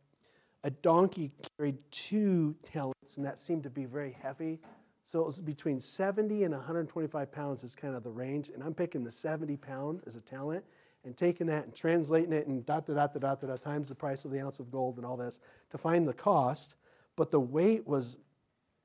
a 0.65 0.71
donkey 0.71 1.33
carried 1.57 1.79
two 1.91 2.55
talents, 2.63 3.17
and 3.17 3.25
that 3.25 3.39
seemed 3.39 3.63
to 3.63 3.71
be 3.71 3.85
very 3.85 4.17
heavy. 4.21 4.61
So 5.03 5.21
it 5.21 5.27
was 5.27 5.41
between 5.41 5.81
70 5.81 6.45
and 6.45 6.55
125 6.55 7.33
pounds 7.33 7.65
is 7.65 7.75
kind 7.75 7.95
of 7.95 8.03
the 8.03 8.11
range. 8.11 8.51
And 8.51 8.63
I'm 8.63 8.75
picking 8.75 9.03
the 9.03 9.11
70 9.11 9.57
pound 9.57 10.01
as 10.07 10.17
a 10.17 10.21
talent 10.21 10.65
and 11.05 11.17
taking 11.17 11.47
that 11.49 11.65
and 11.65 11.75
translating 11.75 12.33
it 12.33 12.47
and 12.47 12.65
dot, 12.65 12.87
dot, 12.87 12.97
dot, 12.97 13.13
dot, 13.21 13.41
dot, 13.41 13.49
dot, 13.49 13.61
times 13.61 13.89
the 13.89 13.95
price 13.95 14.25
of 14.25 14.31
the 14.31 14.41
ounce 14.41 14.61
of 14.61 14.71
gold 14.71 14.99
and 14.99 15.07
all 15.07 15.17
this 15.17 15.41
to 15.71 15.79
find 15.79 16.07
the 16.07 16.13
cost. 16.13 16.77
But 17.17 17.31
the 17.31 17.41
weight 17.41 17.87
was 17.87 18.19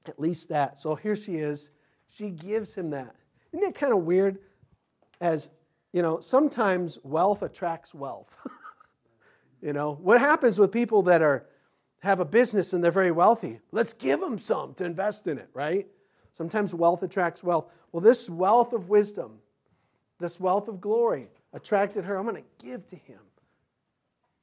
at 0.07 0.19
least 0.19 0.49
that. 0.49 0.79
So 0.79 0.95
here 0.95 1.15
she 1.15 1.35
is. 1.35 1.69
She 2.07 2.31
gives 2.31 2.73
him 2.73 2.89
that. 2.91 3.15
Isn't 3.53 3.67
it 3.67 3.75
kind 3.75 3.93
of 3.93 3.99
weird? 3.99 4.39
As, 5.21 5.51
you 5.93 6.01
know, 6.01 6.19
sometimes 6.19 6.97
wealth 7.03 7.43
attracts 7.43 7.93
wealth. 7.93 8.37
you 9.61 9.73
know, 9.73 9.97
what 10.01 10.19
happens 10.19 10.59
with 10.59 10.71
people 10.71 11.03
that 11.03 11.21
are 11.21 11.45
have 11.99 12.19
a 12.19 12.25
business 12.25 12.73
and 12.73 12.83
they're 12.83 12.91
very 12.91 13.11
wealthy? 13.11 13.59
Let's 13.71 13.93
give 13.93 14.19
them 14.19 14.37
some 14.37 14.73
to 14.75 14.85
invest 14.85 15.27
in 15.27 15.37
it, 15.37 15.49
right? 15.53 15.87
Sometimes 16.37 16.75
wealth 16.75 17.01
attracts 17.01 17.43
wealth. 17.43 17.65
Well, 17.91 17.99
this 17.99 18.29
wealth 18.29 18.71
of 18.71 18.89
wisdom, 18.89 19.39
this 20.19 20.39
wealth 20.39 20.67
of 20.67 20.79
glory 20.79 21.31
attracted 21.51 22.05
her. 22.05 22.15
I'm 22.15 22.27
going 22.27 22.35
to 22.35 22.63
give 22.63 22.85
to 22.89 22.95
him 22.95 23.17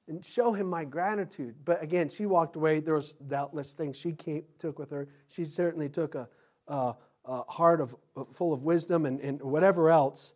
and 0.08 0.24
show 0.24 0.52
him 0.52 0.66
my 0.66 0.84
gratitude. 0.84 1.54
But 1.64 1.80
again, 1.80 2.08
she 2.08 2.26
walked 2.26 2.56
away. 2.56 2.80
There 2.80 2.96
was 2.96 3.12
doubtless 3.28 3.74
things 3.74 3.96
she 3.96 4.10
came, 4.10 4.42
took 4.58 4.80
with 4.80 4.90
her. 4.90 5.06
She 5.28 5.44
certainly 5.44 5.88
took 5.88 6.16
a, 6.16 6.28
a, 6.66 6.96
a 7.26 7.42
heart 7.44 7.80
of, 7.80 7.94
full 8.32 8.52
of 8.52 8.64
wisdom 8.64 9.06
and, 9.06 9.20
and 9.20 9.40
whatever 9.40 9.88
else. 9.88 10.34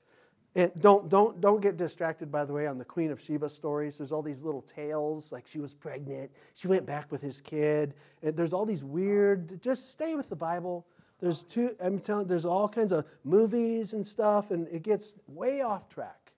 And 0.55 0.71
don't, 0.79 1.09
don't, 1.09 1.41
don't 1.41 1.61
get 1.61 1.77
distracted, 1.77 2.31
by 2.31 2.45
the 2.45 2.53
way, 2.53 2.69
on 2.69 2.79
the 2.79 2.85
Queen 2.85 3.11
of 3.11 3.21
Sheba 3.21 3.49
stories. 3.49 3.99
There's 3.99 4.13
all 4.13 4.23
these 4.23 4.45
little 4.45 4.63
tales, 4.63 5.33
like 5.33 5.49
she 5.49 5.59
was 5.59 5.75
pregnant, 5.75 6.31
she 6.55 6.69
went 6.69 6.87
back 6.87 7.11
with 7.11 7.21
his 7.21 7.41
kid. 7.41 7.95
And 8.23 8.37
there's 8.37 8.53
all 8.53 8.65
these 8.65 8.85
weird, 8.85 9.61
just 9.61 9.91
stay 9.91 10.15
with 10.15 10.29
the 10.29 10.37
Bible. 10.37 10.87
There's 11.21 11.43
two, 11.43 11.75
I'm 11.81 11.99
telling 11.99 12.27
there's 12.27 12.45
all 12.45 12.69
kinds 12.69 12.93
of 12.93 13.05
movies 13.25 13.93
and 13.93 14.07
stuff, 14.07 14.51
and 14.51 14.69
it 14.69 14.83
gets 14.83 15.17
way 15.27 15.63
off 15.63 15.89
track. 15.89 16.33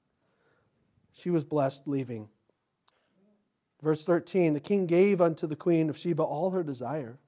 She 1.13 1.31
was 1.31 1.45
blessed 1.45 1.87
leaving. 1.87 2.29
Verse 3.83 4.05
13 4.05 4.55
The 4.55 4.61
king 4.61 4.87
gave 4.87 5.21
unto 5.21 5.47
the 5.47 5.57
queen 5.57 5.91
of 5.91 5.99
Sheba 5.99 6.23
all 6.23 6.51
her 6.51 6.63
desire, 6.63 7.19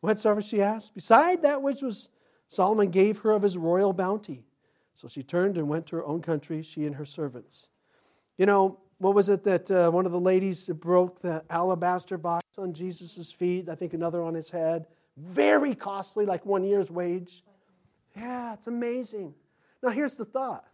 whatsoever 0.00 0.42
she 0.42 0.60
asked, 0.60 0.94
beside 0.94 1.42
that 1.42 1.62
which 1.62 1.82
was 1.82 2.10
Solomon 2.46 2.90
gave 2.90 3.18
her 3.20 3.32
of 3.32 3.42
his 3.42 3.56
royal 3.56 3.92
bounty. 3.92 4.44
So 4.94 5.06
she 5.06 5.22
turned 5.22 5.56
and 5.56 5.68
went 5.68 5.86
to 5.86 5.96
her 5.96 6.04
own 6.04 6.22
country, 6.22 6.62
she 6.62 6.84
and 6.84 6.96
her 6.96 7.04
servants. 7.04 7.68
You 8.36 8.46
know, 8.46 8.80
what 8.98 9.14
was 9.14 9.28
it 9.28 9.44
that 9.44 9.70
uh, 9.70 9.90
one 9.90 10.06
of 10.06 10.12
the 10.12 10.20
ladies 10.20 10.68
broke 10.68 11.20
the 11.20 11.44
alabaster 11.50 12.18
box 12.18 12.44
on 12.58 12.72
Jesus' 12.72 13.30
feet? 13.30 13.68
I 13.68 13.76
think 13.76 13.94
another 13.94 14.22
on 14.22 14.34
his 14.34 14.50
head. 14.50 14.86
Very 15.18 15.74
costly, 15.74 16.24
like 16.24 16.46
one 16.46 16.64
year's 16.64 16.90
wage. 16.90 17.42
Yeah, 18.16 18.54
it's 18.54 18.68
amazing. 18.68 19.34
Now, 19.82 19.90
here's 19.90 20.16
the 20.16 20.24
thought 20.24 20.64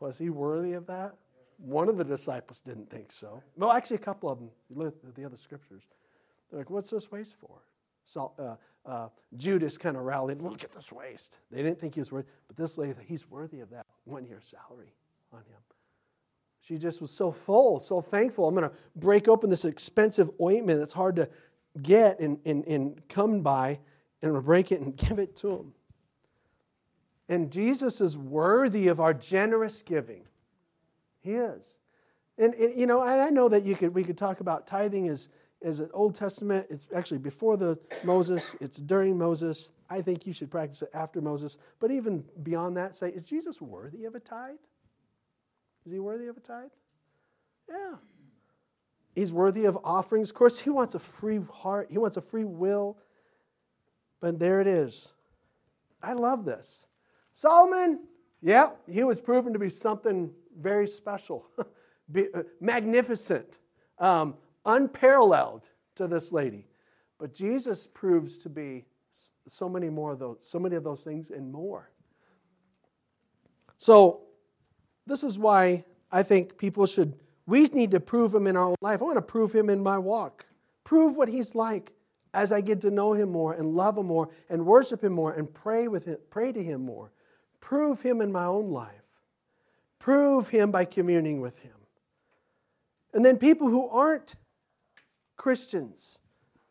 Was 0.00 0.18
he 0.18 0.30
worthy 0.30 0.72
of 0.72 0.86
that? 0.86 1.14
One 1.58 1.88
of 1.88 1.96
the 1.96 2.04
disciples 2.04 2.60
didn't 2.60 2.90
think 2.90 3.10
so. 3.10 3.42
Well, 3.56 3.72
actually, 3.72 3.96
a 3.96 4.00
couple 4.00 4.28
of 4.28 4.38
them. 4.38 4.50
You 4.68 4.76
look 4.76 4.96
at 5.06 5.14
the 5.14 5.24
other 5.24 5.36
scriptures. 5.36 5.86
They're 6.50 6.60
like, 6.60 6.70
what's 6.70 6.90
this 6.90 7.10
waste 7.10 7.36
for? 7.38 7.62
uh, 8.38 8.54
uh, 8.84 9.08
Judas 9.36 9.76
kind 9.76 9.96
of 9.96 10.04
rallied, 10.04 10.40
look 10.40 10.62
at 10.62 10.72
this 10.72 10.92
waste. 10.92 11.38
They 11.50 11.62
didn't 11.62 11.80
think 11.80 11.94
he 11.94 12.00
was 12.00 12.12
worth 12.12 12.26
but 12.46 12.56
this 12.56 12.78
lady, 12.78 12.94
he's 13.04 13.28
worthy 13.28 13.60
of 13.60 13.70
that 13.70 13.86
one 14.04 14.24
year 14.24 14.38
salary 14.40 14.94
on 15.32 15.40
him. 15.40 15.58
She 16.60 16.78
just 16.78 17.00
was 17.00 17.10
so 17.10 17.30
full, 17.30 17.78
so 17.78 18.00
thankful. 18.00 18.48
I'm 18.48 18.54
going 18.54 18.68
to 18.68 18.74
break 18.96 19.28
open 19.28 19.50
this 19.50 19.64
expensive 19.64 20.30
ointment 20.40 20.80
that's 20.80 20.92
hard 20.92 21.16
to 21.16 21.28
get 21.82 22.20
and, 22.20 22.38
and, 22.44 22.64
and 22.66 23.08
come 23.08 23.40
by, 23.40 23.78
and 24.22 24.44
break 24.44 24.72
it 24.72 24.80
and 24.80 24.96
give 25.08 25.18
it 25.18 25.36
to 25.36 25.50
him. 25.50 25.72
And 27.28 27.50
Jesus 27.50 28.00
is 28.00 28.16
worthy 28.16 28.88
of 28.88 29.00
our 29.00 29.12
generous 29.12 29.82
giving. 29.82 30.24
He 31.20 31.32
is. 31.32 31.78
And, 32.38 32.54
and 32.54 32.78
you 32.78 32.86
know, 32.86 33.00
I 33.00 33.30
know 33.30 33.48
that 33.48 33.64
you 33.64 33.74
could, 33.74 33.94
we 33.94 34.04
could 34.04 34.18
talk 34.18 34.40
about 34.40 34.66
tithing 34.66 35.08
as, 35.08 35.28
as 35.62 35.80
an 35.80 35.90
Old 35.92 36.14
Testament. 36.14 36.66
It's 36.70 36.86
actually 36.94 37.18
before 37.18 37.56
the 37.56 37.78
Moses, 38.04 38.54
it's 38.60 38.78
during 38.78 39.18
Moses. 39.18 39.70
I 39.88 40.02
think 40.02 40.26
you 40.26 40.32
should 40.32 40.50
practice 40.50 40.82
it 40.82 40.90
after 40.94 41.20
Moses. 41.20 41.58
But 41.80 41.90
even 41.90 42.24
beyond 42.42 42.76
that, 42.76 42.94
say, 42.94 43.10
is 43.10 43.24
Jesus 43.24 43.60
worthy 43.60 44.04
of 44.04 44.14
a 44.14 44.20
tithe? 44.20 44.56
Is 45.84 45.92
he 45.92 45.98
worthy 45.98 46.26
of 46.26 46.36
a 46.36 46.40
tithe? 46.40 46.70
Yeah. 47.68 47.94
He's 49.16 49.32
worthy 49.32 49.64
of 49.64 49.76
offerings. 49.82 50.30
Of 50.30 50.36
course, 50.36 50.60
he 50.60 50.70
wants 50.70 50.94
a 50.94 51.00
free 51.00 51.40
heart, 51.50 51.88
he 51.90 51.98
wants 51.98 52.16
a 52.16 52.20
free 52.20 52.44
will. 52.44 52.98
But 54.20 54.38
there 54.38 54.60
it 54.60 54.68
is. 54.68 55.14
I 56.02 56.12
love 56.12 56.44
this. 56.44 56.86
Solomon, 57.32 58.00
yeah, 58.42 58.68
he 58.88 59.02
was 59.02 59.20
proven 59.20 59.52
to 59.52 59.58
be 59.58 59.68
something 59.68 60.30
very 60.60 60.86
special, 60.86 61.46
uh, 61.58 62.42
magnificent, 62.60 63.58
um, 63.98 64.34
unparalleled 64.64 65.64
to 65.96 66.06
this 66.06 66.32
lady. 66.32 66.66
But 67.18 67.34
Jesus 67.34 67.86
proves 67.86 68.38
to 68.38 68.48
be 68.48 68.84
so 69.48 69.68
many 69.68 69.88
more 69.88 70.12
of 70.12 70.18
those, 70.18 70.38
so 70.40 70.58
many 70.58 70.76
of 70.76 70.84
those 70.84 71.02
things 71.02 71.30
and 71.30 71.50
more. 71.50 71.90
So, 73.78 74.22
this 75.06 75.24
is 75.24 75.38
why 75.38 75.84
I 76.10 76.22
think 76.22 76.56
people 76.58 76.86
should, 76.86 77.14
we 77.46 77.64
need 77.66 77.92
to 77.92 78.00
prove 78.00 78.34
him 78.34 78.46
in 78.46 78.56
our 78.56 78.66
own 78.66 78.76
life. 78.80 79.00
I 79.00 79.04
want 79.04 79.16
to 79.16 79.22
prove 79.22 79.52
him 79.52 79.70
in 79.70 79.82
my 79.82 79.98
walk. 79.98 80.44
Prove 80.84 81.16
what 81.16 81.28
he's 81.28 81.54
like 81.54 81.92
as 82.34 82.52
I 82.52 82.60
get 82.60 82.80
to 82.82 82.90
know 82.90 83.12
him 83.12 83.30
more 83.30 83.54
and 83.54 83.74
love 83.74 83.96
him 83.96 84.06
more 84.06 84.28
and 84.50 84.66
worship 84.66 85.02
him 85.02 85.12
more 85.12 85.32
and 85.32 85.52
pray 85.52 85.88
with 85.88 86.04
him, 86.04 86.18
pray 86.30 86.52
to 86.52 86.62
him 86.62 86.84
more. 86.84 87.12
Prove 87.60 88.00
him 88.00 88.20
in 88.20 88.30
my 88.30 88.44
own 88.44 88.70
life. 88.70 88.90
Prove 89.98 90.48
him 90.48 90.70
by 90.70 90.84
communing 90.84 91.40
with 91.40 91.58
him. 91.58 91.72
And 93.14 93.24
then 93.24 93.38
people 93.38 93.68
who 93.68 93.88
aren't 93.88 94.36
Christians, 95.36 96.20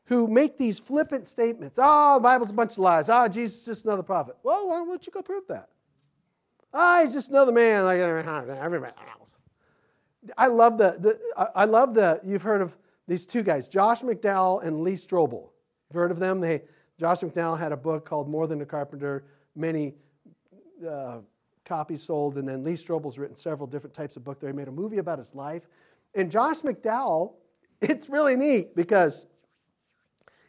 who 0.05 0.27
make 0.27 0.57
these 0.57 0.77
flippant 0.77 1.25
statements. 1.25 1.79
Oh, 1.81 2.15
the 2.15 2.19
Bible's 2.19 2.51
a 2.51 2.53
bunch 2.53 2.73
of 2.73 2.79
lies. 2.79 3.09
Oh, 3.09 3.27
Jesus 3.27 3.59
is 3.59 3.65
just 3.65 3.85
another 3.85 4.03
prophet. 4.03 4.35
Well, 4.43 4.67
why 4.69 4.75
don't 4.85 5.05
you 5.05 5.11
go 5.11 5.21
prove 5.21 5.47
that? 5.47 5.69
Ah, 6.73 6.99
oh, 6.99 7.03
he's 7.03 7.13
just 7.13 7.29
another 7.29 7.51
man 7.51 7.85
like 7.85 7.99
everybody 7.99 8.93
else. 9.19 9.37
I 10.37 10.47
love 10.47 10.77
the, 10.77 10.95
the 10.99 11.19
I 11.55 11.65
love 11.65 11.93
the 11.93 12.19
you've 12.23 12.41
heard 12.41 12.61
of 12.61 12.77
these 13.07 13.25
two 13.25 13.43
guys, 13.43 13.67
Josh 13.67 14.01
McDowell 14.01 14.63
and 14.63 14.81
Lee 14.81 14.93
Strobel. 14.93 15.49
You've 15.89 15.95
heard 15.95 16.11
of 16.11 16.19
them? 16.19 16.39
They 16.39 16.63
Josh 16.99 17.19
McDowell 17.19 17.59
had 17.59 17.71
a 17.71 17.77
book 17.77 18.05
called 18.05 18.29
More 18.29 18.47
Than 18.47 18.61
a 18.61 18.65
Carpenter, 18.65 19.25
many 19.55 19.93
uh, 20.87 21.17
copies 21.65 22.01
sold, 22.03 22.37
and 22.37 22.47
then 22.47 22.63
Lee 22.63 22.73
Strobel's 22.73 23.17
written 23.17 23.35
several 23.35 23.67
different 23.67 23.93
types 23.93 24.15
of 24.15 24.23
books. 24.23 24.41
They 24.41 24.51
made 24.51 24.67
a 24.67 24.71
movie 24.71 24.99
about 24.99 25.19
his 25.19 25.35
life. 25.35 25.67
And 26.13 26.31
Josh 26.31 26.61
McDowell, 26.61 27.33
it's 27.81 28.09
really 28.09 28.35
neat 28.35 28.75
because 28.75 29.27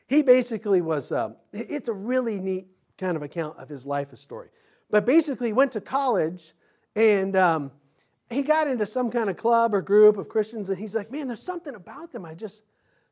he 0.06 0.22
basically 0.22 0.80
was, 0.80 1.10
uh, 1.10 1.30
it's 1.52 1.88
a 1.88 1.92
really 1.92 2.38
neat 2.38 2.68
kind 2.96 3.16
of 3.16 3.22
account 3.22 3.58
of 3.58 3.68
his 3.68 3.84
life 3.86 4.12
a 4.12 4.16
story. 4.16 4.48
But 4.90 5.04
basically, 5.04 5.48
he 5.48 5.52
went 5.52 5.72
to 5.72 5.80
college 5.80 6.52
and 6.94 7.34
um, 7.34 7.72
he 8.30 8.42
got 8.42 8.66
into 8.66 8.86
some 8.86 9.10
kind 9.10 9.30
of 9.30 9.36
club 9.36 9.74
or 9.74 9.80
group 9.80 10.16
of 10.16 10.28
Christians, 10.28 10.70
and 10.70 10.78
he's 10.78 10.94
like, 10.94 11.10
man, 11.10 11.26
there's 11.26 11.42
something 11.42 11.74
about 11.74 12.12
them. 12.12 12.24
I 12.24 12.34
just, 12.34 12.64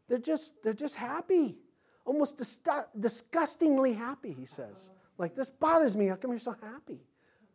they're 0.08 0.18
just, 0.18 0.62
they're 0.62 0.72
just 0.72 0.96
happy, 0.96 1.56
almost 2.04 2.36
dis- 2.36 2.60
disgustingly 2.98 3.92
happy. 3.92 4.32
He 4.32 4.44
says, 4.44 4.90
like 5.18 5.34
this 5.34 5.50
bothers 5.50 5.96
me. 5.96 6.06
How 6.06 6.16
come 6.16 6.30
you're 6.32 6.40
so 6.40 6.56
happy? 6.60 7.00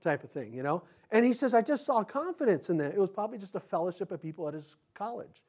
Type 0.02 0.24
of 0.24 0.32
thing, 0.32 0.54
you 0.54 0.64
know. 0.64 0.84
And 1.12 1.26
he 1.26 1.34
says, 1.34 1.54
I 1.54 1.62
just 1.62 1.86
saw 1.86 2.04
confidence 2.04 2.70
in 2.70 2.78
that. 2.78 2.94
It 2.94 3.00
was 3.00 3.10
probably 3.10 3.38
just 3.38 3.56
a 3.56 3.60
fellowship 3.60 4.12
of 4.12 4.22
people 4.22 4.48
at 4.48 4.54
his 4.54 4.78
college. 4.94 5.44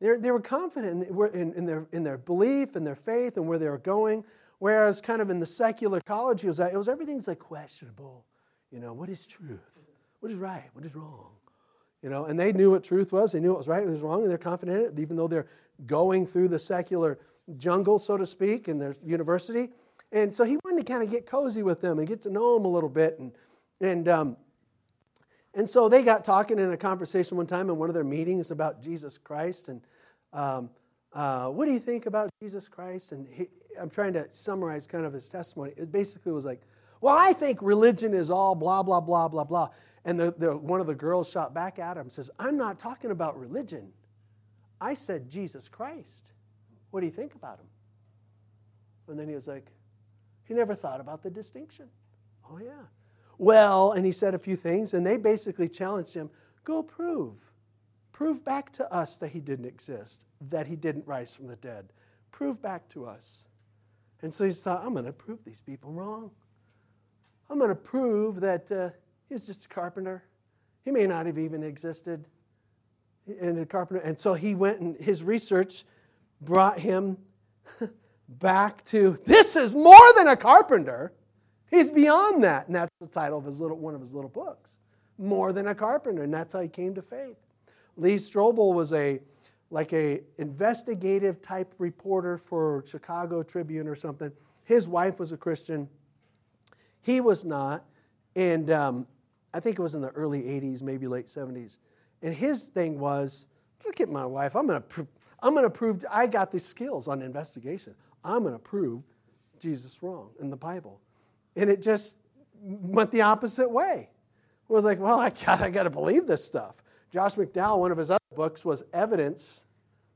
They're, 0.00 0.18
they 0.18 0.30
were 0.30 0.40
confident 0.40 1.06
in, 1.06 1.40
in, 1.40 1.52
in, 1.52 1.66
their, 1.66 1.86
in 1.92 2.02
their 2.02 2.18
belief 2.18 2.74
and 2.74 2.86
their 2.86 2.96
faith 2.96 3.36
and 3.36 3.46
where 3.46 3.58
they 3.58 3.68
were 3.68 3.78
going. 3.78 4.24
Whereas, 4.58 5.00
kind 5.00 5.22
of 5.22 5.30
in 5.30 5.38
the 5.38 5.46
secular 5.46 6.00
college 6.00 6.40
he 6.40 6.48
was 6.48 6.58
at, 6.58 6.72
it 6.72 6.76
was 6.76 6.88
everything's 6.88 7.28
like 7.28 7.38
questionable. 7.38 8.24
You 8.72 8.80
know, 8.80 8.92
what 8.92 9.08
is 9.08 9.26
truth? 9.26 9.78
What 10.20 10.30
is 10.30 10.38
right? 10.38 10.68
What 10.74 10.84
is 10.84 10.94
wrong? 10.94 11.30
You 12.02 12.08
know, 12.08 12.26
and 12.26 12.38
they 12.38 12.52
knew 12.52 12.70
what 12.70 12.82
truth 12.84 13.12
was. 13.12 13.32
They 13.32 13.40
knew 13.40 13.50
what 13.50 13.58
was 13.58 13.68
right, 13.68 13.82
and 13.82 13.88
what 13.88 13.94
was 13.94 14.02
wrong, 14.02 14.22
and 14.22 14.30
they're 14.30 14.38
confident 14.38 14.78
in 14.78 14.84
it, 14.86 15.00
even 15.00 15.16
though 15.16 15.28
they're 15.28 15.48
going 15.86 16.26
through 16.26 16.48
the 16.48 16.58
secular 16.58 17.18
jungle, 17.56 17.98
so 17.98 18.16
to 18.16 18.24
speak, 18.24 18.68
in 18.68 18.78
their 18.78 18.94
university. 19.04 19.70
And 20.12 20.34
so 20.34 20.44
he 20.44 20.58
wanted 20.64 20.86
to 20.86 20.92
kind 20.92 21.02
of 21.02 21.10
get 21.10 21.26
cozy 21.26 21.62
with 21.62 21.80
them 21.80 21.98
and 21.98 22.08
get 22.08 22.20
to 22.22 22.30
know 22.30 22.54
them 22.54 22.64
a 22.64 22.68
little 22.68 22.88
bit. 22.88 23.18
And, 23.18 23.32
and, 23.80 24.08
um, 24.08 24.36
and 25.54 25.68
so 25.68 25.88
they 25.88 26.02
got 26.02 26.24
talking 26.24 26.58
in 26.58 26.72
a 26.72 26.76
conversation 26.76 27.36
one 27.36 27.46
time 27.46 27.70
in 27.70 27.76
one 27.76 27.88
of 27.88 27.94
their 27.94 28.04
meetings 28.04 28.50
about 28.50 28.82
Jesus 28.82 29.18
Christ. 29.18 29.68
And 29.68 29.80
um, 30.32 30.70
uh, 31.12 31.48
what 31.48 31.66
do 31.66 31.72
you 31.72 31.80
think 31.80 32.06
about 32.06 32.30
Jesus 32.42 32.68
Christ? 32.68 33.12
And 33.12 33.26
he, 33.28 33.48
I'm 33.80 33.90
trying 33.90 34.12
to 34.14 34.26
summarize 34.30 34.86
kind 34.86 35.04
of 35.04 35.12
his 35.12 35.28
testimony. 35.28 35.72
It 35.76 35.92
basically 35.92 36.32
was 36.32 36.44
like, 36.44 36.62
well, 37.00 37.16
I 37.16 37.32
think 37.32 37.62
religion 37.62 38.12
is 38.12 38.30
all 38.30 38.54
blah, 38.54 38.82
blah, 38.82 39.00
blah, 39.00 39.28
blah, 39.28 39.44
blah. 39.44 39.70
And 40.04 40.18
the, 40.18 40.34
the, 40.38 40.56
one 40.56 40.80
of 40.80 40.86
the 40.86 40.94
girls 40.94 41.28
shot 41.30 41.52
back 41.52 41.78
at 41.78 41.96
him 41.96 42.08
says, 42.08 42.30
I'm 42.38 42.56
not 42.56 42.78
talking 42.78 43.10
about 43.10 43.38
religion. 43.38 43.92
I 44.80 44.94
said 44.94 45.28
Jesus 45.28 45.68
Christ. 45.68 46.32
What 46.90 47.00
do 47.00 47.06
you 47.06 47.12
think 47.12 47.34
about 47.34 47.58
him? 47.58 47.66
And 49.08 49.18
then 49.18 49.28
he 49.28 49.34
was 49.34 49.46
like, 49.46 49.66
he 50.44 50.54
never 50.54 50.74
thought 50.74 51.00
about 51.00 51.22
the 51.22 51.30
distinction. 51.30 51.86
Oh, 52.50 52.58
yeah. 52.58 52.86
Well, 53.38 53.92
and 53.92 54.04
he 54.04 54.12
said 54.12 54.34
a 54.34 54.38
few 54.38 54.56
things, 54.56 54.94
and 54.94 55.06
they 55.06 55.16
basically 55.16 55.68
challenged 55.68 56.14
him 56.14 56.30
go 56.64 56.82
prove. 56.82 57.34
Prove 58.12 58.44
back 58.44 58.70
to 58.72 58.92
us 58.92 59.16
that 59.18 59.28
he 59.28 59.40
didn't 59.40 59.64
exist, 59.64 60.26
that 60.50 60.66
he 60.66 60.76
didn't 60.76 61.06
rise 61.06 61.34
from 61.34 61.46
the 61.46 61.56
dead. 61.56 61.92
Prove 62.32 62.60
back 62.60 62.88
to 62.90 63.06
us. 63.06 63.42
And 64.22 64.32
so 64.32 64.44
he 64.44 64.52
thought, 64.52 64.84
I'm 64.84 64.92
going 64.92 65.06
to 65.06 65.12
prove 65.12 65.42
these 65.44 65.62
people 65.62 65.90
wrong. 65.92 66.30
I'm 67.48 67.58
going 67.58 67.70
to 67.70 67.74
prove 67.74 68.40
that 68.40 68.70
uh, 68.70 68.90
he's 69.30 69.46
just 69.46 69.64
a 69.64 69.68
carpenter. 69.68 70.24
He 70.84 70.90
may 70.90 71.06
not 71.06 71.24
have 71.24 71.38
even 71.38 71.62
existed 71.62 72.26
in 73.26 73.58
a 73.58 73.64
carpenter. 73.64 74.02
And 74.02 74.18
so 74.18 74.34
he 74.34 74.54
went 74.54 74.80
and 74.80 74.96
his 74.96 75.22
research 75.22 75.84
brought 76.42 76.78
him 76.78 77.16
back 78.28 78.84
to 78.86 79.18
this 79.24 79.56
is 79.56 79.74
more 79.74 80.14
than 80.16 80.28
a 80.28 80.36
carpenter. 80.36 81.12
He's 81.70 81.90
beyond 81.90 82.42
that. 82.44 82.66
And 82.66 82.74
that's 82.74 82.90
the 83.00 83.06
title 83.06 83.38
of 83.38 83.44
his 83.44 83.60
little, 83.60 83.78
one 83.78 83.94
of 83.94 84.00
his 84.00 84.12
little 84.12 84.30
books. 84.30 84.78
More 85.18 85.52
than 85.52 85.68
a 85.68 85.74
carpenter. 85.74 86.24
And 86.24 86.34
that's 86.34 86.52
how 86.52 86.60
he 86.60 86.68
came 86.68 86.94
to 86.94 87.02
faith. 87.02 87.36
Lee 87.96 88.16
Strobel 88.16 88.74
was 88.74 88.92
a 88.92 89.20
like 89.72 89.92
a 89.92 90.20
investigative 90.38 91.40
type 91.40 91.72
reporter 91.78 92.36
for 92.36 92.82
Chicago 92.88 93.40
Tribune 93.40 93.86
or 93.86 93.94
something. 93.94 94.32
His 94.64 94.88
wife 94.88 95.20
was 95.20 95.30
a 95.30 95.36
Christian. 95.36 95.88
He 97.02 97.20
was 97.20 97.44
not. 97.44 97.84
And 98.34 98.70
um, 98.70 99.06
I 99.52 99.60
think 99.60 99.78
it 99.78 99.82
was 99.82 99.94
in 99.94 100.00
the 100.00 100.10
early 100.10 100.42
80s, 100.42 100.82
maybe 100.82 101.06
late 101.06 101.26
70s. 101.26 101.78
And 102.22 102.34
his 102.34 102.68
thing 102.68 102.98
was 102.98 103.46
look 103.84 104.00
at 104.00 104.08
my 104.08 104.26
wife. 104.26 104.54
I'm 104.56 104.66
going 104.66 104.82
to 104.82 105.06
I'm 105.42 105.54
going 105.54 105.64
to 105.64 105.70
prove 105.70 106.04
I 106.10 106.26
got 106.26 106.50
the 106.50 106.60
skills 106.60 107.08
on 107.08 107.22
investigation. 107.22 107.94
I'm 108.24 108.42
going 108.42 108.54
to 108.54 108.58
prove 108.58 109.02
Jesus 109.58 110.02
wrong 110.02 110.30
in 110.40 110.50
the 110.50 110.56
Bible. 110.56 111.00
And 111.56 111.70
it 111.70 111.82
just 111.82 112.16
went 112.62 113.10
the 113.10 113.22
opposite 113.22 113.70
way. 113.70 114.08
It 114.68 114.72
was 114.72 114.84
like, 114.84 115.00
well, 115.00 115.18
I 115.18 115.30
got, 115.30 115.60
I 115.60 115.70
got 115.70 115.84
to 115.84 115.90
believe 115.90 116.26
this 116.26 116.44
stuff. 116.44 116.76
Josh 117.10 117.34
McDowell, 117.34 117.78
one 117.78 117.90
of 117.90 117.98
his 117.98 118.10
other 118.10 118.18
books, 118.36 118.64
was 118.64 118.84
Evidence 118.92 119.66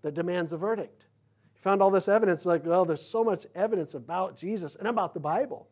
that 0.03 0.15
Demands 0.15 0.53
a 0.53 0.57
Verdict. 0.57 1.07
He 1.55 1.61
found 1.61 1.83
all 1.83 1.91
this 1.91 2.07
evidence, 2.07 2.47
like, 2.47 2.65
well, 2.65 2.85
there's 2.85 3.05
so 3.05 3.25
much 3.25 3.47
evidence 3.55 3.95
about 3.95 4.37
Jesus 4.37 4.77
and 4.77 4.87
about 4.87 5.13
the 5.13 5.21
Bible. 5.21 5.69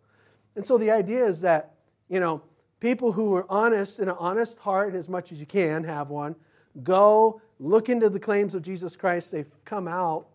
And 0.56 0.64
so 0.64 0.78
the 0.78 0.90
idea 0.90 1.24
is 1.24 1.40
that, 1.42 1.74
you 2.08 2.18
know, 2.18 2.42
people 2.82 3.12
who 3.12 3.32
are 3.32 3.46
honest 3.48 4.00
in 4.00 4.08
an 4.08 4.16
honest 4.18 4.58
heart, 4.58 4.96
as 4.96 5.08
much 5.08 5.30
as 5.30 5.38
you 5.38 5.46
can 5.46 5.84
have 5.84 6.10
one, 6.10 6.34
go 6.82 7.40
look 7.60 7.88
into 7.88 8.10
the 8.10 8.18
claims 8.18 8.56
of 8.56 8.62
Jesus 8.62 8.96
Christ. 8.96 9.30
They've 9.30 9.48
come 9.64 9.86
out 9.86 10.26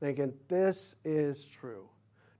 thinking, 0.00 0.32
this 0.48 0.96
is 1.04 1.46
true. 1.46 1.86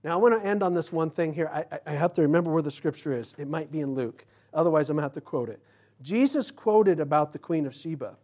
Now, 0.03 0.13
I 0.13 0.15
want 0.15 0.41
to 0.41 0.45
end 0.45 0.63
on 0.63 0.73
this 0.73 0.91
one 0.91 1.11
thing 1.11 1.31
here. 1.33 1.51
I, 1.53 1.65
I 1.85 1.93
have 1.93 2.13
to 2.13 2.23
remember 2.23 2.51
where 2.51 2.63
the 2.63 2.71
scripture 2.71 3.13
is. 3.13 3.35
It 3.37 3.47
might 3.47 3.71
be 3.71 3.81
in 3.81 3.93
Luke. 3.93 4.25
Otherwise, 4.55 4.89
I'm 4.89 4.95
going 4.95 5.03
to 5.03 5.05
have 5.05 5.13
to 5.13 5.21
quote 5.21 5.49
it. 5.49 5.61
Jesus 6.01 6.49
quoted 6.49 6.99
about 6.99 7.31
the 7.31 7.37
Queen 7.37 7.67
of 7.67 7.75
Sheba. 7.75 8.17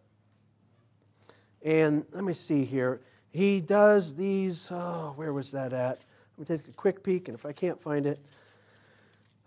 And 1.61 2.05
let 2.11 2.23
me 2.23 2.33
see 2.33 2.65
here. 2.65 3.01
He 3.29 3.61
does 3.61 4.15
these, 4.15 4.71
oh, 4.71 5.13
where 5.15 5.31
was 5.31 5.51
that 5.51 5.73
at? 5.73 6.03
Let 6.37 6.49
me 6.49 6.57
take 6.57 6.67
a 6.67 6.75
quick 6.75 7.03
peek, 7.03 7.27
and 7.27 7.37
if 7.37 7.45
I 7.45 7.51
can't 7.51 7.79
find 7.79 8.07
it, 8.07 8.19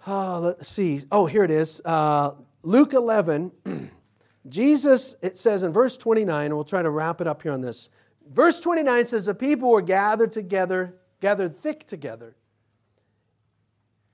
uh, 0.06 0.40
let's 0.40 0.70
see. 0.70 1.00
Oh, 1.10 1.26
here 1.26 1.44
it 1.44 1.50
is. 1.50 1.80
Uh, 1.84 2.32
Luke 2.62 2.92
11. 2.94 3.52
Jesus, 4.48 5.16
it 5.22 5.38
says 5.38 5.62
in 5.62 5.72
verse 5.72 5.96
29, 5.96 6.46
and 6.46 6.54
we'll 6.54 6.64
try 6.64 6.82
to 6.82 6.90
wrap 6.90 7.20
it 7.20 7.26
up 7.26 7.42
here 7.42 7.52
on 7.52 7.60
this. 7.60 7.90
Verse 8.30 8.58
29 8.60 9.06
says, 9.06 9.26
The 9.26 9.34
people 9.34 9.70
were 9.70 9.82
gathered 9.82 10.32
together, 10.32 10.96
gathered 11.20 11.56
thick 11.56 11.86
together. 11.86 12.34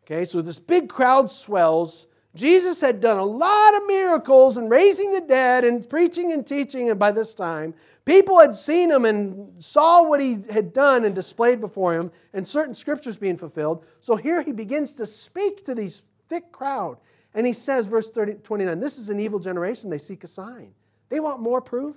Okay, 0.04 0.24
so 0.24 0.42
this 0.42 0.58
big 0.58 0.88
crowd 0.88 1.30
swells. 1.30 2.06
Jesus 2.38 2.80
had 2.80 3.00
done 3.00 3.18
a 3.18 3.24
lot 3.24 3.74
of 3.74 3.82
miracles 3.88 4.56
and 4.56 4.70
raising 4.70 5.10
the 5.10 5.20
dead 5.20 5.64
and 5.64 5.88
preaching 5.90 6.32
and 6.32 6.46
teaching, 6.46 6.88
and 6.88 6.98
by 6.98 7.10
this 7.10 7.34
time, 7.34 7.74
people 8.04 8.38
had 8.38 8.54
seen 8.54 8.92
him 8.92 9.04
and 9.04 9.60
saw 9.62 10.04
what 10.04 10.20
he 10.20 10.38
had 10.48 10.72
done 10.72 11.04
and 11.04 11.16
displayed 11.16 11.60
before 11.60 11.92
him, 11.92 12.12
and 12.32 12.46
certain 12.46 12.74
scriptures 12.74 13.16
being 13.16 13.36
fulfilled. 13.36 13.84
So 13.98 14.14
here 14.14 14.40
he 14.42 14.52
begins 14.52 14.94
to 14.94 15.04
speak 15.06 15.64
to 15.64 15.74
these 15.74 16.02
thick 16.28 16.52
crowd. 16.52 16.98
And 17.34 17.44
he 17.44 17.52
says, 17.52 17.86
verse 17.86 18.08
30, 18.08 18.34
29, 18.34 18.78
this 18.78 18.98
is 18.98 19.10
an 19.10 19.18
evil 19.18 19.40
generation. 19.40 19.90
They 19.90 19.98
seek 19.98 20.22
a 20.22 20.28
sign. 20.28 20.72
They 21.08 21.18
want 21.18 21.40
more 21.40 21.60
proof. 21.60 21.96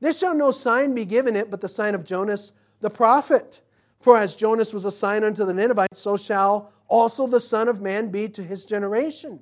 There 0.00 0.12
shall 0.12 0.34
no 0.34 0.50
sign 0.50 0.94
be 0.94 1.04
given 1.04 1.36
it 1.36 1.48
but 1.48 1.60
the 1.60 1.68
sign 1.68 1.94
of 1.94 2.04
Jonas 2.04 2.52
the 2.80 2.90
prophet. 2.90 3.60
For 4.00 4.18
as 4.18 4.34
Jonas 4.34 4.74
was 4.74 4.84
a 4.84 4.90
sign 4.90 5.22
unto 5.22 5.44
the 5.44 5.54
Ninevites, 5.54 5.98
so 5.98 6.16
shall 6.16 6.72
also 6.88 7.28
the 7.28 7.40
Son 7.40 7.68
of 7.68 7.80
Man 7.80 8.10
be 8.10 8.28
to 8.30 8.42
his 8.42 8.66
generation. 8.66 9.40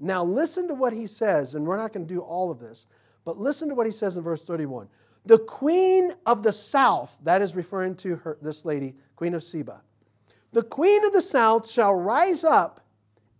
Now, 0.00 0.24
listen 0.24 0.68
to 0.68 0.74
what 0.74 0.92
he 0.92 1.06
says, 1.06 1.54
and 1.54 1.66
we're 1.66 1.76
not 1.76 1.92
going 1.92 2.06
to 2.06 2.14
do 2.14 2.20
all 2.20 2.50
of 2.50 2.60
this, 2.60 2.86
but 3.24 3.38
listen 3.38 3.68
to 3.68 3.74
what 3.74 3.86
he 3.86 3.92
says 3.92 4.16
in 4.16 4.22
verse 4.22 4.42
31. 4.44 4.88
The 5.26 5.38
queen 5.38 6.14
of 6.24 6.42
the 6.42 6.52
south, 6.52 7.18
that 7.24 7.42
is 7.42 7.54
referring 7.56 7.96
to 7.96 8.16
her, 8.16 8.38
this 8.40 8.64
lady, 8.64 8.94
Queen 9.16 9.34
of 9.34 9.42
Sheba, 9.42 9.82
the 10.52 10.62
queen 10.62 11.04
of 11.04 11.12
the 11.12 11.20
south 11.20 11.68
shall 11.68 11.94
rise 11.94 12.44
up 12.44 12.80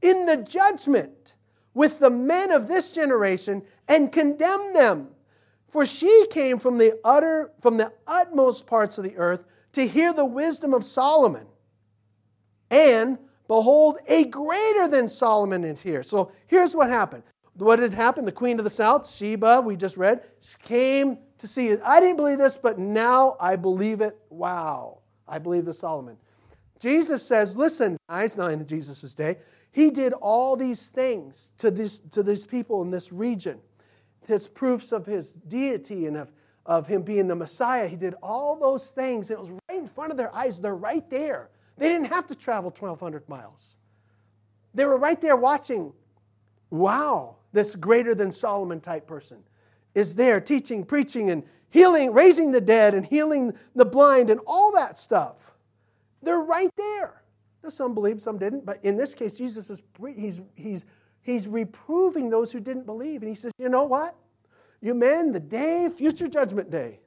in 0.02 0.26
the 0.26 0.36
judgment 0.36 1.36
with 1.74 1.98
the 1.98 2.10
men 2.10 2.50
of 2.50 2.68
this 2.68 2.90
generation 2.90 3.62
and 3.86 4.12
condemn 4.12 4.74
them. 4.74 5.08
For 5.68 5.86
she 5.86 6.26
came 6.30 6.58
from 6.58 6.78
the 6.78 6.98
utter 7.04 7.52
from 7.60 7.76
the 7.76 7.92
utmost 8.06 8.66
parts 8.66 8.98
of 8.98 9.04
the 9.04 9.16
earth 9.16 9.44
to 9.72 9.86
hear 9.86 10.12
the 10.12 10.24
wisdom 10.24 10.74
of 10.74 10.84
Solomon. 10.84 11.46
And 12.70 13.18
behold, 13.48 13.98
a 14.06 14.24
greater 14.26 14.86
than 14.86 15.08
Solomon 15.08 15.64
is 15.64 15.82
here. 15.82 16.04
So 16.04 16.30
here's 16.46 16.76
what 16.76 16.88
happened. 16.88 17.24
What 17.54 17.80
had 17.80 17.92
happened? 17.92 18.28
The 18.28 18.32
queen 18.32 18.58
of 18.58 18.64
the 18.64 18.70
south, 18.70 19.10
Sheba, 19.10 19.62
we 19.62 19.74
just 19.74 19.96
read, 19.96 20.22
came 20.62 21.18
to 21.38 21.48
see 21.48 21.68
it. 21.68 21.80
I 21.84 21.98
didn't 21.98 22.16
believe 22.16 22.38
this, 22.38 22.56
but 22.56 22.78
now 22.78 23.36
I 23.40 23.56
believe 23.56 24.00
it. 24.00 24.16
Wow. 24.30 24.98
I 25.26 25.38
believe 25.38 25.64
the 25.64 25.72
Solomon. 25.72 26.16
Jesus 26.78 27.22
says, 27.24 27.56
listen, 27.56 27.96
guys, 28.08 28.36
not 28.36 28.52
in 28.52 28.64
Jesus' 28.64 29.12
day, 29.12 29.38
he 29.72 29.90
did 29.90 30.12
all 30.14 30.56
these 30.56 30.88
things 30.88 31.52
to, 31.58 31.70
this, 31.70 32.00
to 32.12 32.22
these 32.22 32.44
people 32.44 32.82
in 32.82 32.90
this 32.90 33.12
region. 33.12 33.58
His 34.26 34.46
proofs 34.46 34.92
of 34.92 35.04
his 35.04 35.32
deity 35.32 36.06
and 36.06 36.16
of, 36.16 36.32
of 36.66 36.86
him 36.86 37.02
being 37.02 37.26
the 37.26 37.34
Messiah. 37.34 37.88
He 37.88 37.96
did 37.96 38.14
all 38.22 38.56
those 38.56 38.90
things. 38.90 39.30
It 39.30 39.38
was 39.38 39.50
right 39.50 39.78
in 39.78 39.86
front 39.86 40.12
of 40.12 40.16
their 40.16 40.34
eyes. 40.34 40.60
They're 40.60 40.76
right 40.76 41.08
there. 41.10 41.50
They 41.78 41.88
didn't 41.88 42.08
have 42.08 42.26
to 42.26 42.34
travel 42.34 42.70
1,200 42.70 43.28
miles. 43.28 43.76
They 44.74 44.84
were 44.84 44.96
right 44.96 45.20
there 45.20 45.36
watching. 45.36 45.92
Wow, 46.70 47.36
this 47.52 47.74
greater 47.76 48.14
than 48.14 48.30
Solomon 48.30 48.80
type 48.80 49.06
person 49.06 49.38
is 49.94 50.14
there 50.14 50.40
teaching, 50.40 50.84
preaching, 50.84 51.30
and 51.30 51.42
healing, 51.70 52.12
raising 52.12 52.52
the 52.52 52.60
dead, 52.60 52.94
and 52.94 53.04
healing 53.04 53.52
the 53.74 53.84
blind, 53.84 54.30
and 54.30 54.40
all 54.46 54.72
that 54.72 54.96
stuff. 54.96 55.52
They're 56.22 56.40
right 56.40 56.70
there. 56.76 57.22
Now, 57.62 57.70
some 57.70 57.94
believed, 57.94 58.22
some 58.22 58.38
didn't, 58.38 58.64
but 58.64 58.78
in 58.84 58.96
this 58.96 59.14
case, 59.14 59.34
Jesus 59.34 59.70
is 59.70 59.82
he's, 60.16 60.40
he's, 60.54 60.84
he's 61.22 61.48
reproving 61.48 62.30
those 62.30 62.52
who 62.52 62.60
didn't 62.60 62.86
believe. 62.86 63.22
And 63.22 63.28
he 63.28 63.34
says, 63.34 63.52
You 63.58 63.68
know 63.68 63.84
what? 63.84 64.14
You 64.80 64.94
men, 64.94 65.32
the 65.32 65.40
day, 65.40 65.88
future 65.88 66.28
judgment 66.28 66.70
day, 66.70 67.00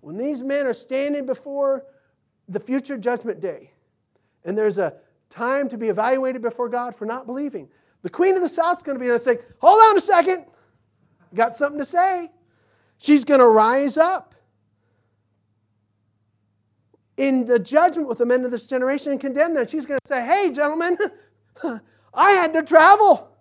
when 0.00 0.16
these 0.16 0.42
men 0.42 0.66
are 0.66 0.72
standing 0.72 1.26
before 1.26 1.84
the 2.48 2.60
future 2.60 2.96
judgment 2.96 3.40
day, 3.40 3.72
and 4.44 4.56
there's 4.56 4.78
a 4.78 4.94
time 5.30 5.68
to 5.68 5.76
be 5.76 5.88
evaluated 5.88 6.42
before 6.42 6.68
God 6.68 6.96
for 6.96 7.04
not 7.04 7.26
believing, 7.26 7.68
the 8.02 8.10
queen 8.10 8.34
of 8.34 8.42
the 8.42 8.48
south 8.48 8.78
is 8.78 8.82
going 8.82 8.96
to 8.96 9.00
be 9.00 9.08
there 9.08 9.18
saying, 9.18 9.38
Hold 9.60 9.80
on 9.90 9.96
a 9.96 10.00
second, 10.00 10.46
got 11.34 11.56
something 11.56 11.78
to 11.78 11.84
say. 11.84 12.30
She's 12.98 13.24
going 13.24 13.40
to 13.40 13.46
rise 13.46 13.96
up 13.96 14.34
in 17.16 17.44
the 17.44 17.58
judgment 17.58 18.08
with 18.08 18.18
the 18.18 18.26
men 18.26 18.44
of 18.44 18.50
this 18.50 18.64
generation 18.64 19.12
and 19.12 19.20
condemn 19.20 19.54
them. 19.54 19.66
She's 19.66 19.86
going 19.86 19.98
to 20.02 20.08
say, 20.08 20.24
Hey, 20.24 20.52
gentlemen, 20.52 20.96
I 22.14 22.30
had 22.30 22.54
to 22.54 22.62
travel 22.62 23.36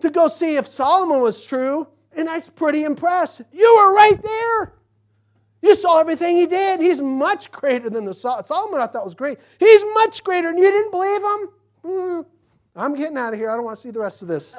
to 0.00 0.10
go 0.10 0.28
see 0.28 0.56
if 0.56 0.66
Solomon 0.66 1.20
was 1.20 1.44
true, 1.44 1.86
and 2.12 2.28
I 2.28 2.36
was 2.36 2.48
pretty 2.48 2.84
impressed. 2.84 3.42
You 3.52 3.76
were 3.78 3.94
right 3.94 4.22
there. 4.22 4.74
You 5.60 5.74
saw 5.74 5.98
everything 5.98 6.36
he 6.36 6.46
did. 6.46 6.80
He's 6.80 7.00
much 7.00 7.50
greater 7.50 7.90
than 7.90 8.04
the 8.04 8.14
Solomon 8.14 8.80
I 8.80 8.86
thought 8.86 9.04
was 9.04 9.14
great. 9.14 9.38
He's 9.58 9.84
much 9.94 10.22
greater, 10.22 10.48
and 10.48 10.58
you 10.58 10.70
didn't 10.70 10.90
believe 10.90 11.22
him? 11.22 11.48
Mm, 11.84 12.26
I'm 12.76 12.94
getting 12.94 13.16
out 13.16 13.32
of 13.32 13.38
here. 13.40 13.50
I 13.50 13.56
don't 13.56 13.64
want 13.64 13.76
to 13.76 13.82
see 13.82 13.90
the 13.90 14.00
rest 14.00 14.22
of 14.22 14.28
this. 14.28 14.56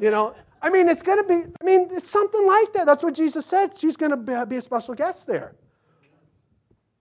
You 0.00 0.10
know, 0.10 0.34
I 0.60 0.70
mean, 0.70 0.88
it's 0.88 1.02
going 1.02 1.18
to 1.18 1.24
be, 1.24 1.52
I 1.60 1.64
mean, 1.64 1.88
it's 1.90 2.10
something 2.10 2.46
like 2.46 2.72
that. 2.72 2.86
That's 2.86 3.02
what 3.02 3.14
Jesus 3.14 3.46
said. 3.46 3.76
She's 3.76 3.96
going 3.96 4.10
to 4.10 4.46
be 4.46 4.56
a 4.56 4.60
special 4.60 4.94
guest 4.94 5.26
there. 5.26 5.54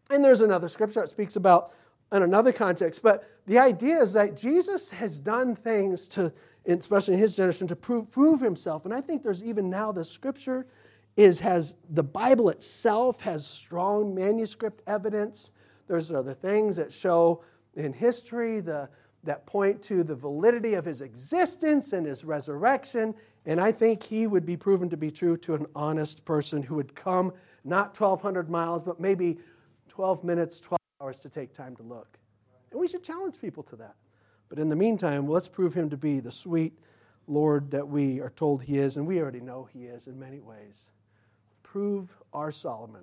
And 0.10 0.24
there's 0.24 0.42
another 0.42 0.68
scripture 0.68 1.00
that 1.00 1.10
speaks 1.10 1.38
about 1.38 1.74
in 2.12 2.24
another 2.24 2.52
context. 2.52 3.02
But 3.02 3.28
the 3.48 3.58
idea 3.58 3.98
is 3.98 4.14
that 4.14 4.38
Jesus 4.38 4.92
has 4.92 5.20
done 5.20 5.56
things 5.56 6.08
to, 6.10 6.32
especially 6.68 7.16
in 7.16 7.20
his 7.20 7.36
generation, 7.36 7.68
to 7.68 7.76
prove, 7.76 8.12
prove 8.12 8.40
himself. 8.40 8.86
And 8.86 8.94
I 8.94 9.02
think 9.02 9.24
there's 9.24 9.44
even 9.44 9.70
now 9.70 9.92
the 9.92 10.06
scripture 10.06 10.68
is 11.16 11.40
has 11.40 11.76
the 11.92 12.04
Bible 12.04 12.50
itself 12.50 13.22
has 13.22 13.46
strong 13.46 14.16
manuscript 14.16 14.82
evidence. 14.88 15.52
There's 15.88 16.12
other 16.12 16.34
things 16.34 16.76
that 16.78 16.92
show 16.92 17.44
in 17.76 17.94
history 17.94 18.60
the, 18.60 18.90
that 19.24 19.46
point 19.46 19.82
to 19.84 20.04
the 20.04 20.16
validity 20.16 20.74
of 20.74 20.86
his 20.86 21.02
existence 21.02 21.94
and 21.94 22.06
his 22.06 22.24
resurrection. 22.24 23.14
And 23.46 23.60
I 23.60 23.72
think 23.72 24.02
he 24.02 24.28
would 24.28 24.46
be 24.46 24.58
proven 24.58 24.90
to 24.90 24.98
be 24.98 25.12
true 25.12 25.38
to 25.38 25.54
an 25.56 25.66
honest 25.76 26.24
person 26.26 26.64
who 26.64 26.76
would 26.76 26.96
come 26.96 27.34
not 27.64 27.98
1,200 28.00 28.50
miles, 28.50 28.82
but 28.82 29.00
maybe 29.00 29.38
12 29.90 30.24
minutes, 30.24 30.60
12 30.60 30.78
hours 31.02 31.18
to 31.18 31.30
take 31.30 31.54
time 31.54 31.76
to 31.76 31.84
look. 31.84 32.18
And 32.72 32.80
we 32.80 32.88
should 32.88 33.04
challenge 33.04 33.40
people 33.40 33.64
to 33.64 33.76
that. 33.78 33.96
But 34.50 34.60
in 34.60 34.70
the 34.70 34.76
meantime, 34.76 35.28
let's 35.28 35.48
prove 35.48 35.74
him 35.74 35.90
to 35.90 35.98
be 35.98 36.20
the 36.20 36.32
sweet 36.32 36.78
Lord 37.28 37.72
that 37.72 37.88
we 37.88 38.20
are 38.20 38.32
told 38.32 38.62
he 38.62 38.78
is, 38.78 38.98
and 38.98 39.08
we 39.08 39.20
already 39.22 39.40
know 39.40 39.68
he 39.72 39.86
is 39.86 40.08
in 40.08 40.20
many 40.20 40.40
ways. 40.40 40.90
Prove 41.74 42.20
our 42.34 42.52
Solomon 42.52 43.02